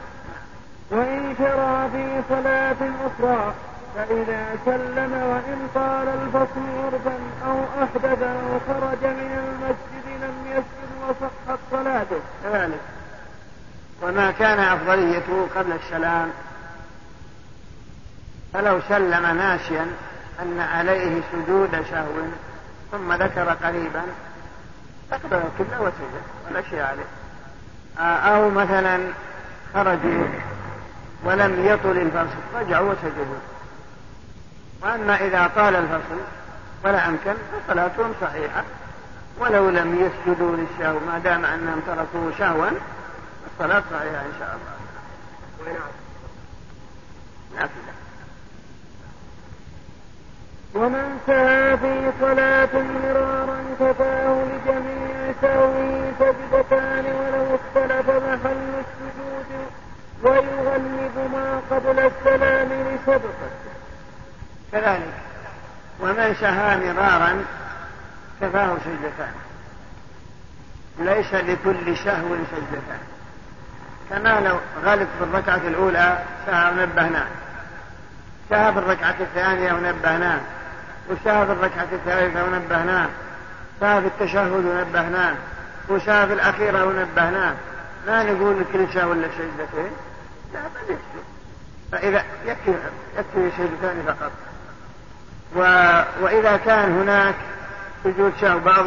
وإن 0.91 1.35
شرع 1.37 1.87
في 1.87 2.21
صلاة 2.29 2.81
أخرى 3.05 3.53
فإذا 3.95 4.55
سلم 4.65 5.13
وإن 5.13 5.67
طال 5.75 6.07
الفصل 6.07 6.61
عرفا 6.83 7.17
أو 7.45 7.83
أحدث 7.83 8.21
أو 8.23 8.59
خرج 8.67 9.03
من 9.03 9.39
المسجد 9.43 10.23
لم 10.23 10.35
يسجد 10.47 10.89
وصحت 11.09 11.59
صلاته. 11.71 12.19
كذلك. 12.43 12.79
وما 14.01 14.31
كان 14.31 14.59
أفضليته 14.59 15.47
قبل 15.55 15.71
السلام. 15.71 16.31
فلو 18.53 18.79
سلم 18.89 19.25
ناسيا 19.25 19.87
أن 20.41 20.59
عليه 20.59 21.21
سجود 21.31 21.85
سهو 21.91 22.21
ثم 22.91 23.13
ذكر 23.13 23.49
قريبا 23.49 24.03
أقبل 25.11 25.37
القبلة 25.37 25.81
وسجد 25.81 26.21
ولا 26.47 26.61
شيء 26.61 26.81
عليه. 26.81 27.05
أو 27.99 28.49
مثلا 28.49 28.99
خرجوا 29.73 30.27
ولم 31.23 31.65
يطل 31.65 31.97
الفصل 31.97 32.37
رجعوا 32.55 32.91
وسجدوا. 32.91 33.52
وأما 34.83 35.15
إذا 35.15 35.51
طال 35.55 35.75
الفصل 35.75 36.19
ولا 36.85 37.07
أمكن 37.07 37.33
فصلاتهم 37.67 38.13
صحيحة. 38.21 38.63
ولو 39.39 39.69
لم 39.69 39.95
يسجدوا 39.95 40.57
للشهو 40.57 40.99
ما 40.99 41.19
دام 41.23 41.45
أنهم 41.45 41.79
تركوه 41.87 42.31
شهوا 42.39 42.69
الصلاة 43.51 43.83
صحيحة 43.91 44.21
إن 44.21 44.33
شاء 44.39 44.57
الله. 44.57 44.83
نافلة 47.55 47.93
ومن 50.75 51.19
سعى 51.27 51.77
في 51.77 52.11
صلاة 52.21 52.83
مرارا 52.83 53.63
كفاه 53.79 54.43
لجميع 54.43 55.33
سهوه 55.41 56.11
سجدتان 56.19 57.05
ولو 57.05 57.55
اختلف 57.55 58.09
محل 58.09 58.73
السجود 58.83 59.49
ويغلب 60.23 61.31
ما 61.33 61.61
قبل 61.71 61.99
السلام 61.99 62.69
لسبقه 62.69 63.72
كذلك. 64.73 65.13
ومن 65.99 66.35
سهى 66.39 66.93
مرارا 66.93 67.45
كفاه 68.41 68.77
سجدتان 68.85 69.33
ليس 70.99 71.33
لكل 71.33 71.97
سهو 71.97 72.35
سجدتان 72.51 72.99
كما 74.09 74.39
لو 74.39 74.57
غلب 74.85 75.07
في 75.17 75.23
الركعة 75.23 75.61
الأولى 75.67 76.23
سهى 76.45 76.71
ونبهناه 76.71 77.27
سهى 78.49 78.73
في 78.73 78.79
الركعة 78.79 79.15
الثانية 79.19 79.73
ونبهناه 79.73 80.39
وسهى 81.09 81.45
في 81.45 81.51
الركعة 81.51 81.87
الثالثة 81.91 82.43
ونبهناه 82.43 83.09
سهى 83.79 84.01
في 84.01 84.07
التشهد 84.07 84.51
ونبهناه 84.51 85.35
وسهى 85.89 86.27
في 86.27 86.33
الأخيرة 86.33 86.85
ونبهناه 86.85 87.53
ما 88.07 88.23
نقول 88.23 88.63
كل 88.73 88.93
سهو 88.93 89.09
ولا 89.09 89.27
سجدتين 89.27 89.91
لا 90.53 90.59
بل 90.61 90.93
يكفي 90.93 91.23
فإذا 91.91 92.23
يكفي 92.45 92.73
يكفي 93.17 93.57
سجدتان 93.57 94.03
فقط. 94.07 94.31
و... 95.55 95.59
وإذا 96.21 96.57
كان 96.57 96.91
هناك 96.91 97.35
سجود 98.03 98.33
سهو 98.41 98.59
بعض 98.59 98.85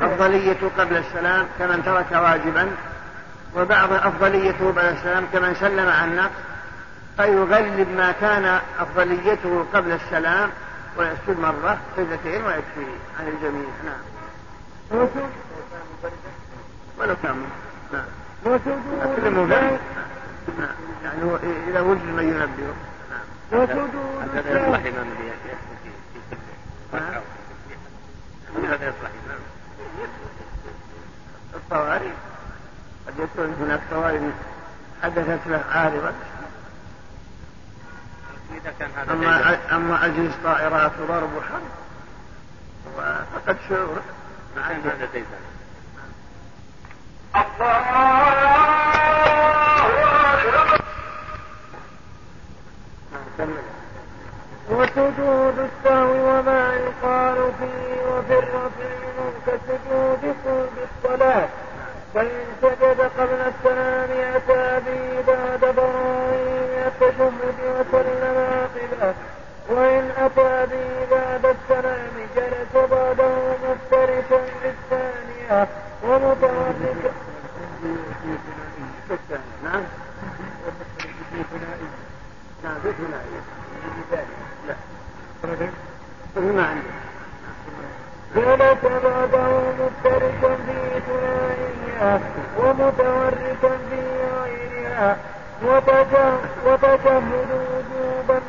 أفضليته 0.00 0.70
قبل 0.78 0.96
السلام 0.96 1.46
كمن 1.58 1.82
ترك 1.84 2.22
واجبا 2.22 2.68
وبعض 3.56 3.92
أفضليته 3.92 4.72
بعد 4.72 4.96
السلام 4.96 5.26
كمن 5.32 5.54
سلم 5.54 5.88
عن 5.88 6.16
نقص 6.16 6.30
فيغلب 7.16 7.88
ما 7.96 8.12
كان 8.12 8.60
أفضليته 8.80 9.64
قبل 9.74 9.92
السلام 9.92 10.50
ويسجد 10.96 11.40
مرة 11.40 11.78
سجدتين 11.96 12.44
ويكفي 12.44 12.86
عن 13.20 13.28
الجميع. 13.28 13.68
نعم. 13.84 15.06
ولو 16.98 17.14
كان 17.22 17.44
نعم. 17.92 18.04
نعم. 20.58 20.74
يعني 21.04 21.22
إذا 21.68 21.80
وجد 21.80 22.04
من 22.04 22.24
ينبهه 22.28 22.74
نعم. 23.10 23.62
وسجود 23.62 23.90
إمام 26.98 27.22
هذا 28.64 28.88
يصلح 28.88 29.10
إمام 29.26 29.40
الطوارئ 31.54 32.10
قد 33.06 33.18
يكون 33.18 33.54
هناك 33.60 33.80
طوارئ 33.90 34.20
حدثت 35.02 35.46
له 35.46 35.64
عارضة 35.70 36.12
أما 39.10 39.58
أما 39.76 39.96
عجز 39.96 40.30
طائرات 40.44 40.92
وضرب 41.00 41.30
وحرب 41.34 41.62
فقد 43.34 43.56
شعور 43.68 44.00
مع 44.56 44.62
هذا 44.62 45.08
زيدا 45.12 45.38
وسجود 54.70 55.58
السهو 55.58 56.12
وما 56.28 56.74
يقال 56.74 57.52
فيه 57.58 58.02
وفي 58.10 58.38
الرفع 58.38 58.90
كسجود 59.46 60.34
قلب 60.46 60.76
الصلاة. 60.88 61.48
فإن 62.14 62.44
سجد 62.62 63.00
قبل 63.18 63.40
السلام 63.52 64.10
أتى 64.36 64.80
به 64.86 65.32
بعد 65.32 65.60
براء 65.76 66.64
التشهد 66.86 67.32
وسلم 67.78 68.36
عقبه 68.46 69.14
وإن 69.70 70.10
أتى 70.18 70.66
به 70.70 71.16
بعد 71.16 71.46
السلام 71.56 72.12
جلس 72.36 72.72
بعده 72.90 73.34
مفترشا 73.64 74.40
للثانية 74.64 75.68
ومتوسطا 76.02 77.12
نعم. 79.64 79.82
نعم 82.64 82.74
في 82.82 82.92
ثنائي 82.92 83.30
لا 84.68 84.74
ما 86.52 86.66
عندي 86.66 86.86
جلس 88.36 88.84
بعده 89.02 89.60
مفترشا 89.80 90.56
في 90.56 91.00
ثنائيها 91.06 92.20
ومتوركا 92.58 93.78
في 93.90 94.00
غيرها 94.44 95.16
وتشهد 95.64 97.22
وجوبا 97.46 98.40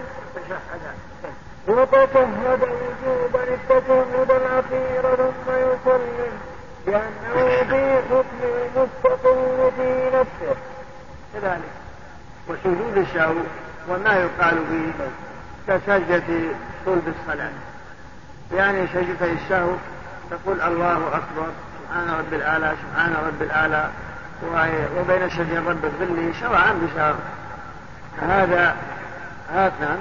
وتشهد 1.68 2.62
وجوبا 2.64 3.44
التشهد 3.44 4.32
الأخير 4.32 5.16
ثم 5.16 5.52
يسلم 5.52 6.34
لأنه 6.88 7.64
في 7.70 8.02
حكم 8.10 8.40
المستقيم 8.44 9.72
في 9.78 9.90
نفسه 10.18 10.56
كذلك. 11.34 11.72
وسجود 12.48 12.98
الشهو 12.98 13.34
وما 13.88 14.14
يقال 14.14 14.56
به 14.56 15.08
كسجدة 15.68 16.56
صلب 16.86 17.14
الصلاة. 17.20 17.52
يعني 18.54 18.88
سجدة 18.88 19.32
الشهو 19.32 19.72
تقول 20.32 20.62
الله 20.62 21.08
أكبر 21.08 21.48
سبحان 21.82 22.10
رب 22.10 22.34
الأعلى 22.34 22.74
سبحان 22.82 23.14
رب 23.28 23.42
الأعلى. 23.42 23.90
وبين 24.98 25.30
سجدين 25.30 25.68
رب 25.68 25.86
لي 26.00 26.34
شرعا 26.34 26.74
بشرع 26.74 27.16
هذا 28.22 28.76
هذا 29.54 29.74
نعم. 29.80 29.98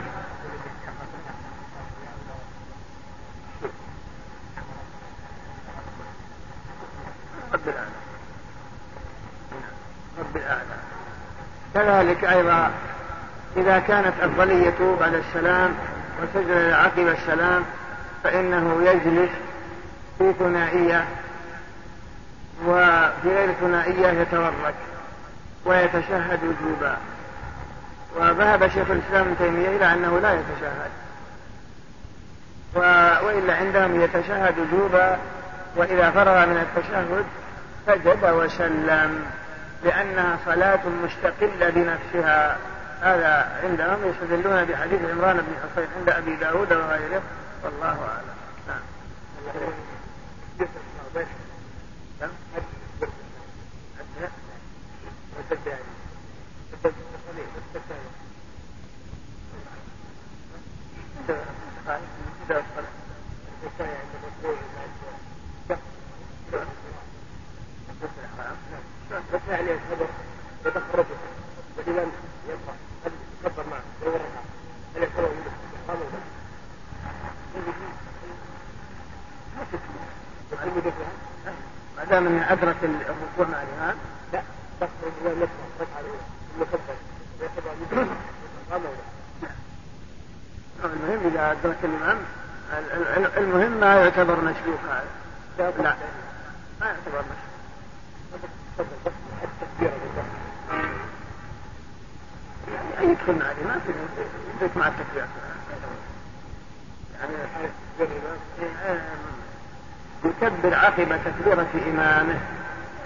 رب 7.52 7.68
الأعلى. 7.68 7.88
رب 10.18 10.36
الأعلى. 10.36 10.84
كذلك 11.74 12.24
أيضا 12.24 12.70
إذا 13.56 13.78
كانت 13.78 14.12
أفضلية 14.22 14.96
بعد 15.00 15.14
السلام 15.14 15.74
وسجد 16.22 16.72
عقب 16.72 17.08
السلام 17.08 17.64
فإنه 18.24 18.82
يجلس 18.82 19.30
في 20.18 20.32
ثنائية 20.38 21.04
وفي 22.66 23.28
غير 23.28 23.52
ثنائية 23.60 24.08
يتورك 24.08 24.74
ويتشهد 25.64 26.40
وجوبا. 26.42 26.96
وذهب 28.16 28.68
شيخ 28.68 28.90
الإسلام 28.90 29.26
ابن 29.26 29.36
تيمية 29.38 29.76
إلى 29.76 29.92
أنه 29.92 30.18
لا 30.20 30.32
يتشهد. 30.32 30.90
وإلا 33.24 33.56
عندهم 33.56 34.00
يتشهد 34.00 34.54
وجوبا 34.58 35.18
وإذا 35.76 36.10
فرغ 36.10 36.46
من 36.46 36.56
التشهد 36.56 37.24
سجد 37.86 38.24
وسلم 38.24 39.24
لأنها 39.84 40.38
صلاة 40.46 40.80
مستقلة 41.04 41.70
بنفسها. 41.70 42.56
هذا 43.00 43.60
عندهم 43.62 44.10
يستدلون 44.10 44.64
بحديث 44.64 45.00
عمران 45.10 45.36
بن 45.36 45.54
حصين 45.62 45.88
عند 45.98 46.08
أبي 46.08 46.36
داود 46.36 46.72
وغيره. 46.72 47.22
والله 47.64 47.86
أعلم. 47.86 48.34
نعم. 48.68 48.80
يتخرج 70.66 71.06
والإمام 71.76 72.08
يقرأ 72.48 72.76
هل 73.04 73.12
يكبر 73.44 73.64
معه 73.70 73.82
ويورع 74.02 74.24
هل 74.96 75.02
يعتبر 75.02 75.28
من 75.28 75.46
الاستقامة 75.46 76.04
ولا 80.52 80.63
ما 81.96 82.04
دام 82.04 82.26
انه 82.26 82.52
أدرك 82.52 82.76
الركوع 82.84 83.46
مع 83.56 83.62
الإمام 83.62 83.96
لا. 84.32 84.42
بس 84.82 84.88
الإمام. 85.02 85.32
الأولى 85.32 85.48
المكبر 86.56 86.94
يعتبر 87.40 87.70
من 87.74 87.86
الاستقامة 87.92 88.88
ولا 90.82 90.94
المهم 90.94 91.26
إذا 91.32 91.52
أدرك 91.52 91.76
الإمام 91.84 92.18
المهم 93.36 93.80
ما 93.80 93.94
يعتبر 93.94 94.40
مشروع. 94.40 94.78
هذا 95.58 95.82
لا. 95.82 95.96
ما 96.80 96.86
يعتبر 96.86 97.24
مشروع. 97.30 97.54
يعني 102.74 103.12
يدخل 103.12 103.32
مع 103.38 103.50
الإمام 103.50 103.80
يدرك 104.56 104.76
مع 104.76 104.88
التكبير. 104.88 105.26
يعني 107.20 107.34
يكبر 110.24 110.74
عقب 110.74 111.18
تكبيرة 111.24 111.66
إمامه. 111.86 112.40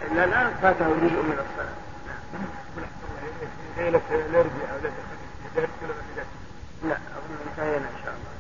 إلا 0.02 0.24
الآن 0.24 0.54
فاته 0.62 0.86
جزء 0.86 1.22
من 1.22 1.38
الصلاة. 1.44 1.78
لا 6.84 6.94
أظن 6.94 7.36
انتهينا 7.50 7.76
إن 7.76 7.98
شاء 8.04 8.14
الله. 8.14 8.32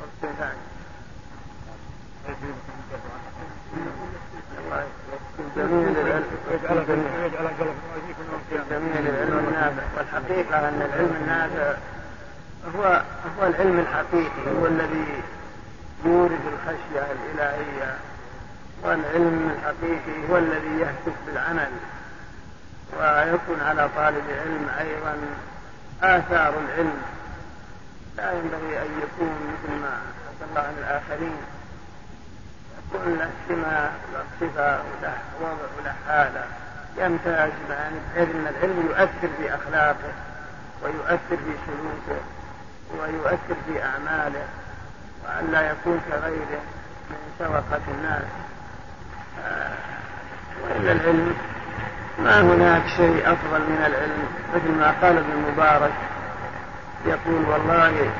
وقت 0.00 0.32
ثاني. 0.38 0.70
للعلم 5.56 6.24
جميع 8.70 9.00
للعلم 9.00 9.38
النافع 9.48 9.82
والحقيقة 9.96 10.68
أن 10.68 10.82
العلم 10.82 11.16
النافع 11.22 11.78
هو 12.76 13.02
هو 13.38 13.46
العلم 13.46 13.78
الحقيقي 13.78 14.50
هو 14.60 14.66
الذي 14.66 15.22
يورد 16.04 16.40
الخشية 16.52 17.12
الإلهية 17.12 17.98
والعلم 18.82 19.50
الحقيقي 19.56 20.19
هو 20.30 20.36
الذي 20.36 20.80
يهتف 20.80 21.14
بالعمل 21.26 21.70
ويكون 22.92 23.60
على 23.60 23.88
طالب 23.96 24.24
العلم 24.30 24.68
أيضا 24.78 25.16
آثار 26.02 26.54
العلم. 26.58 27.02
لا 28.16 28.32
ينبغي 28.32 28.82
أن 28.82 29.00
يكون 29.02 29.34
مثل 29.52 29.80
ما 29.80 29.90
حكى 30.26 30.50
الله 30.50 30.60
عن 30.60 30.74
الآخرين. 30.78 31.36
يكون 32.78 33.18
له 33.18 33.30
سمة 33.48 33.90
له 34.12 34.24
صفة 34.40 34.72
وله 34.72 35.18
وضع 35.40 35.66
وله 35.78 35.94
حالة. 36.08 36.44
يمتاز 36.96 37.50
يعني 37.70 37.94
بحيث 38.14 38.28
أن 38.34 38.46
العلم 38.46 38.86
يؤثر 38.90 39.28
في 39.38 39.54
أخلاقه 39.54 40.12
ويؤثر 40.82 41.36
في 41.36 41.54
سلوكه 41.66 42.20
ويؤثر 42.98 43.56
في 43.66 43.82
أعماله 43.82 44.44
وأن 45.24 45.50
لا 45.52 45.70
يكون 45.70 46.00
كغيره 46.10 46.62
من 47.10 47.34
شوقة 47.38 47.80
الناس. 47.88 48.24
آه. 49.44 49.99
وإلا 50.64 50.92
العلم 50.92 51.34
ما 52.24 52.40
هناك 52.40 52.82
شيء 52.96 53.22
أفضل 53.24 53.60
من 53.60 53.84
العلم 53.86 54.22
مثل 54.54 54.78
ما 54.78 54.94
قال 55.02 55.16
ابن 55.16 55.32
المبارك 55.32 55.92
يقول 57.06 57.44
والله 57.48 58.10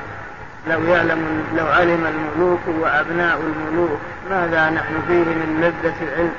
لو 0.67 0.83
يعلم 0.83 1.43
لو 1.57 1.67
علم 1.67 2.05
الملوك 2.05 2.59
وأبناء 2.67 3.39
الملوك 3.41 3.99
ماذا 4.29 4.69
نحن 4.69 4.93
فيه 5.07 5.23
من 5.23 5.57
لذة 5.61 5.95
العلم؟ 6.01 6.33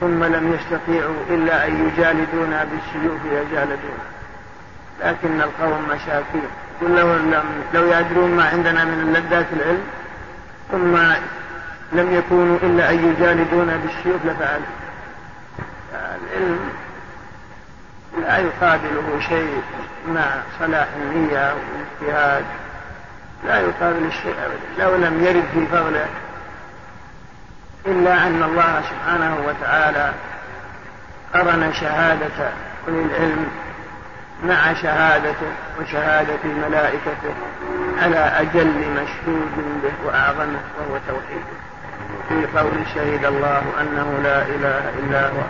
ثم 0.00 0.24
لم 0.24 0.54
يستطيعوا 0.54 1.14
إلا 1.30 1.66
أن 1.66 1.88
يجالدونا 1.88 2.64
بالسيوف 2.64 3.20
يجالدون. 3.24 3.98
لكن 5.04 5.40
القوم 5.40 5.88
مشاكين 5.88 6.48
قل 6.80 6.96
لو 6.96 7.16
لو 7.74 7.92
يدرون 7.92 8.30
ما 8.30 8.48
عندنا 8.48 8.84
من 8.84 9.12
لذات 9.12 9.46
العلم 9.52 9.82
ثم 10.72 10.96
لم 11.92 12.14
يكونوا 12.14 12.58
إلا 12.62 12.90
أن 12.90 13.08
يجالدونا 13.08 13.76
بالسيوف 13.76 14.24
لفعلوا. 14.24 14.77
العلم 16.22 16.70
لا 18.20 18.38
يقابله 18.38 19.20
شيء 19.28 19.62
مع 20.08 20.24
صلاح 20.58 20.86
النية 20.96 21.54
والاجتهاد. 21.54 22.44
لا 23.46 23.60
يقابل 23.60 24.06
الشيء 24.06 24.34
أبدا. 24.46 24.84
لو 24.84 24.96
لم 24.96 25.24
يرد 25.24 25.44
في 25.54 25.66
فضله. 25.66 26.06
إلا 27.86 28.26
أن 28.26 28.42
الله 28.42 28.82
سبحانه 28.90 29.36
وتعالى 29.46 30.12
قرن 31.34 31.72
شهادة 31.72 32.50
أولي 32.88 33.02
العلم 33.02 33.46
مع 34.44 34.74
شهادته 34.74 35.52
وشهادة 35.80 36.44
ملائكته 36.68 37.34
على 38.02 38.18
أجل 38.18 38.90
مشهود 38.90 39.80
به 39.82 40.06
وأعظمه 40.06 40.60
وهو 40.78 40.98
توحيده. 41.08 41.58
في 42.28 42.58
قول 42.58 42.86
شهد 42.94 43.24
الله 43.24 43.62
أنه 43.80 44.18
لا 44.22 44.42
إله 44.42 44.92
إلا 44.98 45.28
هو. 45.28 45.42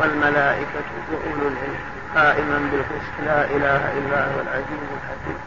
والملائكة 0.00 0.88
وأولو 1.12 1.48
العلم 1.48 1.76
قائما 2.14 2.58
بالقسط 2.72 3.14
لا 3.26 3.44
إله 3.44 3.98
إلا 3.98 4.24
هو 4.24 4.40
العزيز 4.40 4.82
الحكيم. 4.96 5.38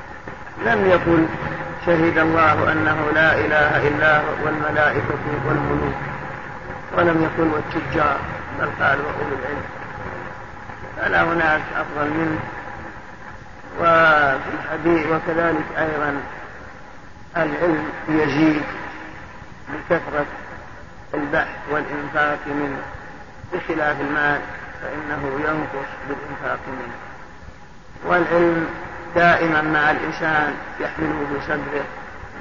لم 0.66 0.90
يقل 0.90 1.28
شهد 1.86 2.18
الله 2.18 2.72
أنه 2.72 3.12
لا 3.16 3.34
إله 3.34 3.88
إلا 3.88 4.18
هو 4.18 4.46
والملائكة 4.46 5.24
والملوك. 5.48 5.96
ولم 6.98 7.24
يقل 7.24 7.48
والتجار 7.54 8.18
بل 8.60 8.70
قال 8.84 9.00
وأولو 9.00 9.36
العلم. 9.40 9.66
فلا 10.98 11.24
هناك 11.24 11.62
أفضل 11.76 12.10
منه. 12.10 12.40
وفي 13.80 14.50
الحديث 14.60 15.08
وكذلك 15.08 15.66
أيضا 15.78 16.22
العلم 17.38 17.86
يزيد 18.10 18.64
بكثرة 19.70 20.26
البحث 21.14 21.56
والإنفاق 21.72 22.40
منه. 22.48 22.82
بخلاف 23.54 24.02
المال 24.02 24.42
فإنه 24.82 25.40
ينقص 25.40 25.90
بالإنفاق 26.08 26.60
منه. 26.68 26.96
والعلم 28.06 28.68
دائما 29.16 29.62
مع 29.62 29.92
الإنسان 29.92 30.56
يحمله 30.80 31.28
بصدره 31.36 31.86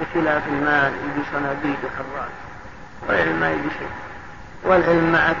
بخلاف 0.01 0.47
المال 0.47 0.93
يجي 0.93 1.25
صناديق 1.31 1.77
وحراس 1.83 2.29
والعلم 3.07 3.39
ما 3.39 3.51
يجي 3.51 3.69
شيء 3.79 3.89
والعلم 4.63 5.11
معك 5.11 5.35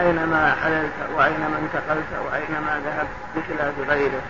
أينما 0.00 0.56
حللت 0.62 1.10
وأينما 1.16 1.58
انتقلت 1.58 2.06
وأينما 2.24 2.80
ذهبت 2.84 3.08
بخلاف 3.36 3.74
غيره. 3.88 4.22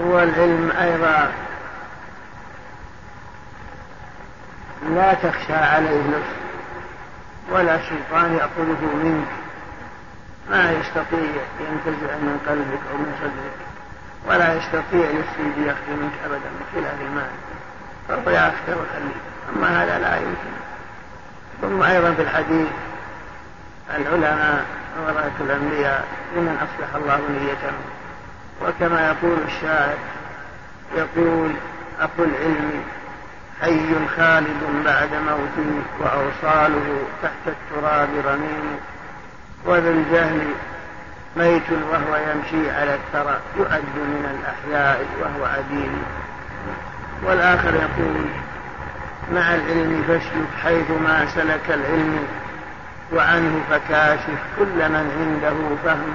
والعلم 0.00 0.72
أيضا 0.80 1.32
لا 4.94 5.14
تخشى 5.14 5.54
عليه 5.54 6.00
نفس 6.00 6.32
ولا 7.50 7.78
شيطان 7.78 8.34
يأخذه 8.34 8.94
منك. 9.04 9.41
ما 10.50 10.72
يستطيع 10.72 11.42
ينتزع 11.60 12.16
من 12.16 12.40
قلبك 12.48 12.80
أو 12.92 12.96
من 12.96 13.14
صدرك 13.20 13.66
ولا 14.26 14.54
يستطيع 14.54 15.10
يفسد 15.10 15.58
يأخذ 15.66 16.02
منك 16.02 16.12
أبدا 16.26 16.50
بخلاف 16.60 17.00
المال. 17.00 17.30
فهو 18.08 18.30
يأخذ 18.30 18.72
وخليه 18.72 19.20
أما 19.56 19.82
هذا 19.82 19.98
لا 19.98 20.16
يمكن. 20.16 20.52
ثم 21.62 21.82
أيضا 21.82 22.12
في 22.12 22.22
الحديث 22.22 22.68
العلماء 23.96 24.64
ورثة 25.00 25.44
الأنبياء 25.44 26.04
لمن 26.36 26.56
أصلح 26.56 26.94
الله 26.94 27.20
نيتهم 27.30 27.80
وكما 28.62 29.06
يقول 29.06 29.38
الشاعر 29.46 29.96
يقول 30.96 31.50
أخو 32.00 32.24
العلم 32.24 32.82
حي 33.60 34.08
خالد 34.16 34.84
بعد 34.84 35.10
موته 35.14 35.82
وأوصاله 36.00 37.02
تحت 37.22 37.46
التراب 37.46 38.08
رميم 38.26 38.80
وذا 39.66 39.90
الجهل 39.90 40.40
ميت 41.36 41.70
وهو 41.90 42.16
يمشي 42.16 42.70
على 42.70 42.94
الثرى 42.94 43.40
يؤد 43.56 43.96
من 43.96 44.38
الأحياء 44.40 45.06
وهو 45.20 45.44
عديم. 45.44 46.02
والآخر 47.24 47.74
يقول 47.74 48.24
مع 49.32 49.54
العلم 49.54 50.04
فاسلك 50.08 50.48
حيث 50.62 50.90
ما 50.90 51.26
سلك 51.26 51.66
العلم 51.68 52.26
وعنه 53.12 53.60
فكاشف 53.70 54.38
كل 54.58 54.88
من 54.88 55.10
عنده 55.18 55.76
فهم 55.84 56.14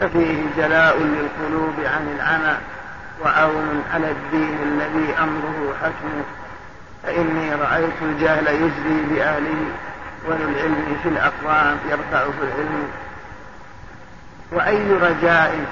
ففيه 0.00 0.42
جلاء 0.56 0.98
للقلوب 0.98 1.74
عن 1.78 2.16
العمى 2.16 2.56
وعون 3.24 3.84
على 3.94 4.10
الدين 4.10 4.58
الذي 4.62 5.14
أمره 5.18 5.74
حكم 5.82 6.22
فإني 7.02 7.54
رأيت 7.54 8.02
الجهل 8.02 8.46
يجري 8.46 9.02
بأهله. 9.10 9.64
وللعلم 10.28 10.96
في 11.02 11.08
الأقوام 11.08 11.76
يرفع 11.90 12.24
في 12.24 12.42
العلم. 12.42 12.88
وأي 14.52 14.92
رجاء 14.92 15.66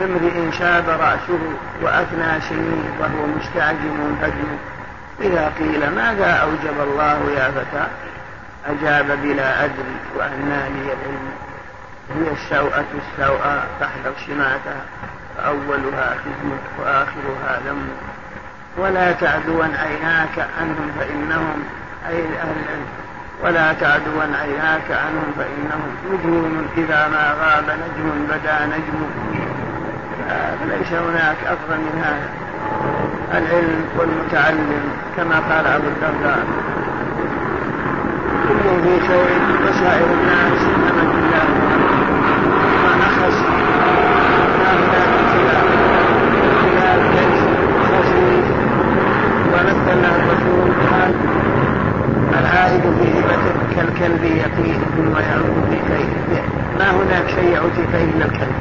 كامرئ 0.00 0.52
شاب 0.52 0.88
رأسه 0.88 1.38
وأثنى 1.82 2.40
سنين 2.40 2.90
وهو 3.00 3.26
مستعجم 3.26 4.16
هجم 4.22 4.58
إذا 5.20 5.52
قيل 5.58 5.94
ماذا 5.94 6.32
أوجب 6.32 6.80
الله 6.80 7.30
يا 7.36 7.50
فتى؟ 7.50 7.86
أجاب 8.66 9.18
بلا 9.22 9.64
أدري 9.64 9.96
وأناني 10.16 10.82
العلم. 10.82 11.32
هي 12.14 12.32
السوءة 12.32 12.84
السوءة 12.94 13.66
تحذر 13.80 14.12
سماتها 14.26 14.84
فأولها 15.36 16.16
خزي 16.24 16.54
وآخرها 16.78 17.60
ذم 17.66 17.88
ولا 18.76 19.12
تعدون 19.12 19.74
عيناك 19.74 20.46
عنهم 20.60 20.92
فإنهم 20.98 21.64
أي 22.08 22.18
أهل 22.18 22.56
العلم. 22.64 23.03
ولا 23.44 23.72
تعدون 23.72 24.34
عيناك 24.42 24.88
عنهم 24.90 25.28
فإنهم 25.38 25.90
نجوم 26.12 26.66
إذا 26.76 27.08
ما 27.08 27.34
غاب 27.40 27.64
نجم 27.64 28.26
بدا 28.28 28.66
نجم. 28.66 29.00
فليس 30.60 30.92
هناك 30.92 31.36
أفضل 31.46 31.76
من 31.76 32.02
هذا. 32.04 32.44
العلم 33.38 33.84
والمتعلم 33.98 34.82
كما 35.16 35.34
قال 35.34 35.66
أبو 35.66 35.86
الدرداء 35.88 36.46
كل 38.48 38.82
في 38.82 39.08
خير 39.08 39.40
وسائر 39.64 40.06
الناس 40.12 40.62
إنما 40.62 41.02
الله 41.02 41.48
ما 42.98 43.06
أخذ 43.06 43.34
ما 49.52 49.62
هناك 49.62 50.14
الرسول 50.16 50.72
قال 50.90 51.43
العائد 52.40 52.82
هبته 52.86 53.74
كالكلب 53.76 54.24
يقيه 54.24 54.78
في 54.96 55.78
كيه 55.88 56.42
ما 56.78 56.90
هناك 56.90 57.28
شيء 57.28 57.52
يعود 57.52 57.70
كيه 57.92 58.04
الا 58.04 58.24
الكلب؟ 58.24 58.54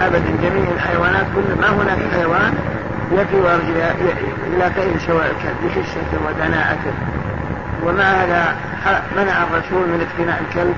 ابدا 0.00 0.32
جميع 0.42 0.70
الحيوانات 0.70 1.26
كل 1.34 1.60
ما 1.60 1.68
هناك 1.68 1.98
حيوان 2.12 2.54
يقي 3.12 3.40
ويرجع 3.40 3.90
إلى 4.46 4.70
كيه 4.74 5.06
سواء 5.06 5.30
الكلب؟ 5.30 5.56
بخشته 5.64 6.26
ودناءته 6.26 6.92
وما 7.82 8.24
هذا؟ 8.24 8.56
منع 9.16 9.42
الرسول 9.42 9.88
من 9.88 10.06
اقتناء 10.10 10.42
الكلب 10.48 10.76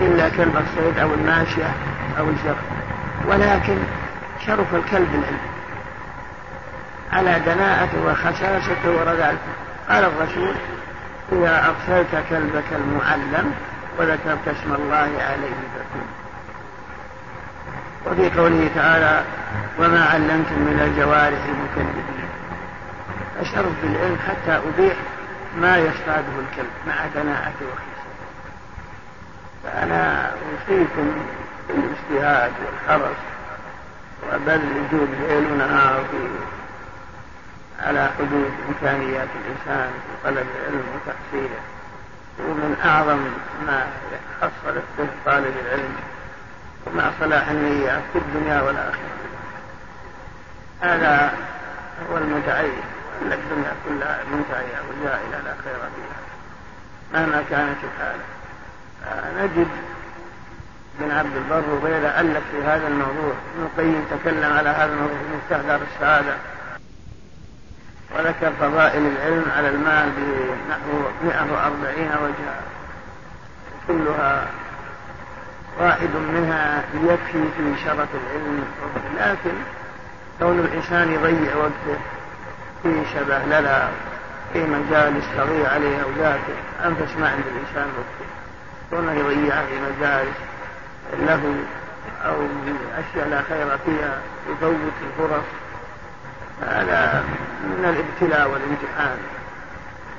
إلا 0.00 0.28
كلب 0.28 0.56
الصيد 0.56 0.98
أو 0.98 1.14
الماشية 1.14 1.70
أو 2.18 2.24
الجر. 2.24 2.56
ولكن 3.28 3.76
شرف 4.46 4.74
الكلب 4.74 5.08
العلم 5.10 5.54
على 7.12 7.40
دناءته 7.46 8.06
وخساسته 8.06 8.90
ورذالته 8.90 9.52
قال 9.88 10.04
الرسول 10.04 10.54
إذا 11.32 11.66
أرسلت 11.66 12.24
كلبك 12.30 12.64
المعلم 12.72 13.54
وذكرت 13.98 14.48
اسم 14.48 14.74
الله 14.74 15.22
عليه 15.22 15.60
فكن. 15.74 16.06
وفي 18.06 18.40
قوله 18.40 18.70
تعالى 18.74 19.24
وما 19.78 20.04
علمتم 20.04 20.58
من 20.58 20.80
الجوارح 20.80 21.44
المكذبين. 21.44 22.28
أشرف 23.40 23.72
بالعلم 23.82 24.18
حتى 24.28 24.60
أبيح 24.68 24.96
ما 25.60 25.78
يصطاده 25.78 26.34
الكلب 26.38 26.70
مع 26.86 26.94
دناءته 27.14 27.66
وخيسته 27.66 28.14
فأنا 29.64 30.30
أوصيكم 30.30 31.12
بالاجتهاد 31.68 32.52
والحرص 32.66 33.16
وبذل 34.28 34.82
جهود 34.92 35.08
ليل 35.28 35.52
ونهار 35.52 36.04
في 36.10 36.16
على 37.86 38.10
حدود 38.18 38.52
إمكانيات 38.68 39.28
الإنسان 39.40 39.90
في 39.90 40.28
طلب 40.28 40.46
العلم 40.56 40.84
وتحصيله 40.94 41.60
ومن 42.38 42.76
أعظم 42.84 43.18
ما 43.66 43.86
حصلت 44.40 44.84
به 44.98 45.08
طالب 45.26 45.54
العلم 45.66 45.96
ومع 46.86 47.10
صلاح 47.20 47.48
النية 47.48 48.02
في 48.12 48.18
الدنيا 48.18 48.62
والآخرة. 48.62 49.14
هذا 50.80 51.32
هو 52.10 52.18
المتعين 52.18 52.82
أن 53.22 53.32
الدنيا 53.32 53.72
كلها 53.88 54.20
منتهية 54.32 54.78
وزائلة 54.88 55.38
لا 55.44 55.54
خير 55.64 55.78
فيها 55.78 56.20
مهما 57.12 57.44
كانت 57.50 57.76
الحالة. 57.84 58.24
نجد 59.44 59.68
بن 61.00 61.10
عبد 61.10 61.36
البر 61.36 61.70
وغيره 61.70 62.08
ألف 62.20 62.42
في 62.50 62.62
هذا 62.62 62.88
الموضوع. 62.88 63.34
ابن 63.54 63.62
القيم 63.62 64.04
تكلم 64.10 64.52
على 64.52 64.68
هذا 64.68 64.92
الموضوع 64.92 65.16
في 65.16 65.36
مستهدر 65.36 65.80
السعادة. 65.94 66.34
وذكر 68.14 68.52
فضائل 68.60 69.06
العلم 69.06 69.44
على 69.56 69.68
المال 69.68 70.10
بنحو 70.16 71.08
140 71.24 72.08
وجها. 72.22 72.60
كلها 73.88 74.46
واحد 75.80 76.08
منها 76.34 76.84
يكفي 76.94 77.44
في 77.56 77.84
شرف 77.84 78.08
العلم. 78.14 78.64
لكن 79.18 79.54
كون 80.38 80.58
الإنسان 80.58 81.12
يضيع 81.12 81.56
وقته 81.56 81.98
في 82.82 83.02
شبه 83.14 83.38
لنا 83.44 83.88
في 84.52 84.66
مجالس 84.66 85.24
تضيع 85.36 85.68
عليه 85.68 86.02
أوقاته 86.02 86.54
أنفس 86.84 87.16
ما 87.16 87.28
عند 87.28 87.44
الإنسان 87.46 87.86
وقته. 87.98 88.30
كونه 88.90 89.12
يضيعها 89.12 89.66
في 89.66 89.74
مجالس 89.80 90.36
له 91.12 91.54
أو 92.24 92.46
أشياء 92.98 93.28
لا 93.28 93.42
خير 93.42 93.78
فيها 93.86 94.18
يفوت 94.50 94.92
الفرص. 95.02 95.44
هذا 96.62 97.24
من 97.64 97.84
الابتلاء 97.84 98.50
والامتحان. 98.50 99.18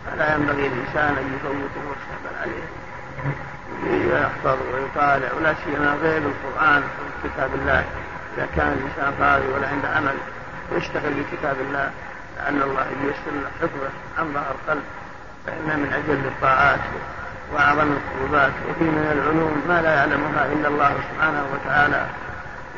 فلا 0.06 0.36
ينبغي 0.36 0.68
الإنسان 0.68 1.16
أن 1.18 1.36
يفوت 1.36 1.72
الفرصة 1.76 2.16
بل 2.24 2.36
عليه 2.42 2.64
يحفظ 4.14 4.58
ويطالع 4.74 5.34
ولا 5.38 5.54
سيما 5.66 5.98
غير 6.02 6.22
القرآن 6.22 6.84
وكتاب 7.24 7.50
الله. 7.56 7.84
إذا 8.38 8.48
كان 8.56 8.68
الإنسان 8.68 9.24
قارئ 9.24 9.48
ولا 9.48 9.68
عنده 9.68 9.90
عمل 9.90 10.18
يشتغل 10.72 11.14
بكتاب 11.14 11.56
الله. 11.68 11.92
لأن 12.38 12.62
الله 12.62 12.86
ييسر 13.04 13.32
له 13.32 13.50
حفظه. 13.62 13.90
عن 14.20 14.34
ظهر 14.34 14.56
قلب 14.68 14.84
فإن 15.46 15.80
من 15.80 15.94
أجل 15.94 16.26
الطاعات 16.26 16.80
وأعظم 17.54 17.92
القربات. 17.92 18.52
وفي 18.70 18.84
من 18.84 19.12
العلوم 19.12 19.64
ما 19.68 19.82
لا 19.82 19.96
يعلمها 19.96 20.46
إلا 20.54 20.68
الله 20.68 20.92
سبحانه 21.12 21.46
وتعالى. 21.54 22.06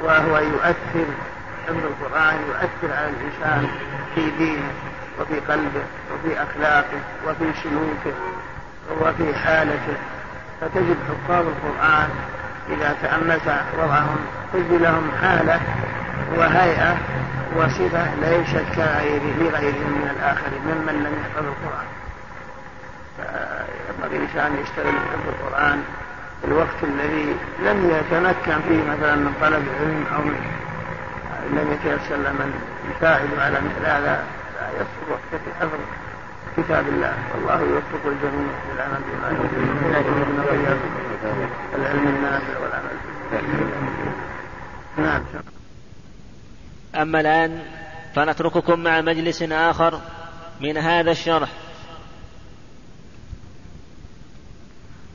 وهو 0.04 0.38
يؤثر 0.38 1.06
حفظ 1.68 1.86
القرآن 1.86 2.36
يؤثر 2.48 2.94
على 2.98 3.10
الإنسان 3.10 3.68
في 4.16 4.30
دينه 4.38 4.72
وفي 5.20 5.40
قلبه 5.40 5.84
وفي 6.14 6.44
أخلاقه 6.44 7.00
وفي 7.28 7.46
سلوكه 7.64 8.18
وفي 9.02 9.36
حالته. 9.36 9.98
فتجد 10.62 10.98
حفاظ 11.10 11.46
القرآن 11.48 12.10
إذا 12.70 12.96
تأملت 13.02 13.62
وضعهم 13.78 14.18
تجد 14.54 14.72
لهم 14.72 15.12
حالة 15.22 15.60
وهيئة 16.38 16.98
وصفة 17.56 18.16
ليست 18.22 18.66
كغيره 18.76 19.24
لغيرهم 19.40 19.92
من 19.92 20.12
الآخرين 20.16 20.62
ممن 20.66 21.04
لم 21.04 21.14
يحفظ 21.22 21.46
القرآن. 21.46 21.88
فينبغي 23.18 24.18
الإنسان 24.18 24.58
يشتغل 24.64 24.94
بحفظ 24.94 25.28
القرآن 25.28 25.84
في 26.42 26.48
الوقت 26.48 26.84
الذي 26.84 27.36
لم 27.60 27.90
يتمكن 27.90 28.62
فيه 28.68 28.92
مثلا 28.92 29.16
من 29.16 29.34
طلب 29.42 29.64
العلم 29.68 30.06
أو 30.16 30.22
من 30.22 30.67
لم 31.52 31.74
يتيسر 31.74 32.18
من 32.18 32.54
يساعد 32.92 33.40
على 33.40 33.62
مثل 33.62 33.86
هذا 33.86 34.24
لا 34.56 34.70
يصبر 34.70 35.12
وقت 35.12 35.42
في 35.46 35.54
حفظ 35.60 35.80
كتاب 36.58 36.88
الله. 36.88 37.14
والله 37.36 37.62
يوفق 37.62 38.06
الجميع 38.06 38.54
للعمل 38.74 39.02
بما 39.04 39.28
يريد. 39.28 39.48
العلم 41.76 42.08
النافع 42.08 42.60
والعمل 42.60 42.98
نعم 44.98 45.24
أما 46.96 47.20
الآن 47.20 47.64
فنترككم 48.16 48.80
مع 48.80 49.02
مجلس 49.02 49.42
آخر 49.42 50.02
من 50.62 50.78
هذا 50.78 51.12
الشرح. 51.12 51.50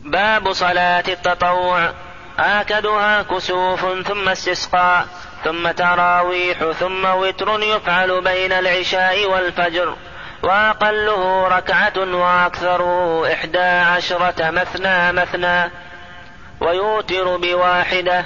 باب 0.04 0.52
صلاة 0.52 1.04
التطوع. 1.08 1.92
آكدها 2.38 3.22
كسوف 3.22 3.80
ثم 4.08 4.28
استسقاء 4.28 5.06
ثم 5.44 5.70
تراويح 5.70 6.70
ثم 6.80 7.04
وتر 7.04 7.60
يفعل 7.62 8.24
بين 8.24 8.52
العشاء 8.52 9.30
والفجر. 9.30 9.96
وأقله 10.42 11.48
ركعة 11.48 11.92
وأكثره 11.96 13.32
إحدى 13.32 13.58
عشرة 13.58 14.50
مثنى 14.50 15.12
مثنى. 15.12 15.70
ويوتر 16.60 17.36
بواحدة 17.36 18.24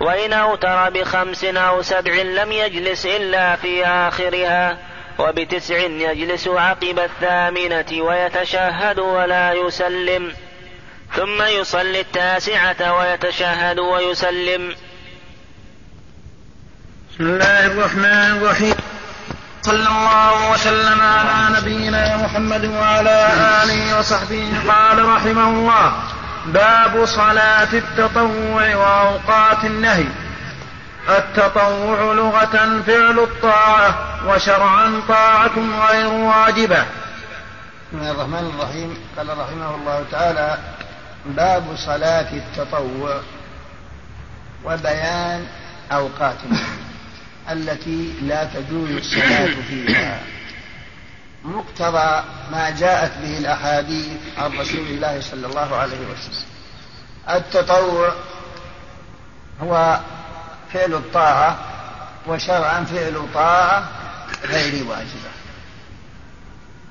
وإن 0.00 0.32
أوتر 0.32 0.90
بخمس 0.90 1.44
أو 1.44 1.82
سبع 1.82 2.12
لم 2.12 2.52
يجلس 2.52 3.06
إلا 3.06 3.56
في 3.56 3.86
آخرها. 3.86 4.78
وبتسع 5.18 5.76
يجلس 5.76 6.48
عقب 6.48 6.98
الثامنة 6.98 8.02
ويتشهد 8.02 8.98
ولا 8.98 9.52
يسلم. 9.52 10.32
ثم 11.16 11.42
يصلي 11.42 12.00
التاسعة 12.00 12.98
ويتشهد 12.98 13.78
ويسلم. 13.78 14.74
بسم 17.12 17.24
الله 17.24 17.66
الرحمن 17.66 18.36
الرحيم. 18.36 18.74
صلى 19.62 19.88
الله 19.88 20.50
وسلم 20.50 21.00
على 21.00 21.56
نبينا 21.60 22.16
محمد 22.16 22.64
وعلى 22.64 23.28
آله 23.62 23.98
وصحبه. 23.98 24.52
قال 24.68 25.04
رحمه 25.04 25.48
الله 25.48 25.92
باب 26.46 27.04
صلاة 27.04 27.72
التطوع 27.72 28.76
وأوقات 28.76 29.64
النهي. 29.64 30.06
التطوع 31.08 32.12
لغة 32.12 32.82
فعل 32.86 33.18
الطاعة 33.18 33.90
وشرعا 34.28 35.02
طاعة 35.08 35.56
غير 35.88 36.08
واجبة. 36.08 36.84
بسم 37.88 37.98
الله 37.98 38.10
الرحمن 38.10 38.52
الرحيم. 38.54 38.98
قال 39.16 39.28
رحمه 39.28 39.74
الله 39.74 40.04
تعالى 40.12 40.58
باب 41.28 41.76
صلاة 41.76 42.32
التطوع 42.32 43.20
وبيان 44.64 45.46
أوقات 45.92 46.36
التي 47.50 48.12
لا 48.22 48.44
تجوز 48.44 48.90
الصلاة 48.90 49.54
فيها. 49.68 50.20
مقتضى 51.44 52.24
ما 52.52 52.70
جاءت 52.70 53.12
به 53.22 53.38
الأحاديث 53.38 54.08
عن 54.38 54.58
رسول 54.58 54.86
الله 54.86 55.20
صلى 55.20 55.46
الله 55.46 55.76
عليه 55.76 56.00
وسلم. 56.12 56.46
التطوع 57.28 58.12
هو 59.62 60.00
فعل 60.72 60.94
الطاعة 60.94 61.58
وشرعا 62.26 62.84
فعل 62.84 63.26
طاعة 63.34 63.88
غير 64.44 64.84
واجبة. 64.84 65.30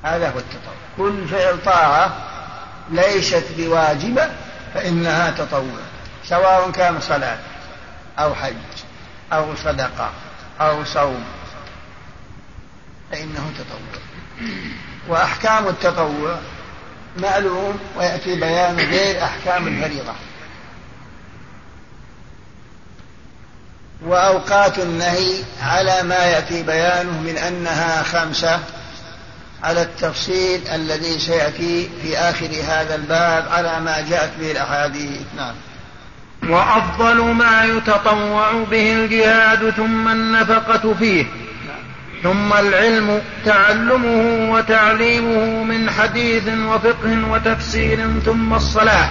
هذا 0.04 0.30
هو 0.30 0.40
التطوع. 0.40 0.74
كل 0.98 1.28
فعل 1.28 1.64
طاعة 1.66 2.16
ليست 2.92 3.46
بواجبة 3.58 4.30
فإنها 4.74 5.32
تطوع 5.32 5.80
سواء 6.30 6.72
كان 6.72 7.02
صلاة 7.02 7.38
أو 8.20 8.36
حج 8.36 8.56
أو 9.34 9.56
صدقة 9.56 10.12
أو 10.62 10.84
صوم 10.84 11.24
فإنه 13.12 13.52
تطوع. 13.58 14.02
وأحكام 15.08 15.68
التطوع 15.68 16.40
معلوم 17.18 17.80
ويأتي 17.98 18.36
بيان 18.36 18.80
غير 18.80 19.24
أحكام 19.24 19.68
الفريضة. 19.68 20.14
وأوقات 24.06 24.80
النهي 24.80 25.44
على 25.62 26.04
ما 26.04 26.26
يأتي 26.26 26.64
بيانه 26.64 27.22
من 27.22 27.38
أنها 27.38 28.04
خمسة 28.04 28.60
على 29.66 29.82
التفصيل 29.82 30.68
الذي 30.68 31.20
سيأتي 31.20 31.90
في 32.02 32.18
آخر 32.18 32.50
هذا 32.68 32.96
الباب 32.96 33.46
على 33.52 33.80
ما 33.80 34.06
جاءت 34.10 34.32
به 34.40 34.52
الأحاديث. 34.52 35.22
نعم. 35.38 35.56
وأفضل 36.50 37.22
ما 37.22 37.64
يتطوع 37.64 38.52
به 38.72 38.94
الجهاد 38.94 39.70
ثم 39.70 40.08
النفقة 40.08 40.94
فيه. 40.94 41.26
ثم 42.24 42.54
العلم 42.54 43.22
تعلمه 43.46 44.52
وتعليمه 44.52 45.64
من 45.64 45.90
حديث 45.90 46.44
وفقه 46.48 47.30
وتفسير 47.30 48.20
ثم 48.26 48.54
الصلاة. 48.54 49.10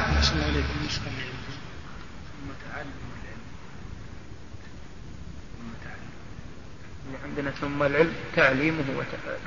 عندنا 7.35 7.51
ثم 7.61 7.82
العلم 7.82 8.12
تعليمه 8.37 8.85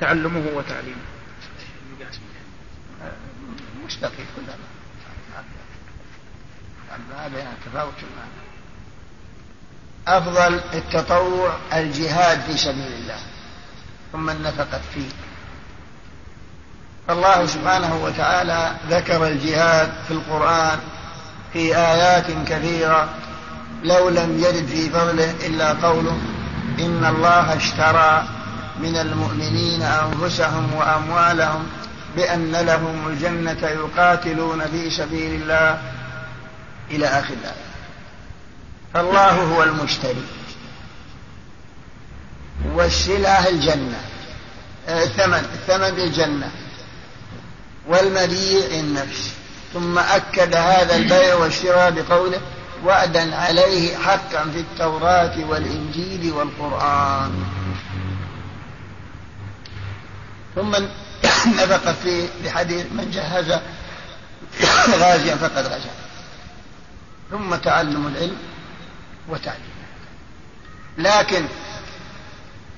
تعلمه 0.00 0.42
وتعليمه. 0.54 1.04
مشتقي 3.86 4.24
كلها. 4.36 4.56
هذا 7.16 7.52
تفاوت. 7.66 7.94
المعنى 8.02 8.48
أفضل 10.06 10.60
التطوع 10.74 11.56
الجهاد 11.72 12.40
في 12.40 12.56
سبيل 12.56 12.92
الله 12.92 13.18
ثم 14.12 14.30
النفقة 14.30 14.80
فيه. 14.94 15.08
فالله 17.08 17.46
سبحانه 17.46 18.04
وتعالى 18.04 18.76
ذكر 18.90 19.26
الجهاد 19.26 19.92
في 20.08 20.10
القرآن 20.10 20.78
في 21.52 21.76
آيات 21.76 22.26
كثيرة 22.48 23.14
لو 23.84 24.08
لم 24.08 24.38
يرد 24.38 24.66
في 24.66 24.90
فضله 24.90 25.46
إلا 25.46 25.72
قوله 25.72 26.18
إن 26.80 27.04
الله 27.04 27.56
اشترى 27.56 28.28
من 28.80 28.96
المؤمنين 28.96 29.82
أنفسهم 29.82 30.74
وأموالهم 30.74 31.66
بأن 32.16 32.52
لهم 32.52 33.08
الجنة 33.08 33.68
يقاتلون 33.68 34.66
في 34.66 34.90
سبيل 34.90 35.42
الله 35.42 35.82
إلى 36.90 37.06
آخر 37.06 37.34
الآية. 37.34 37.68
فالله 38.94 39.30
هو 39.30 39.62
المشتري. 39.62 40.24
والسلعة 42.74 43.48
الجنة. 43.48 44.00
الثمن 44.88 45.34
الثمن 45.34 46.00
الجنة. 46.02 46.50
والمبيع 47.88 48.66
النفس. 48.80 49.30
ثم 49.74 49.98
أكد 49.98 50.54
هذا 50.54 50.96
البيع 50.96 51.34
والشراء 51.34 51.90
بقوله 51.90 52.40
وعدا 52.84 53.36
عليه 53.36 53.96
حقا 53.96 54.50
في 54.50 54.60
التوراة 54.60 55.44
والإنجيل 55.44 56.32
والقرآن. 56.32 57.44
ثم 60.54 60.76
نفق 61.60 61.92
فيه 61.92 62.28
بحديث 62.44 62.86
من 62.92 63.10
جهز 63.10 63.58
غازيا 65.00 65.36
فقد 65.36 65.66
غزا. 65.66 65.90
ثم 67.30 67.54
تعلم 67.54 68.06
العلم 68.06 68.36
وتعليمه 69.28 69.78
لكن 70.98 71.44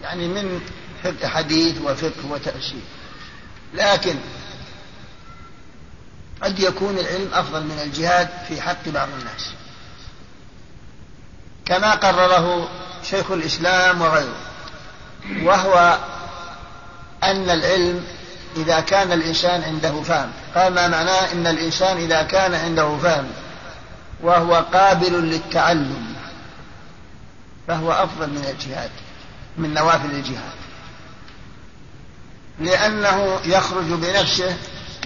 يعني 0.03 0.29
من 0.29 0.61
حديث 1.25 1.81
وفقه 1.81 2.27
وتأشير 2.31 2.83
لكن 3.75 4.17
قد 6.43 6.59
يكون 6.61 6.99
العلم 6.99 7.29
أفضل 7.33 7.65
من 7.65 7.81
الجهاد 7.85 8.29
في 8.49 8.61
حق 8.61 8.89
بعض 8.89 9.09
الناس. 9.19 9.53
كما 11.71 11.95
قرره 11.95 12.69
شيخ 13.11 13.31
الإسلام 13.31 14.01
وغيره 14.01 14.37
وهو 15.43 15.99
أن 17.25 17.51
العلم 17.51 18.05
إذا 18.57 18.81
كان 18.81 19.13
الإنسان 19.13 19.63
عنده 19.63 20.03
فهم. 20.03 20.31
قال 20.55 20.75
ما 20.75 20.89
معناه 20.89 21.33
أن 21.33 21.47
الإنسان 21.47 21.97
إذا 21.97 22.23
كان 22.23 22.55
عنده 22.55 22.97
فهم؟ 22.97 23.27
وهو 24.23 24.55
قابل 24.55 25.13
للتعلم 25.13 26.15
فهو 27.69 27.93
أفضل 27.93 28.29
من 28.29 28.45
الجهاد 28.51 28.91
من 29.57 29.75
نوافل 29.75 30.11
الجهاد. 30.11 30.61
لأنه 32.61 33.41
يخرج 33.45 33.85
بنفسه 33.85 34.57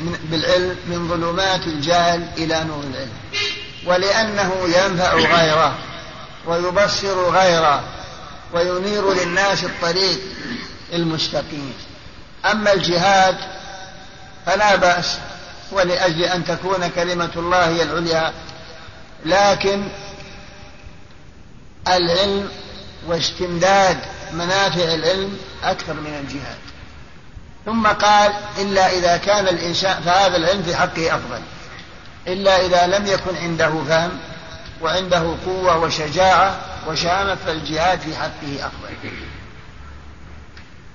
من 0.00 0.18
بالعلم 0.30 0.76
من 0.86 1.08
ظلمات 1.08 1.66
الجهل 1.66 2.28
إلى 2.36 2.64
نور 2.64 2.84
العلم 2.84 3.16
ولأنه 3.86 4.54
ينفع 4.64 5.14
غيره. 5.14 5.74
ويبصر 6.46 7.30
غيره 7.30 7.82
وينير 8.52 9.12
للناس 9.12 9.64
الطريق 9.64 10.18
المستقيم. 10.92 11.74
أما 12.50 12.72
الجهاد 12.72 13.36
فلا 14.46 14.76
بأس 14.76 15.18
ولأجل 15.72 16.24
أن 16.24 16.44
تكون 16.44 16.88
كلمة 16.88 17.30
الله 17.36 17.68
هي 17.68 17.82
العليا 17.82 18.32
لكن 19.24 19.88
العلم 21.88 22.48
واستمداد 23.06 23.98
منافع 24.32 24.94
العلم 24.94 25.38
أكثر 25.62 25.94
من 25.94 26.14
الجهاد. 26.20 26.58
ثم 27.66 27.86
قال 27.86 28.32
إلا 28.58 28.92
إذا 28.92 29.16
كان 29.16 29.48
الإنسان 29.48 30.02
فهذا 30.02 30.36
العلم 30.36 30.62
في 30.62 30.76
حقه 30.76 31.14
أفضل. 31.16 31.40
إلا 32.26 32.66
إذا 32.66 32.98
لم 32.98 33.06
يكن 33.06 33.36
عنده 33.36 33.84
فهم 33.88 34.18
وعنده 34.80 35.36
قوة 35.46 35.78
وشجاعة 35.78 36.56
وشهامة 36.88 37.34
فالجهاد 37.34 38.00
في 38.00 38.16
حقه 38.16 38.66
أفضل 38.66 39.10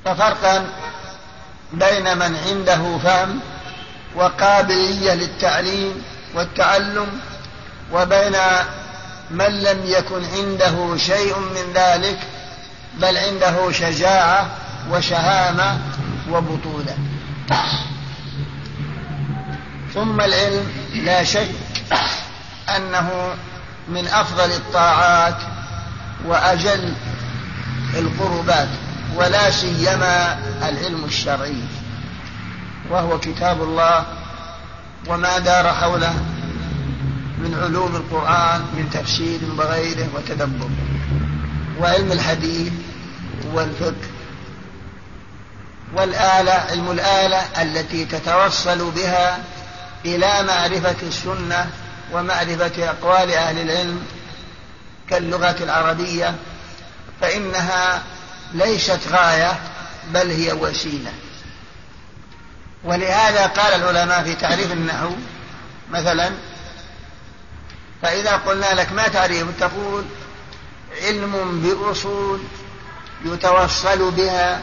ففرقا 0.05 0.65
بين 1.73 2.17
من 2.17 2.35
عنده 2.47 2.97
فهم 2.97 3.39
وقابلية 4.15 5.13
للتعليم 5.13 6.03
والتعلم 6.35 7.07
وبين 7.93 8.35
من 9.31 9.59
لم 9.63 9.81
يكن 9.85 10.25
عنده 10.25 10.97
شيء 10.97 11.39
من 11.39 11.73
ذلك 11.73 12.19
بل 12.97 13.17
عنده 13.17 13.71
شجاعة 13.71 14.49
وشهامة 14.91 15.79
وبطولة. 16.29 16.97
ثم 19.93 20.21
العلم 20.21 20.71
لا 20.93 21.23
شك 21.23 21.49
أنه 22.75 23.35
من 23.89 24.07
أفضل 24.07 24.51
الطاعات 24.51 25.37
وأجل 26.25 26.93
القربات 27.95 28.67
ولا 29.15 29.51
سيما 29.51 30.39
العلم 30.69 31.05
الشرعي 31.05 31.63
وهو 32.89 33.19
كتاب 33.19 33.63
الله 33.63 34.05
وما 35.07 35.37
دار 35.37 35.73
حوله 35.73 36.13
من 37.37 37.59
علوم 37.63 37.95
القرآن 37.95 38.61
من 38.61 38.89
تفسير 38.93 39.39
وغيره 39.57 40.07
وتدبر 40.15 40.69
وعلم 41.79 42.11
الحديث 42.11 42.73
والفقه 43.53 44.07
والآلة 45.95 46.51
علم 46.51 46.91
الآلة 46.91 47.61
التي 47.61 48.05
تتوصل 48.05 48.91
بها 48.91 49.39
إلى 50.05 50.43
معرفة 50.47 50.95
السنة 51.07 51.69
ومعرفة 52.13 52.89
أقوال 52.89 53.33
أهل 53.33 53.61
العلم 53.61 54.05
كاللغة 55.09 55.55
العربية 55.63 56.35
فإنها 57.21 58.03
ليست 58.53 58.99
غاية 59.11 59.59
بل 60.13 60.31
هي 60.31 60.53
وسيلة. 60.53 61.11
ولهذا 62.83 63.47
قال 63.47 63.73
العلماء 63.73 64.23
في 64.23 64.35
تعريف 64.35 64.71
النحو 64.71 65.11
مثلا 65.91 66.31
فإذا 68.01 68.35
قلنا 68.35 68.73
لك 68.73 68.91
ما 68.91 69.07
تعريف؟ 69.07 69.47
تقول 69.59 70.05
علم 71.01 71.61
بأصول 71.61 72.39
يتوصل 73.25 74.11
بها 74.11 74.59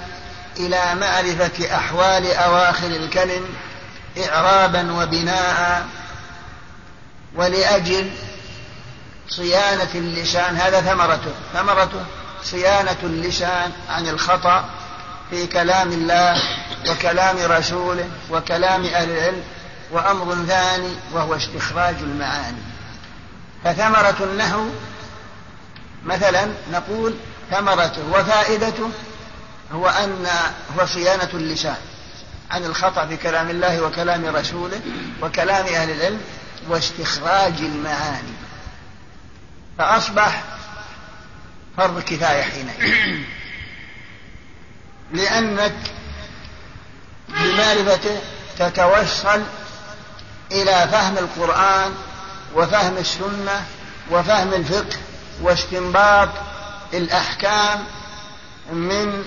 إلى 0.58 0.94
معرفة 0.94 1.76
أحوال 1.76 2.32
أواخر 2.32 2.86
الكلم 2.86 3.44
إعرابا 4.28 4.92
وبناء 4.92 5.86
ولأجل 7.34 8.10
صيانة 9.28 9.88
اللسان 9.94 10.56
هذا 10.56 10.80
ثمرته. 10.80 11.32
ثمرته 11.54 12.04
صيانة 12.42 12.96
اللسان 13.02 13.72
عن 13.88 14.08
الخطأ 14.08 14.64
في 15.30 15.46
كلام 15.46 15.92
الله 15.92 16.42
وكلام 16.90 17.36
رسوله 17.38 18.08
وكلام 18.30 18.84
أهل 18.84 19.10
العلم 19.10 19.42
وأمر 19.92 20.34
ثاني 20.46 20.90
وهو 21.12 21.34
استخراج 21.34 21.94
المعاني. 22.00 22.62
فثمرة 23.64 24.16
النحو 24.20 24.68
مثلا 26.04 26.48
نقول 26.72 27.14
ثمرته 27.50 28.02
وفائدته 28.12 28.90
هو 29.72 29.88
أن 29.88 30.26
هو 30.78 30.86
صيانة 30.86 31.28
اللسان 31.34 31.76
عن 32.50 32.64
الخطأ 32.64 33.06
في 33.06 33.16
كلام 33.16 33.50
الله 33.50 33.82
وكلام 33.82 34.36
رسوله 34.36 34.80
وكلام 35.22 35.66
أهل 35.66 35.90
العلم 35.90 36.20
واستخراج 36.68 37.54
المعاني. 37.58 38.36
فأصبح 39.78 40.42
فرض 41.76 42.00
كفاية 42.02 42.42
حينئذ. 42.42 43.18
لأنك 45.12 45.74
بمعرفته 47.28 48.20
تتوصل 48.58 49.42
إلى 50.52 50.88
فهم 50.92 51.18
القرآن 51.18 51.94
وفهم 52.54 52.96
السنة 52.96 53.66
وفهم 54.10 54.54
الفقه 54.54 54.96
واستنباط 55.42 56.28
الأحكام 56.94 57.84
من 58.72 59.24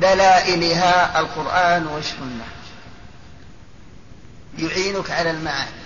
دلائلها 0.00 1.20
القرآن 1.20 1.86
والسنة. 1.86 2.44
يعينك 4.58 5.10
على 5.10 5.30
المعاني. 5.30 5.81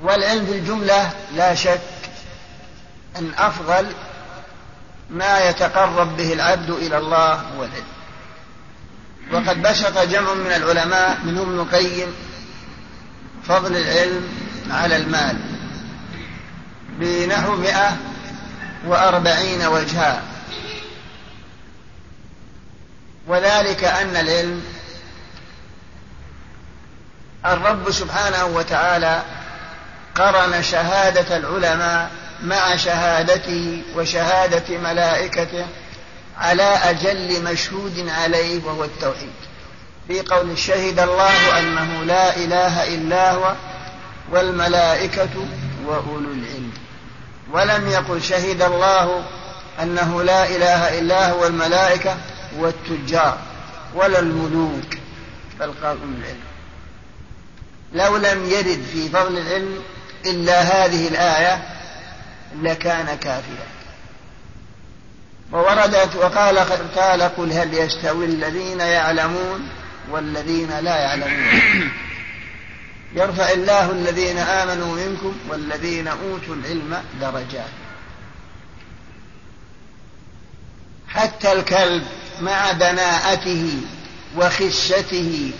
والعلم 0.00 0.46
في 0.46 0.52
الجملة 0.52 1.10
لا 1.34 1.54
شك 1.54 1.80
أن 3.18 3.32
أفضل 3.38 3.86
ما 5.10 5.40
يتقرب 5.48 6.16
به 6.16 6.32
العبد 6.32 6.70
إلى 6.70 6.98
الله 6.98 7.34
هو 7.34 7.64
العلم. 7.64 7.92
وقد 9.32 9.62
بسط 9.62 9.98
جمع 9.98 10.34
من 10.34 10.52
العلماء 10.52 11.18
منهم 11.24 11.48
ابن 11.48 11.60
القيم 11.60 12.14
فضل 13.48 13.76
العلم 13.76 14.28
على 14.70 14.96
المال 14.96 15.36
بنحو 16.98 17.56
مئة 17.56 17.96
وأربعين 18.86 19.66
وجها. 19.66 20.22
وذلك 23.26 23.84
أن 23.84 24.16
العلم 24.16 24.62
الرب 27.46 27.90
سبحانه 27.90 28.44
وتعالى 28.44 29.22
قرن 30.14 30.62
شهادة 30.62 31.36
العلماء 31.36 32.10
مع 32.42 32.76
شهادته 32.76 33.82
وشهادة 33.96 34.78
ملائكته 34.78 35.66
على 36.38 36.62
أجل 36.62 37.44
مشهود 37.44 38.08
عليه 38.08 38.64
وهو 38.64 38.84
التوحيد. 38.84 39.32
في 40.08 40.20
قول 40.20 40.58
شهد 40.58 41.00
الله 41.00 41.58
أنه 41.58 42.04
لا 42.04 42.36
إله 42.36 42.94
إلا 42.94 43.32
هو 43.32 43.54
والملائكة 44.32 45.46
وأولو 45.86 46.32
العلم. 46.32 46.72
ولم 47.52 47.88
يقل 47.88 48.22
شهد 48.22 48.62
الله 48.62 49.24
أنه 49.82 50.22
لا 50.22 50.46
إله 50.46 50.98
إلا 50.98 51.30
هو 51.30 51.42
والملائكة 51.42 52.16
والتجار 52.58 53.38
ولا 53.94 54.18
الملوك 54.18 54.94
بل 55.60 55.72
قال 55.82 55.98
العلم. 56.02 56.52
لو 57.92 58.16
لم 58.16 58.50
يرد 58.50 58.82
في 58.92 59.08
فضل 59.08 59.38
العلم 59.38 59.82
إلا 60.26 60.60
هذه 60.60 61.08
الآية 61.08 61.62
لكان 62.62 63.14
كافيا. 63.14 63.66
ووردت 65.52 66.16
وقال 66.16 66.58
قال 66.96 67.22
قل 67.22 67.52
هل 67.52 67.74
يستوي 67.74 68.24
الذين 68.24 68.80
يعلمون 68.80 69.68
والذين 70.10 70.78
لا 70.78 70.96
يعلمون. 70.96 71.90
يرفع 73.20 73.50
الله 73.50 73.90
الذين 73.90 74.38
آمنوا 74.38 74.96
منكم 74.96 75.36
والذين 75.48 76.08
أوتوا 76.08 76.54
العلم 76.54 77.02
درجات. 77.20 77.70
حتى 81.08 81.52
الكلب 81.52 82.06
مع 82.40 82.72
دناءته 82.72 83.80
وخشته 84.36 85.52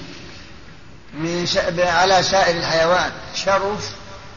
من 1.14 1.46
على 1.78 2.22
سائر 2.22 2.56
الحيوان 2.56 3.12
شرف 3.34 3.90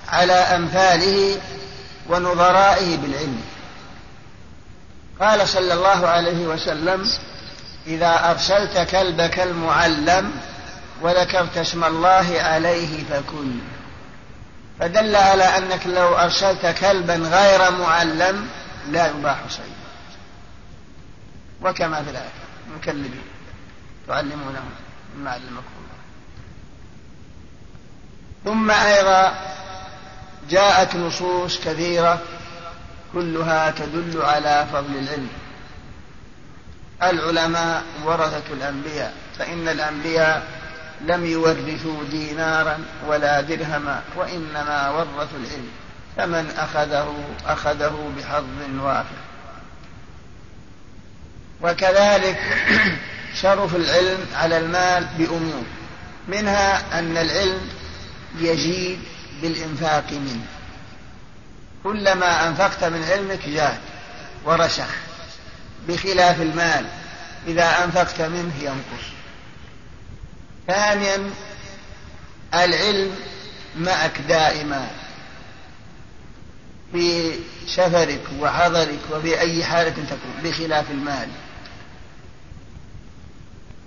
على 0.10 0.34
أمثاله 0.34 1.42
ونظرائه 2.10 2.98
بالعلم. 2.98 3.42
قال 5.20 5.48
صلى 5.48 5.74
الله 5.74 6.08
عليه 6.08 6.48
وسلم 6.48 7.10
إذا 7.88 8.32
أرسلت 8.32 8.78
كلبك 8.78 9.40
المعلم 9.40 10.32
وذكرت 11.02 11.58
اسم 11.58 11.84
الله 11.84 12.42
عليه 12.42 13.04
فكل 13.04 13.52
فدل 14.80 15.16
على 15.16 15.44
أنك 15.44 15.88
لو 15.88 16.16
أرسلت 16.16 16.66
كلبا 16.66 17.16
غير 17.16 17.72
معلم 17.72 18.48
لا 18.90 19.08
يباح 19.08 19.40
صيده 19.50 19.86
وكما 21.62 22.04
في 22.04 22.10
الآية 22.10 22.30
مكلبين 22.78 23.24
تعلمونهم 24.08 24.70
مما 25.18 25.32
علمكم. 25.32 25.76
الله 25.78 25.96
ثم 28.46 28.72
أيضا 28.72 29.55
جاءت 30.50 30.96
نصوص 30.96 31.60
كثيرة 31.60 32.22
كلها 33.14 33.72
تدل 33.72 34.22
على 34.22 34.68
فضل 34.74 34.98
العلم. 34.98 35.30
العلماء 37.04 37.84
ورثة 38.06 38.54
الأنبياء 38.54 39.14
فإن 39.40 39.68
الأنبياء 39.68 40.48
لم 41.02 41.26
يورثوا 41.26 42.04
دينارا 42.12 42.80
ولا 43.08 43.42
درهما 43.42 44.02
وإنما 44.16 44.90
ورثوا 44.90 45.40
العلم. 45.46 45.70
فمن 46.18 46.54
أخذه 46.58 47.16
أخذه 47.48 48.12
بحظ 48.18 48.44
وافر. 48.80 49.26
وكذلك 51.62 52.40
شرف 53.42 53.76
العلم 53.76 54.26
على 54.36 54.58
المال 54.58 55.08
بأمور 55.18 55.64
منها 56.28 57.00
أن 57.00 57.18
العلم 57.18 57.62
يجيد 58.40 59.00
بالإنفاق 59.42 60.12
منه. 60.12 60.46
كلما 61.84 62.48
أنفقت 62.48 62.84
من 62.84 63.04
علمك 63.04 63.50
جاد 63.50 63.80
ورشح 64.46 64.88
بخلاف 65.88 66.42
المال 66.42 66.86
إذا 67.48 67.84
أنفقت 67.84 68.22
منه 68.22 68.54
ينقص. 68.62 69.06
ثانيا 70.68 71.30
العلم 72.54 73.16
معك 73.78 74.22
دائما. 74.28 74.88
في 76.92 77.34
سفرك 77.68 78.22
وحضرك 78.40 79.00
وفي 79.12 79.40
أي 79.40 79.64
حالة 79.64 79.90
تكون 79.90 80.44
بخلاف 80.44 80.92
المال. 80.92 81.30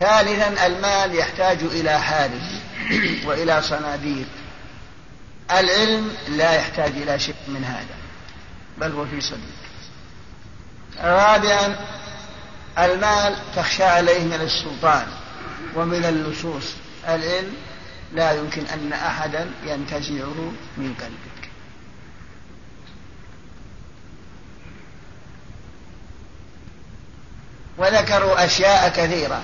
ثالثا 0.01 0.67
المال 0.67 1.15
يحتاج 1.15 1.59
إلى 1.63 2.01
حارس 2.01 2.61
وإلى 3.25 3.63
صناديق. 3.63 4.27
العلم 5.51 6.17
لا 6.29 6.53
يحتاج 6.53 6.93
إلى 6.93 7.19
شيء 7.19 7.35
من 7.49 7.65
هذا 7.65 7.97
بل 8.79 8.93
هو 8.93 9.07
في 9.07 9.21
صديق 9.21 9.59
رابعا 11.01 11.77
المال 12.79 13.37
تخشى 13.57 13.85
عليه 13.85 14.25
من 14.25 14.41
السلطان 14.41 15.07
ومن 15.75 16.05
اللصوص. 16.05 16.65
العلم 17.09 17.53
لا 18.15 18.33
يمكن 18.33 18.67
أن 18.67 18.93
أحدا 18.93 19.51
ينتزعه 19.65 20.53
من 20.77 20.95
قلبك. 20.95 21.51
وذكروا 27.79 28.45
أشياء 28.45 28.89
كثيرة. 28.89 29.43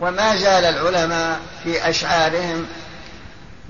وما 0.00 0.36
زال 0.36 0.64
العلماء 0.64 1.40
في 1.64 1.90
أشعارهم 1.90 2.66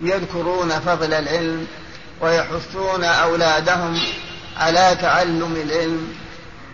يذكرون 0.02 0.70
فضل 0.70 1.14
العلم 1.14 1.66
ويحثون 2.20 3.04
أولادهم 3.04 4.00
على 4.56 4.96
تعلم 5.00 5.56
العلم. 5.56 6.14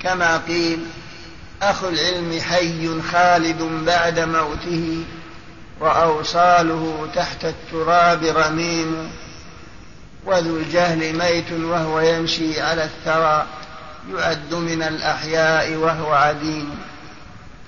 كما 0.02 0.36
قيل 0.36 0.86
أخو 1.62 1.88
العلم 1.88 2.40
حي 2.40 3.02
خالد 3.12 3.62
بعد 3.86 4.20
موته 4.20 5.04
وأوصاله 5.80 7.08
تحت 7.14 7.44
التراب 7.44 8.24
رميم 8.24 9.10
وذو 10.24 10.56
الجهل 10.56 11.18
ميت 11.18 11.52
وهو 11.52 12.00
يمشي 12.00 12.60
على 12.60 12.84
الثرى 12.84 13.46
يعد 14.14 14.54
من 14.54 14.82
الأحياء 14.82 15.74
وهو 15.74 16.12
عديم. 16.12 16.78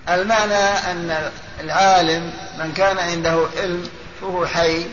المعنى 0.08 0.64
أن 0.90 1.30
العالم 1.60 2.30
من 2.58 2.72
كان 2.72 2.98
عنده 2.98 3.46
علم 3.56 3.82
فهو 4.20 4.46
حي 4.46 4.86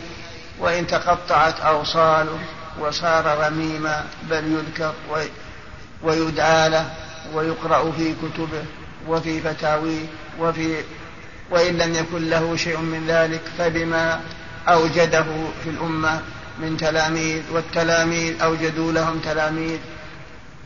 وإن 0.62 0.86
تقطعت 0.86 1.60
أوصاله 1.60 2.38
وصار 2.80 3.46
رميما 3.46 4.04
بل 4.30 4.52
يذكر 4.52 4.94
ويدعى 6.02 6.68
له 6.68 6.90
ويقرأ 7.34 7.92
في 7.92 8.14
كتبه 8.14 8.64
وفي 9.08 9.40
فتاويه 9.40 10.06
وفي 10.38 10.84
وإن 11.50 11.78
لم 11.78 11.94
يكن 11.94 12.30
له 12.30 12.56
شيء 12.56 12.78
من 12.78 13.06
ذلك 13.06 13.40
فبما 13.58 14.20
أوجده 14.68 15.24
في 15.64 15.70
الأمة 15.70 16.20
من 16.58 16.76
تلاميذ 16.76 17.42
والتلاميذ 17.52 18.42
أوجدوا 18.42 18.92
لهم 18.92 19.18
تلاميذ 19.18 19.78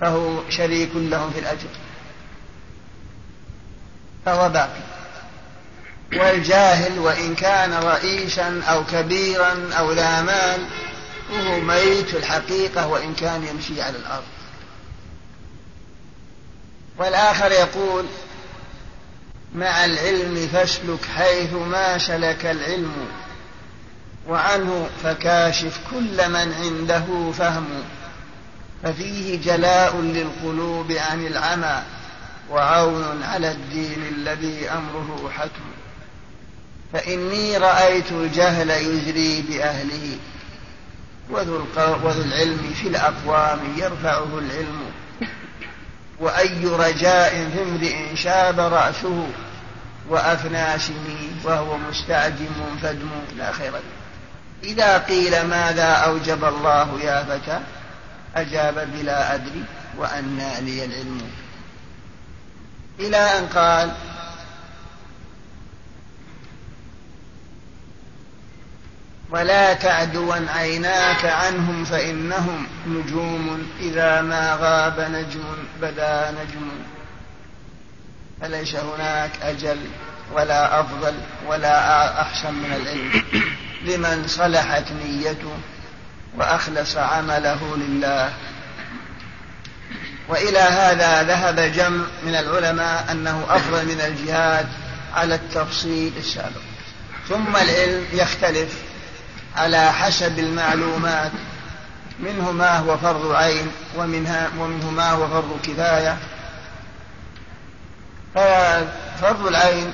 فهو 0.01 0.51
شريك 0.51 0.91
لهم 0.95 1.31
في 1.31 1.39
الأجر. 1.39 1.69
فهو 4.27 4.49
باقي. 4.49 4.96
والجاهل 6.13 6.99
وإن 6.99 7.35
كان 7.35 7.73
رئيسا 7.73 8.63
أو 8.69 8.85
كبيرا 8.85 9.71
أو 9.79 9.93
لا 9.93 10.23
مال 10.23 10.61
وهو 11.33 11.61
ميت 11.61 12.15
الحقيقة 12.15 12.87
وإن 12.87 13.15
كان 13.15 13.45
يمشي 13.45 13.83
على 13.83 13.99
الأرض. 13.99 14.25
والآخر 16.99 17.53
يقول 17.53 18.07
مع 19.55 19.85
العلم 19.85 20.49
فاسلك 20.53 21.05
حيث 21.17 21.53
ما 21.53 21.99
سلك 21.99 22.47
العلم 22.47 22.93
وعنه 24.29 24.89
فكاشف 25.03 25.81
كل 25.91 26.29
من 26.29 26.53
عنده 26.53 27.33
فهم 27.33 27.67
ففيه 28.83 29.41
جلاء 29.43 29.97
للقلوب 29.97 30.93
عن 30.93 31.27
العمى 31.27 31.83
وعون 32.51 33.23
على 33.23 33.51
الدين 33.51 34.03
الذي 34.09 34.71
أمره 34.71 35.31
حتم. 35.37 35.76
فإني 36.97 37.57
رأيت 37.57 38.13
الجهل 38.13 38.71
يجري 38.71 39.43
بأهله 39.43 40.17
وذو, 41.31 41.65
وذو 41.77 42.23
العلم 42.23 42.75
في 42.83 42.89
الأقوام 42.89 43.59
يرفعه 43.77 44.39
العلم. 44.39 44.81
وأي 46.21 46.65
رجاء 46.65 47.31
في 47.31 47.63
امرئ 47.63 48.17
شاب 48.17 48.61
رأسه 48.61 49.27
وأفنى 50.09 50.79
سني 50.79 51.31
وهو 51.45 51.79
مستعجم 51.79 52.79
فدم 52.83 53.11
لا 53.37 53.53
خير 53.53 53.73
إذا 54.65 54.99
قيل 54.99 55.47
ماذا 55.47 55.93
أوجب 55.93 56.45
الله 56.45 57.01
يا 57.01 57.25
فتى 57.25 57.61
أجاب 58.37 58.89
بلا 58.93 59.35
أدري 59.35 59.65
وأنى 59.99 60.61
لي 60.61 60.85
العلم. 60.85 61.31
إلى 63.01 63.17
أن 63.17 63.47
قال 63.47 63.93
ولا 69.31 69.75
تعدوا 69.75 70.35
عيناك 70.57 71.25
عنهم 71.25 71.85
فإنهم 71.85 72.67
نجوم 72.87 73.71
إذا 73.81 74.23
ما 74.23 74.59
غاب 74.61 75.01
نجم 75.01 75.45
بدا 75.83 76.31
نجم. 76.31 76.69
فليس 78.41 78.75
هناك 78.75 79.31
أجل 79.43 79.79
ولا 80.33 80.81
أفضل 80.81 81.15
ولا 81.47 82.21
أحسن 82.23 82.55
من 82.55 82.73
العلم. 82.73 83.23
لمن 83.85 84.29
صلحت 84.29 84.85
نيته 84.93 85.59
وأخلص 86.37 86.97
عمله 86.97 87.77
لله. 87.77 88.33
وإلى 90.29 90.59
هذا 90.59 91.23
ذهب 91.23 91.61
جمع 91.61 92.05
من 92.23 92.35
العلماء 92.35 93.07
أنه 93.11 93.47
أفضل 93.49 93.87
من 93.87 94.01
الجهاد 94.01 94.67
على 95.15 95.35
التفصيل 95.35 96.13
السابق. 96.17 96.61
ثم 97.29 97.57
العلم 97.57 98.05
يختلف 98.13 98.83
على 99.57 99.93
حسب 99.93 100.39
المعلومات 100.39 101.33
منه 102.21 102.53
ما 102.53 102.79
هو 102.79 102.97
فرض 102.97 103.33
عين 103.33 103.67
ومنها 103.97 104.51
ومنه 104.59 104.91
ما 104.91 105.11
هو 105.11 105.29
فرض 105.29 105.61
كفاية. 105.63 106.17
ففرض 108.35 109.47
العين 109.47 109.93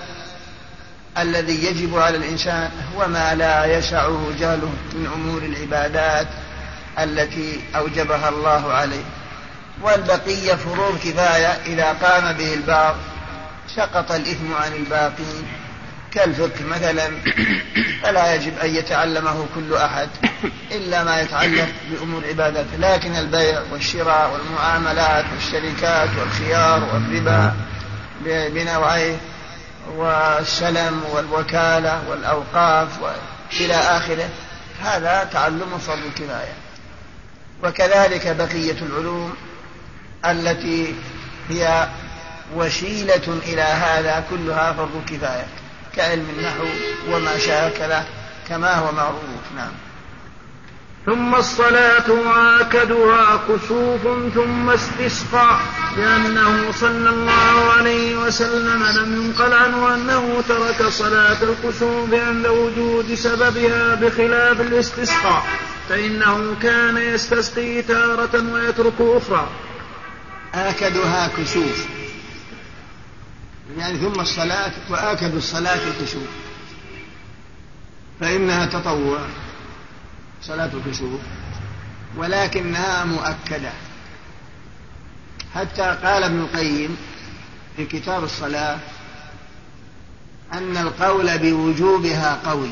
الذي 1.19 1.65
يجب 1.65 1.99
على 1.99 2.17
الإنسان 2.17 2.71
هو 2.97 3.09
ما 3.09 3.35
لا 3.35 3.79
يسعه 3.79 4.31
جهله 4.41 4.73
من 4.93 5.11
أمور 5.15 5.43
العبادات 5.43 6.27
التي 6.99 7.61
أوجبها 7.77 8.29
الله 8.29 8.73
عليه. 8.73 9.05
والبقية 9.83 10.55
فروض 10.55 10.99
كفاية 10.99 11.59
إذا 11.67 11.93
قام 11.93 12.33
به 12.33 12.55
البعض 12.55 12.95
سقط 13.77 14.13
الإثم 14.13 14.55
عن 14.55 14.73
الباقين. 14.73 15.62
كالفقه 16.15 16.65
مثلا 16.65 17.11
فلا 18.03 18.35
يجب 18.35 18.59
أن 18.59 18.75
يتعلمه 18.75 19.47
كل 19.55 19.75
أحد 19.75 20.09
إلا 20.77 21.05
ما 21.05 21.21
يتعلق 21.21 21.69
بأمور 21.91 22.23
عبادته 22.29 22.77
لكن 22.79 23.17
البيع 23.17 23.63
والشراء 23.73 24.33
والمعاملات 24.33 25.25
والشركات 25.35 26.09
والخيار 26.19 26.85
والربا 26.85 27.55
بنوعيه 28.25 29.17
والسلم 29.89 31.03
والوكالة 31.13 32.03
والأوقاف 32.09 32.89
إلى 33.61 33.75
آخره 33.75 34.29
هذا 34.83 35.29
تعلم 35.33 35.79
فرض 35.79 36.13
كفاية. 36.17 36.55
وكذلك 37.65 38.37
بقية 38.37 38.83
العلوم 38.83 39.35
التي 40.25 40.95
هي 41.49 41.89
وسيلة 42.55 43.41
إلى 43.47 43.63
هذا 43.63 44.25
كلها 44.31 44.73
فرض 44.73 45.05
كفاية. 45.07 45.47
كعلم 45.97 46.27
النحو 46.39 46.65
وما 47.09 47.39
شاكله 47.39 48.05
كما 48.49 48.75
هو 48.75 48.93
معروف 48.93 49.53
نعم. 49.57 49.73
ثم 51.07 51.35
الصلاة 51.35 52.11
وآكدها 52.11 53.41
كسوف 53.49 54.01
ثم 54.35 54.71
استسقاء 54.71 55.61
لأنه 55.97 56.73
صلى 56.73 57.11
الله 57.11 57.73
عليه 57.79 58.17
وسلم 58.17 58.83
لم 58.83 59.25
ينقل 59.25 59.53
عنه 59.53 59.95
أنه 59.95 60.43
ترك 60.49 60.89
صلاة 60.89 61.39
الكسوف 61.43 62.15
عند 62.15 62.47
وجود 62.47 63.15
سببها 63.15 63.95
بخلاف 63.95 64.61
الاستسقاء 64.61 65.43
فإنه 65.89 66.55
كان 66.63 66.97
يستسقي 66.97 67.83
تارة 67.83 68.53
ويترك 68.53 68.95
أخرى. 69.01 69.47
آكدها 70.55 71.31
كسوف. 71.39 72.02
يعني 73.79 73.99
ثم 73.99 74.21
الصلاة 74.21 74.73
وآكد 74.91 75.35
الصلاة 75.35 75.89
الكسوف 75.89 76.29
فإنها 78.21 78.67
تطوع 78.67 79.19
صلاة 80.43 80.71
الكسوف 80.75 81.21
ولكنها 82.17 83.05
مؤكدة. 83.05 83.73
حتى 85.55 85.83
قال 85.83 86.23
ابن 86.23 86.41
القيم 86.41 86.97
في 87.77 87.87
كتاب 87.87 88.25
الصلاة 88.25 88.79
أن 90.53 90.77
القول 90.77 91.39
بوجوبها 91.39 92.41
قوي. 92.47 92.71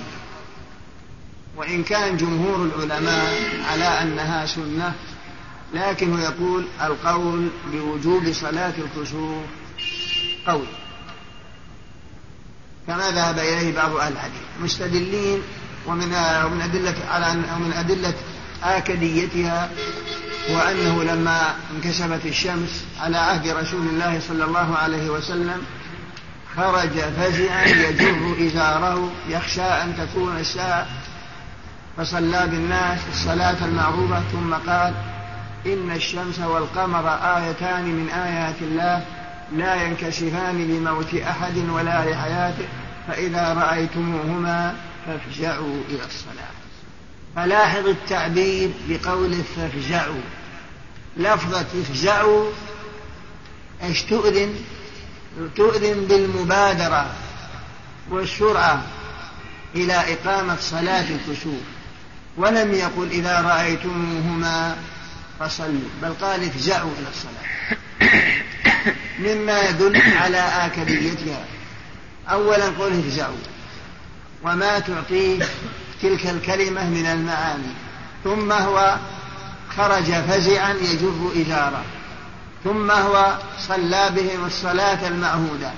وإن 1.57 1.83
كان 1.85 2.17
جمهور 2.17 2.65
العلماء 2.65 3.33
على 3.71 3.85
أنها 3.85 4.47
سنة 4.47 4.95
لكنه 5.75 6.23
يقول 6.23 6.65
القول 6.83 7.49
بوجوب 7.73 8.33
صلاة 8.33 8.75
الكسوف 8.79 9.45
قوي. 10.47 10.67
كما 12.87 13.11
ذهب 13.11 13.39
إليه 13.39 13.77
بعض 13.77 13.97
أهل 13.97 14.13
الحديث 14.13 14.43
مستدلين 14.63 15.43
ومن 15.87 16.15
ومن 16.45 16.61
أدلة 16.61 16.95
على 17.11 17.27
ومن 17.57 17.73
أدلة 17.73 18.15
آكديتها 18.65 19.71
وأنه 20.51 21.03
لما 21.05 21.55
انكشفت 21.77 22.27
الشمس 22.27 22.85
على 23.01 23.17
عهد 23.19 23.49
رسول 23.49 23.87
الله 23.87 24.21
صلى 24.29 24.45
الله 24.45 24.77
عليه 24.77 25.11
وسلم 25.11 25.63
خرج 26.57 27.01
فزعا 27.01 27.65
يجر 27.67 28.47
إزاره 28.47 29.11
يخشى 29.29 29.63
أن 29.63 29.95
تكون 29.97 30.37
الساعة 30.37 30.87
فصلى 31.97 32.47
بالناس 32.47 32.99
الصلاة 33.13 33.65
المعروفة 33.65 34.23
ثم 34.33 34.55
قال 34.55 34.95
إن 35.67 35.91
الشمس 35.91 36.39
والقمر 36.39 37.09
آيتان 37.09 37.85
من 37.85 38.09
آيات 38.11 38.57
الله 38.63 39.05
لا 39.53 39.83
ينكشفان 39.83 40.69
لموت 40.69 41.15
أحد 41.15 41.57
ولا 41.57 42.11
لحياته 42.11 42.69
فإذا 43.09 43.53
رأيتموهما 43.53 44.77
فافزعوا 45.07 45.83
إلى 45.89 46.05
الصلاة. 46.05 46.61
فلاحظ 47.37 47.87
التعبير 47.87 48.71
بقوله 48.89 49.43
فافزعوا 49.57 50.21
لفظة 51.17 51.67
افزعوا 51.81 52.51
إيش 53.83 54.03
تؤذن؟ 54.03 54.55
تؤذن 55.57 56.05
بالمبادرة 56.05 57.11
والسرعة 58.11 58.83
إلى 59.75 59.95
إقامة 59.95 60.57
صلاة 60.61 61.05
الكسوف 61.11 61.63
ولم 62.37 62.73
يقل 62.73 63.11
إذا 63.11 63.41
رأيتموهما 63.41 64.77
فصلوا 65.41 65.89
بل 66.03 66.13
قال 66.13 66.45
افزعوا 66.45 66.91
إلى 66.99 67.09
الصلاة. 67.09 67.77
مما 69.19 69.69
يدل 69.69 70.03
على 70.17 70.39
آكديتها 70.39 71.45
أولا 72.31 72.67
قل 72.67 72.99
افزعوا 72.99 73.37
وما 74.43 74.79
تعطيه 74.79 75.39
تلك 76.03 76.27
الكلمة 76.27 76.91
من 76.91 77.07
المعاني. 77.07 77.75
ثم 78.25 78.53
هو 78.53 78.97
خرج 79.77 80.05
فزعا 80.05 80.73
يجر 80.73 81.33
إزاره 81.37 81.85
ثم 82.65 82.91
هو 82.91 83.39
صلى 83.69 84.11
بهم 84.17 84.47
الصلاة 84.47 85.09
المعهودة. 85.09 85.71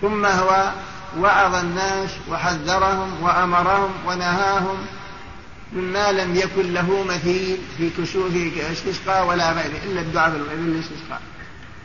ثم 0.00 0.26
هو 0.26 0.72
وعظ 1.18 1.54
الناس 1.54 2.10
وحذرهم 2.30 3.22
وأمرهم 3.22 3.90
ونهاهم 4.06 4.86
مما 5.72 6.12
لم 6.12 6.36
يكن 6.36 6.72
له 6.72 7.04
مثيل 7.04 7.58
في 7.78 7.90
كسوف 7.90 8.32
استسقاء 8.72 9.26
ولا 9.26 9.52
غيره 9.52 9.84
إلا 9.84 10.00
الدعاء 10.00 10.30
بالاستسقاء 10.30 11.20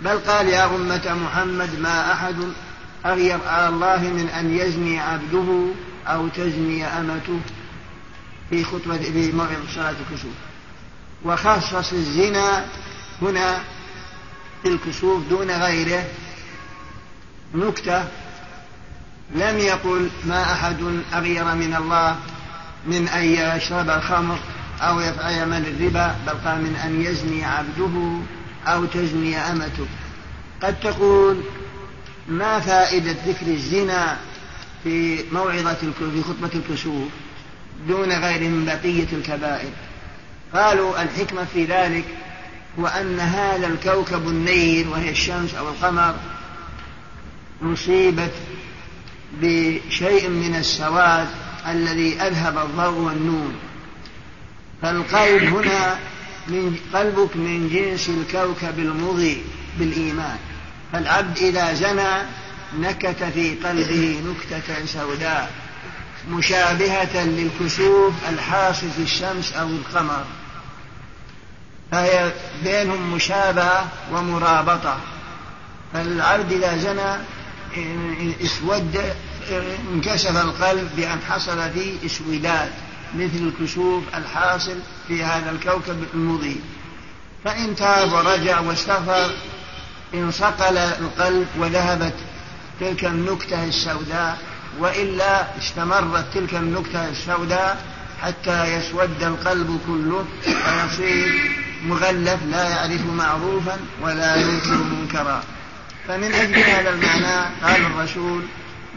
بل 0.01 0.17
قال 0.17 0.47
يا 0.47 0.65
أمة 0.75 1.13
محمد 1.25 1.79
ما 1.79 2.13
أحد 2.13 2.35
أغير 3.05 3.39
على 3.47 3.67
الله 3.67 3.99
من 4.01 4.29
أن 4.29 4.57
يزني 4.57 4.99
عبده 4.99 5.67
أو 6.07 6.27
تزني 6.27 6.85
أمته 6.85 7.39
في 8.49 8.63
خطبة 8.63 8.97
في 8.97 9.31
موعظ 9.31 9.73
صلاة 9.75 9.95
الكسوف 10.09 10.33
وخصص 11.25 11.93
الزنا 11.93 12.65
هنا 13.21 13.63
في 14.63 14.69
الكسوف 14.69 15.23
دون 15.29 15.51
غيره 15.51 16.03
نكتة 17.55 18.03
لم 19.35 19.57
يقل 19.57 20.09
ما 20.25 20.43
أحد 20.43 20.77
أغير 21.13 21.55
من 21.55 21.75
الله 21.75 22.15
من 22.85 23.07
أن 23.07 23.25
يشرب 23.25 23.89
الخمر 23.89 24.39
أو 24.81 24.99
يفعل 24.99 25.33
يعمل 25.33 25.67
الربا 25.67 26.15
بل 26.27 26.33
قال 26.33 26.61
من 26.61 26.75
أن 26.75 27.01
يزني 27.01 27.45
عبده 27.45 28.19
أو 28.67 28.85
تزني 28.85 29.37
أمته. 29.37 29.87
قد 30.63 30.79
تقول 30.79 31.41
ما 32.27 32.59
فائدة 32.59 33.15
ذكر 33.27 33.47
الزنا 33.47 34.17
في 34.83 35.23
موعظة 35.31 35.91
في 36.13 36.23
خطبة 36.23 36.49
الكسوف 36.55 37.09
دون 37.87 38.11
غيره 38.11 38.49
من 38.49 38.65
بقية 38.65 39.07
الكبائر؟ 39.13 39.71
قالوا 40.53 41.01
الحكمة 41.01 41.45
في 41.53 41.65
ذلك 41.65 42.05
هو 42.79 42.87
أن 42.87 43.19
هذا 43.19 43.67
الكوكب 43.67 44.27
النير 44.27 44.89
وهي 44.89 45.09
الشمس 45.09 45.55
أو 45.55 45.69
القمر 45.69 46.15
مصيبة 47.61 48.31
بشيء 49.41 50.29
من 50.29 50.55
السواد 50.55 51.27
الذي 51.67 52.21
أذهب 52.21 52.57
الضوء 52.57 52.99
والنور 52.99 53.51
فالقلب 54.81 55.43
هنا 55.43 55.97
من 56.47 56.77
قلبك 56.93 57.35
من 57.35 57.69
جنس 57.69 58.09
الكوكب 58.09 58.79
المضيء 58.79 59.43
بالإيمان. 59.79 60.37
فالعبد 60.93 61.37
إذا 61.37 61.73
زنى 61.73 62.25
نكت 62.79 63.23
في 63.23 63.55
قلبه 63.55 64.21
نكتة 64.25 64.85
سوداء 64.85 65.51
مشابهة 66.29 67.23
للكسوف 67.23 68.13
الحاصل 68.29 68.89
في 68.89 69.01
الشمس 69.01 69.53
أو 69.53 69.67
القمر. 69.67 70.25
فهي 71.91 72.33
بينهم 72.63 73.13
مشابهة 73.13 73.87
ومرابطة. 74.11 74.97
فالعبد 75.93 76.51
إذا 76.51 76.77
زنى 76.77 77.23
إسود 78.43 79.15
انكشف 79.93 80.37
القلب 80.37 80.89
بأن 80.95 81.19
حصل 81.29 81.71
فيه 81.71 82.05
اسوداد 82.05 82.71
مثل 83.15 83.51
الكسوف 83.59 84.03
الحاصل 84.15 84.77
في 85.07 85.23
هذا 85.23 85.51
الكوكب 85.51 86.03
المضيء. 86.13 86.61
فإن 87.45 87.75
تاب 87.75 88.13
ورجع 88.13 88.59
واستغفر 88.59 89.31
انصقل 90.13 90.77
القلب 90.77 91.47
وذهبت 91.59 92.13
تلك 92.79 93.05
النكتة 93.05 93.63
السوداء 93.63 94.37
وإلا 94.79 95.57
استمرت 95.57 96.25
تلك 96.33 96.53
النكتة 96.53 97.09
السوداء 97.09 97.85
حتى 98.21 98.75
يسود 98.75 99.23
القلب 99.23 99.79
كله 99.87 100.25
ويصير 100.47 101.51
مغلف 101.85 102.43
لا 102.51 102.69
يعرف 102.69 103.05
معروفا 103.05 103.77
ولا 104.01 104.35
ينكر 104.35 104.77
منكرا. 104.77 105.43
فمن 106.07 106.33
أجل 106.33 106.55
هذا 106.55 106.89
المعنى 106.89 107.45
قال 107.63 107.85
الرسول 107.85 108.43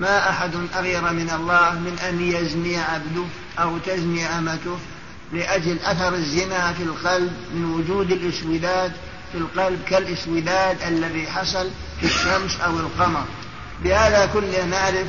ما 0.01 0.31
أحد 0.31 0.51
أغير 0.75 1.13
من 1.13 1.31
الله 1.31 1.71
من 1.71 1.99
أن 2.09 2.23
يزني 2.23 2.77
عبده 2.77 3.25
أو 3.59 3.79
تزني 3.79 4.27
أمته 4.27 4.79
لأجل 5.33 5.79
أثر 5.79 6.15
الزنا 6.15 6.73
في 6.73 6.83
القلب 6.83 7.33
من 7.55 7.65
وجود 7.65 8.13
الإسوداد 8.13 8.93
في 9.33 9.39
القلب 9.39 9.81
كالإسوداد 9.89 10.83
الذي 10.83 11.27
حصل 11.27 11.71
في 12.01 12.07
الشمس 12.07 12.61
أو 12.61 12.79
القمر. 12.81 13.25
بهذا 13.85 14.27
كله 14.27 14.65
نعرف 14.65 15.07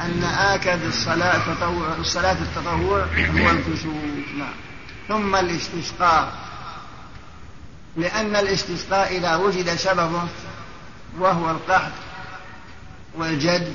أن 0.00 0.24
آكد 0.24 0.84
الصلاة 0.84 1.36
التطوع 1.36 1.94
الصلاة 2.00 2.36
التطوع 2.42 3.06
هو 3.06 3.50
الكسوف 3.50 3.94
نعم. 4.38 4.54
ثم 5.08 5.36
الاستسقاء. 5.36 6.32
لأن 7.96 8.36
الاستسقاء 8.36 9.16
إذا 9.16 9.36
وجد 9.36 9.74
سببه 9.74 10.22
وهو 11.18 11.50
القحط 11.50 11.92
والجد 13.14 13.72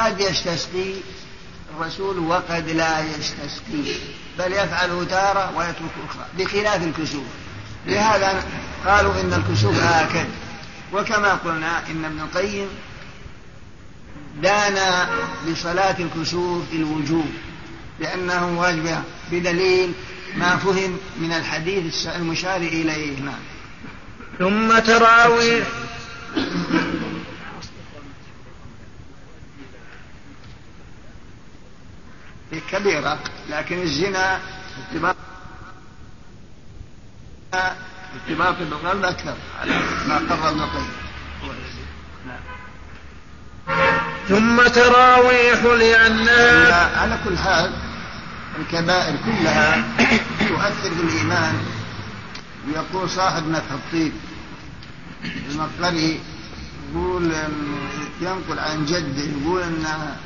قد 0.00 0.20
يستسقي 0.20 0.94
الرسول 1.76 2.18
وقد 2.18 2.68
لا 2.68 3.00
يستسقي 3.00 3.94
بل 4.38 4.52
يفعل 4.52 5.06
تارة 5.10 5.56
ويترك 5.56 5.90
أخرى 6.08 6.26
بخلاف 6.38 6.82
الكسوف. 6.82 7.24
لهذا 7.86 8.44
قالوا 8.86 9.20
إن 9.20 9.32
الكسوف 9.34 9.84
آكد 9.84 10.26
وكما 10.92 11.34
قلنا 11.34 11.82
إن 11.90 12.04
ابن 12.04 12.20
القيم 12.20 12.68
دان 14.42 15.06
لصلاة 15.46 15.96
الكسوف 15.98 16.64
الوجوب 16.72 17.30
لأنه 18.00 18.60
واجبة 18.60 19.02
بدليل 19.32 19.92
ما 20.36 20.56
فهم 20.56 20.98
من 21.20 21.32
الحديث 21.32 22.06
المشار 22.06 22.56
إليه. 22.56 23.20
نعم. 23.20 23.40
ثم 24.38 24.78
تراويح. 24.78 25.66
كبيرة 32.70 33.18
لكن 33.50 33.82
الزنا 33.82 34.40
ارتباط 34.78 35.16
ارتباط 38.14 38.56
بالقلب 38.58 39.04
أكثر 39.04 39.34
على 39.60 39.72
ما 40.08 40.16
قرر 40.16 40.48
ابن 40.48 40.60
القيم. 40.60 40.88
ثم 44.28 44.62
تراويح 44.68 45.62
لأنها 45.64 47.00
على 47.00 47.18
كل 47.24 47.38
حال 47.38 47.72
الكبائر 48.58 49.16
كلها 49.24 49.84
تؤثر 50.48 50.94
بالإيمان 50.94 51.54
ويقول 52.68 53.10
صاحب 53.10 53.48
نفح 53.48 53.72
الطيب 53.72 54.12
المقري 55.50 56.20
يقول 56.92 57.32
ينقل 58.20 58.58
عن 58.58 58.84
جده 58.84 59.22
يقول 59.22 59.62
انه 59.62 60.16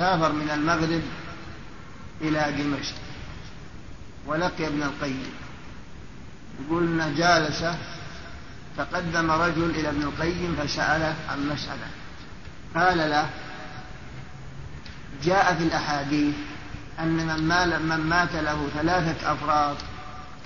سافر 0.00 0.32
من 0.32 0.50
المغرب 0.50 1.02
إلى 2.20 2.54
دمشق. 2.58 2.94
ولقي 4.26 4.66
ابن 4.66 4.82
القيم. 4.82 5.32
يقول 6.60 6.82
انه 6.82 7.14
جالس 7.16 7.64
تقدم 8.76 9.30
رجل 9.30 9.70
إلى 9.70 9.88
ابن 9.88 10.02
القيم 10.02 10.56
فسأله 10.62 11.14
عن 11.30 11.48
مسألة. 11.48 11.88
قال 12.74 12.98
له 12.98 13.30
جاء 15.22 15.54
في 15.54 15.64
الأحاديث 15.64 16.34
أن 17.00 17.08
من, 17.08 17.48
مال 17.48 17.86
من 17.86 18.00
مات 18.00 18.34
له 18.34 18.68
ثلاثة 18.74 19.32
أفراد 19.32 19.76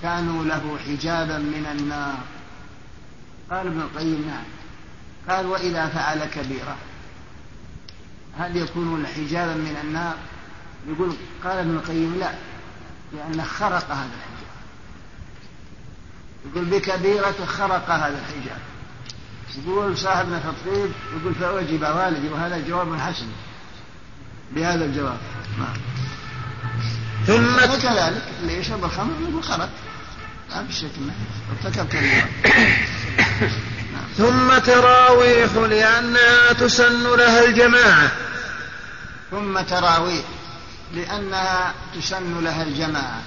كانوا 0.01 0.45
له 0.45 0.77
حجابا 0.87 1.37
من 1.37 1.67
النار. 1.79 2.17
قال 3.51 3.67
ابن 3.67 3.81
القيم 3.81 4.25
نعم. 4.27 4.45
قال 5.29 5.45
وإذا 5.45 5.87
فعل 5.87 6.25
كبيرة. 6.25 6.77
هل 8.39 8.57
يكون 8.57 9.07
حجابا 9.07 9.53
من 9.53 9.77
النار؟ 9.83 10.15
يقول 10.87 11.15
قال 11.43 11.57
ابن 11.57 11.75
القيم 11.75 12.15
لا 12.19 12.31
لأنه 13.13 13.43
خرق 13.43 13.91
هذا 13.91 14.09
الحجاب. 14.15 14.55
يقول 16.45 16.65
بكبيرة 16.65 17.45
خرق 17.45 17.89
هذا 17.89 18.19
الحجاب. 18.19 18.59
يقول 19.65 19.97
صاحبنا 19.97 20.39
في 20.39 20.47
الطيب 20.49 20.91
يقول 21.19 21.35
فأعجب 21.35 21.81
والدي 21.81 22.29
وهذا 22.29 22.67
جواب 22.67 22.99
حسن 22.99 23.27
بهذا 24.51 24.85
الجواب. 24.85 25.17
نعم. 25.59 25.77
ثم 27.27 27.55
وكذلك 27.55 28.23
اللي 28.41 28.57
يشرب 28.57 28.85
الخمر 28.85 29.13
يقول 29.29 29.43
خرق. 29.43 29.69
لا 30.49 30.61
بالشكل 30.61 31.01
ارتكب 31.51 31.87
كبيرة 31.87 32.29
ثم 34.17 34.57
تراويح 34.57 35.53
لأنها 35.53 36.53
تسن 36.53 37.03
لها 37.03 37.45
الجماعة. 37.45 38.24
ثم 39.31 39.61
تراويح 39.61 40.25
لأنها 40.93 41.73
تسن 41.95 42.43
لها 42.43 42.63
الجماعة. 42.63 43.23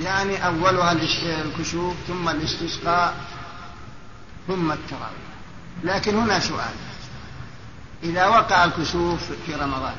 يعني 0.00 0.46
أولها 0.46 0.92
الكشوف 1.22 1.96
ثم 2.08 2.28
الاستسقاء 2.28 3.16
ثم 4.48 4.72
التراويح. 4.72 5.28
لكن 5.84 6.14
هنا 6.14 6.40
سؤال. 6.40 6.74
إذا 8.02 8.26
وقع 8.26 8.64
الكسوف 8.64 9.32
في 9.46 9.54
رمضان 9.54 9.96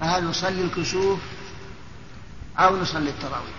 فهل 0.00 0.24
نصلي 0.24 0.62
الكسوف 0.62 1.20
أو 2.58 2.76
نصلي 2.76 3.10
التراويح؟ 3.10 3.56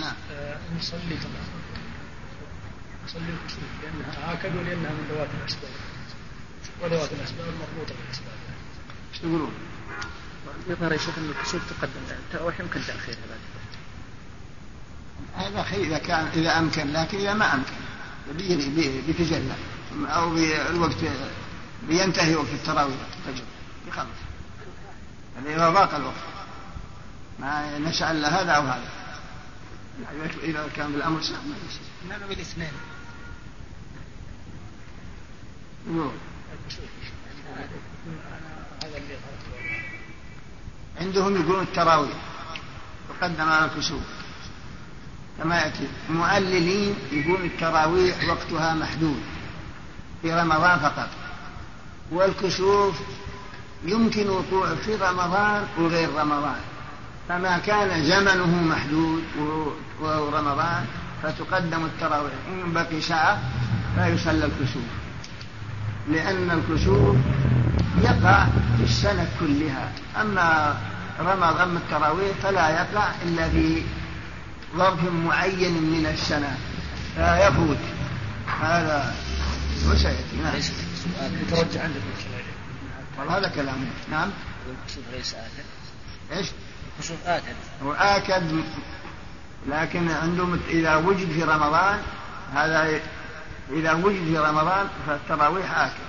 نعم. 0.00 0.14
نصلي 0.78 1.16
طبعا 1.22 1.57
نصلي 3.08 3.22
الكسوف 3.42 3.62
لأنها 3.82 4.32
آكد 4.32 4.56
ولأنها 4.56 4.90
من 4.90 5.08
ذوات 5.10 5.28
الأسباب. 5.40 5.70
وذوات 6.82 7.12
الأسباب 7.12 7.46
مربوطة 7.46 7.94
بالأسباب 8.02 8.32
إيش 9.12 9.18
تقولون؟ 9.18 9.52
يظهر 10.68 10.92
يا 10.92 10.98
شيخ 10.98 11.18
أن 11.18 11.30
الكسوف 11.30 11.62
تقدم 11.70 11.90
التراويح 12.10 12.60
يمكن 12.60 12.80
تأخيرها 12.80 13.18
بعد 13.28 13.38
هذا 15.36 15.62
خير 15.62 15.80
إذا 15.80 15.98
كان 15.98 16.26
إذا 16.26 16.58
أمكن 16.58 16.92
لكن 16.92 17.18
إذا 17.18 17.34
ما 17.34 17.54
أمكن 17.54 17.72
بيتجلى. 19.06 19.54
أو 19.92 20.36
الوقت 20.70 20.96
بينتهي 21.88 22.34
وقت 22.36 22.48
التراويح. 22.52 22.96
الفجر 23.26 23.44
يخلص. 23.88 24.08
يعني 25.36 25.56
إذا 25.56 25.70
ضاق 25.70 25.94
الوقت. 25.94 26.14
ما 27.38 27.78
نسأل 27.78 28.24
هذا 28.24 28.52
أو 28.52 28.62
هذا. 28.62 28.90
إذا 30.42 30.68
كان 30.76 30.92
بالأمر 30.92 31.22
سهل. 31.22 31.48
ما 31.48 31.54
يصير 31.68 32.58
ماذا 32.58 32.68
بالاثنين؟ 35.86 36.10
عندهم 41.00 41.36
يقولون 41.36 41.62
التراويح 41.62 42.16
تقدم 43.20 43.48
على 43.48 43.64
الكسوف. 43.64 44.02
كما 45.38 45.60
يأتي 45.60 45.88
المؤللين 46.10 46.94
يقول 47.12 47.44
التراويح 47.44 48.16
وقتها 48.28 48.74
محدود 48.74 49.22
في 50.22 50.34
رمضان 50.34 50.78
فقط. 50.78 51.08
والكسوف 52.10 53.00
يمكن 53.84 54.28
وقوع 54.28 54.74
في 54.74 54.94
رمضان 54.94 55.66
وغير 55.78 56.14
رمضان. 56.14 56.60
فما 57.28 57.58
كان 57.58 58.04
زمنه 58.04 58.62
محدود 58.62 59.24
وهو 60.00 60.28
رمضان 60.28 60.86
فتقدم 61.22 61.84
التراويح. 61.84 62.32
إن 62.48 62.72
بقي 62.72 63.00
ساعة 63.00 63.42
فيصلى 63.94 64.44
الكسوف. 64.44 65.07
لأن 66.10 66.50
الكسوف 66.50 67.16
يقع 68.02 68.44
في 68.76 68.84
السنة 68.84 69.28
كلها. 69.40 69.92
أما 70.20 70.76
رمضان 71.20 71.60
أما 71.60 71.78
التراويح 71.78 72.36
فلا 72.42 72.70
يقع 72.70 73.10
إلا 73.22 73.48
في 73.48 73.82
ظرف 74.76 75.12
معين 75.12 75.72
من 75.72 76.06
السنة 76.06 76.56
فيفوت 77.14 77.78
هذا 78.60 79.14
وسيأتي 79.90 80.36
نعم. 80.42 80.54
يترجع 81.42 81.82
عندك. 81.82 82.00
والله 83.18 83.38
هذا 83.38 83.48
كلام. 83.48 83.76
نعم. 84.10 84.30
الكسوف 84.70 85.04
ليس 85.12 85.34
إيش؟ 86.32 86.46
الكسوف 86.96 87.26
آكد. 87.26 87.56
هو 87.84 87.92
آكد 87.92 88.64
لكن 89.68 90.10
عندهم 90.10 90.60
إذا 90.68 90.96
وجد 90.96 91.32
في 91.32 91.42
رمضان 91.42 91.98
هذا 92.54 93.00
إذا 93.72 93.92
وجد 93.92 94.24
في 94.24 94.38
رمضان 94.38 94.88
فالتراويح 95.06 95.78
آكد 95.78 96.08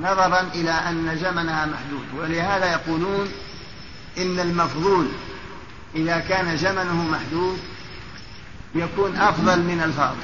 نظرا 0.00 0.40
إلى 0.40 0.70
أن 0.70 1.18
زمنها 1.20 1.66
محدود 1.66 2.06
ولهذا 2.16 2.72
يقولون 2.72 3.28
إن 4.18 4.40
المفضول 4.40 5.08
إذا 5.94 6.18
كان 6.18 6.56
زمنه 6.56 6.94
محدود 6.94 7.58
يكون 8.74 9.16
أفضل 9.16 9.62
من 9.62 9.82
الفاضل. 9.82 10.16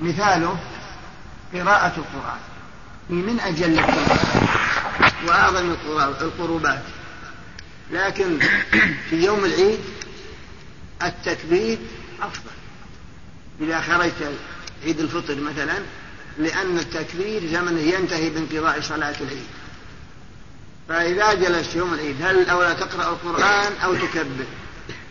مثاله 0.00 0.58
قراءة 1.54 1.92
القرآن. 1.96 2.40
هي 3.10 3.16
من 3.16 3.40
أجل 3.40 3.78
القرآن 3.78 4.38
وأعظم 5.26 5.74
القربات. 6.20 6.82
لكن 7.90 8.38
في 9.10 9.24
يوم 9.24 9.44
العيد 9.44 9.80
التكبير 11.02 11.78
أفضل. 12.22 12.50
إذا 13.60 13.80
خرجت 13.80 14.32
عيد 14.84 15.00
الفطر 15.00 15.34
مثلا 15.40 15.78
لأن 16.38 16.78
التكبير 16.78 17.46
زمنه 17.46 17.80
ينتهي 17.80 18.30
بانقضاء 18.30 18.80
صلاة 18.80 19.14
العيد. 19.20 19.46
فإذا 20.88 21.34
جلست 21.34 21.74
يوم 21.74 21.94
العيد 21.94 22.16
هل 22.22 22.38
الأولى 22.38 22.74
تقرأ 22.74 23.10
القرآن 23.10 23.72
أو 23.84 23.94
تكبر؟ 23.94 24.44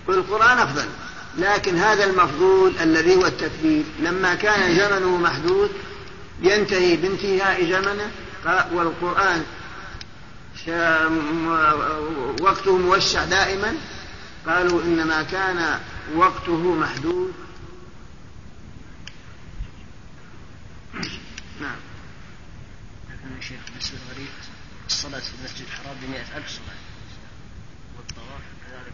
والقرآن 0.07 0.57
أفضل. 0.57 0.85
لكن 1.37 1.75
هذا 1.75 2.03
المفضول 2.03 2.73
الذي 2.81 3.15
هو 3.15 3.25
التكبير. 3.25 3.83
لما 3.99 4.35
كان 4.35 4.75
زمنه 4.75 5.17
محدود 5.17 5.71
ينتهي 6.41 6.95
بانتهاء 6.95 7.65
زمنه 7.65 8.11
والقرآن 8.73 9.43
وقته 12.41 12.77
موسع 12.77 13.25
دائما. 13.25 13.75
قالوا 14.47 14.81
إنما 14.81 15.23
كان 15.23 15.79
وقته 16.15 16.75
محدود. 16.75 17.33
نعم. 21.61 21.79
لكن 23.09 23.35
يا 23.35 23.41
شيخ 23.41 23.59
بالنسبة 23.69 23.97
الغريب 24.07 24.29
الصلاة 24.87 25.19
في 25.19 25.33
المسجد 25.39 25.65
الحرام 25.65 25.95
بمئة 26.01 26.37
ألف 26.37 26.49
صلاة. 26.49 26.79
والطواف 27.97 28.41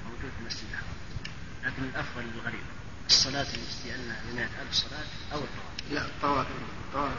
موجود 0.05 0.31
في 0.37 0.41
المسجد 0.41 0.63
الحرام. 0.71 0.95
لكن 1.63 1.83
الأفضل 1.83 2.21
للغريب 2.21 2.65
الصلاة 3.07 3.47
لأنها 3.85 4.21
بمئة 4.31 4.61
ألف 4.61 4.73
صلاة 4.73 5.05
أو 5.33 5.37
الطواف. 5.37 5.91
لا 5.91 6.01
الطواف. 6.01 6.47
الطواف. 6.87 7.13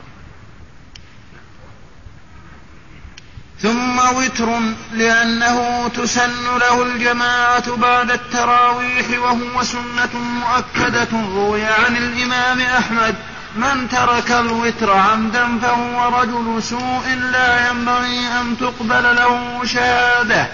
ثم 3.62 3.98
وتر 3.98 4.60
لأنه 4.92 5.88
تسن 5.88 6.58
له 6.58 6.82
الجماعة 6.82 7.76
بعد 7.76 8.10
التراويح 8.10 9.10
وهو 9.18 9.62
سنة 9.62 10.16
مؤكدة 10.16 11.08
روي 11.12 11.64
عن 11.64 11.96
الإمام 11.96 12.60
أحمد. 12.60 13.35
من 13.56 13.88
ترك 13.88 14.30
الوتر 14.30 14.90
عمدا 14.90 15.58
فهو 15.58 16.20
رجل 16.20 16.62
سوء 16.62 17.14
لا 17.32 17.70
ينبغي 17.70 18.18
أن 18.18 18.56
تقبل 18.60 19.02
له 19.16 19.64
شهادة. 19.64 20.48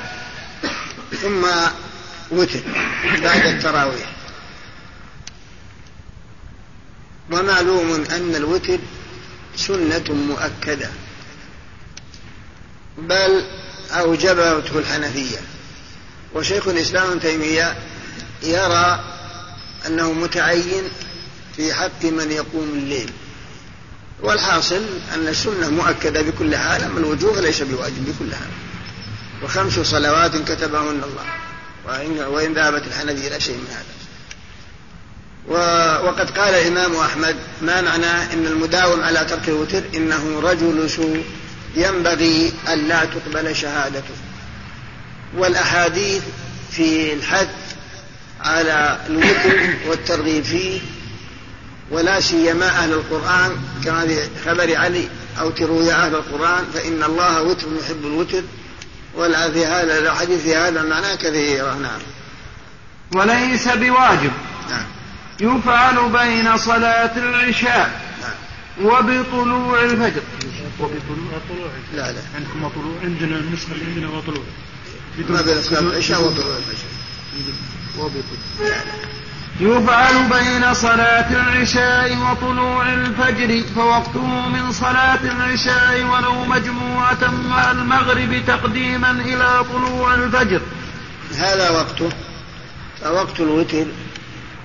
ثم 1.23 1.45
وتر 2.31 2.61
بعد 3.23 3.47
التراويح. 3.47 4.09
ومعلوم 7.33 8.05
أن 8.11 8.35
الوتر 8.35 8.79
سنة 9.57 10.05
مؤكدة. 10.09 10.91
بل 12.99 13.45
أوجبته 13.93 14.79
الحنفية. 14.79 15.39
وشيخ 16.35 16.69
الإسلام 16.69 17.11
ابن 17.11 17.20
تيمية 17.20 17.77
يرى 18.43 19.01
أنه 19.87 20.12
متعين 20.12 20.85
في 21.57 21.74
حق 21.74 22.05
من 22.05 22.31
يقوم 22.31 22.70
الليل. 22.74 23.11
والحاصل 24.23 24.85
أن 25.15 25.29
السنة 25.29 25.70
مؤكدة 25.70 26.23
بكل 26.23 26.57
حال 26.57 26.83
أما 26.83 26.99
الوجوب 26.99 27.37
ليس 27.37 27.62
بواجب 27.62 28.05
بكل 28.05 28.35
حال. 28.35 28.51
وخمس 29.43 29.79
صلوات 29.79 30.37
كتبهن 30.37 31.03
الله. 31.05 31.24
وإن, 31.87 32.19
وإن 32.19 32.55
ذهبت 32.55 32.87
الحنفية 32.87 33.29
إلى 33.29 33.41
شيء 33.41 33.57
من 33.57 33.69
هذا. 33.70 33.93
وقد 35.99 36.31
قال 36.31 36.55
الإمام 36.55 36.97
أحمد 36.97 37.37
ما 37.62 37.81
معناه 37.81 38.33
أن 38.33 38.47
المداوم 38.47 39.03
على 39.03 39.24
ترك 39.24 39.49
الوتر؟ 39.49 39.83
إنه 39.95 40.41
رجل 40.41 40.91
سوء. 40.91 41.24
ينبغي 41.77 42.53
أن 42.69 42.89
لا 42.89 43.05
تقبل 43.05 43.57
شهادته. 43.57 44.15
والأحاديث 45.37 46.23
في 46.70 47.12
الحث 47.12 47.49
على 48.41 49.01
الوتر 49.07 49.74
والترغيب 49.89 50.45
فيه 50.45 50.81
ولا 51.93 52.20
سيما 52.20 52.66
أهل 52.66 52.93
القرآن 52.93 53.56
كما 53.85 54.06
في 54.06 54.28
خبر 54.44 54.77
علي 54.77 55.09
أوتروا 55.40 55.82
يا 55.82 56.06
أهل 56.06 56.14
القرآن 56.14 56.64
فإن 56.74 57.02
الله 57.02 57.43
وتر 57.43 57.66
يحب 57.82 58.06
الوتر 58.06 58.43
في 59.52 59.66
هذا 59.66 59.98
الحديث 59.98 60.43
في 60.43 60.56
هذا 60.56 60.82
معناه 60.82 61.14
كثيرة 61.14 61.74
نعم. 61.74 62.01
وليس 63.14 63.69
بواجب. 63.69 64.32
نعم. 64.70 64.86
يفعل 65.40 66.09
بين 66.09 66.56
صلاة 66.56 67.16
العشاء 67.16 68.01
نعم. 68.23 68.86
وبطلوع 68.86 69.85
الفجر. 69.85 70.23
وبطلوع 70.81 71.70
لا 71.94 72.12
لا. 72.12 72.20
عندكم 72.36 72.64
وطلوع؟ 72.64 73.01
عندنا 73.02 73.36
النسخة 73.36 73.73
اللي 73.73 73.85
عندنا 73.85 74.09
وطلوع. 74.09 74.44
ما 75.28 75.43
بين 75.43 75.62
صلاة 75.62 75.81
العشاء 75.81 76.23
وطلوع 76.23 76.56
الفجر. 76.56 76.89
وبطلوع. 77.98 78.23
يفعل 79.62 80.28
بين 80.28 80.74
صلاة 80.74 81.30
العشاء 81.30 82.16
وطلوع 82.16 82.93
الفجر 82.93 83.62
فوقته 83.74 84.48
من 84.48 84.72
صلاة 84.72 85.20
العشاء 85.22 86.05
ولو 86.05 86.44
مجموعة 86.44 87.30
مع 87.48 87.70
المغرب 87.70 88.43
تقديما 88.47 89.10
إلى 89.10 89.64
طلوع 89.72 90.14
الفجر. 90.14 90.60
هذا 91.36 91.70
وقته 91.70 92.09
فوقت 93.02 93.40
الوتر 93.40 93.86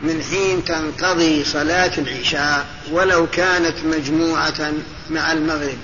من 0.04 0.24
حين 0.32 0.64
تنقضي 0.64 1.44
صلاة 1.44 1.92
العشاء 1.98 2.66
ولو 2.92 3.28
كانت 3.28 3.76
مجموعة 3.86 4.72
مع 5.10 5.32
المغرب 5.32 5.78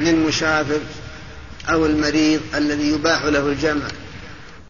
للمسافر 0.00 0.80
أو 1.70 1.86
المريض 1.86 2.40
الذي 2.54 2.88
يباح 2.88 3.24
له 3.24 3.46
الجمع. 3.46 3.86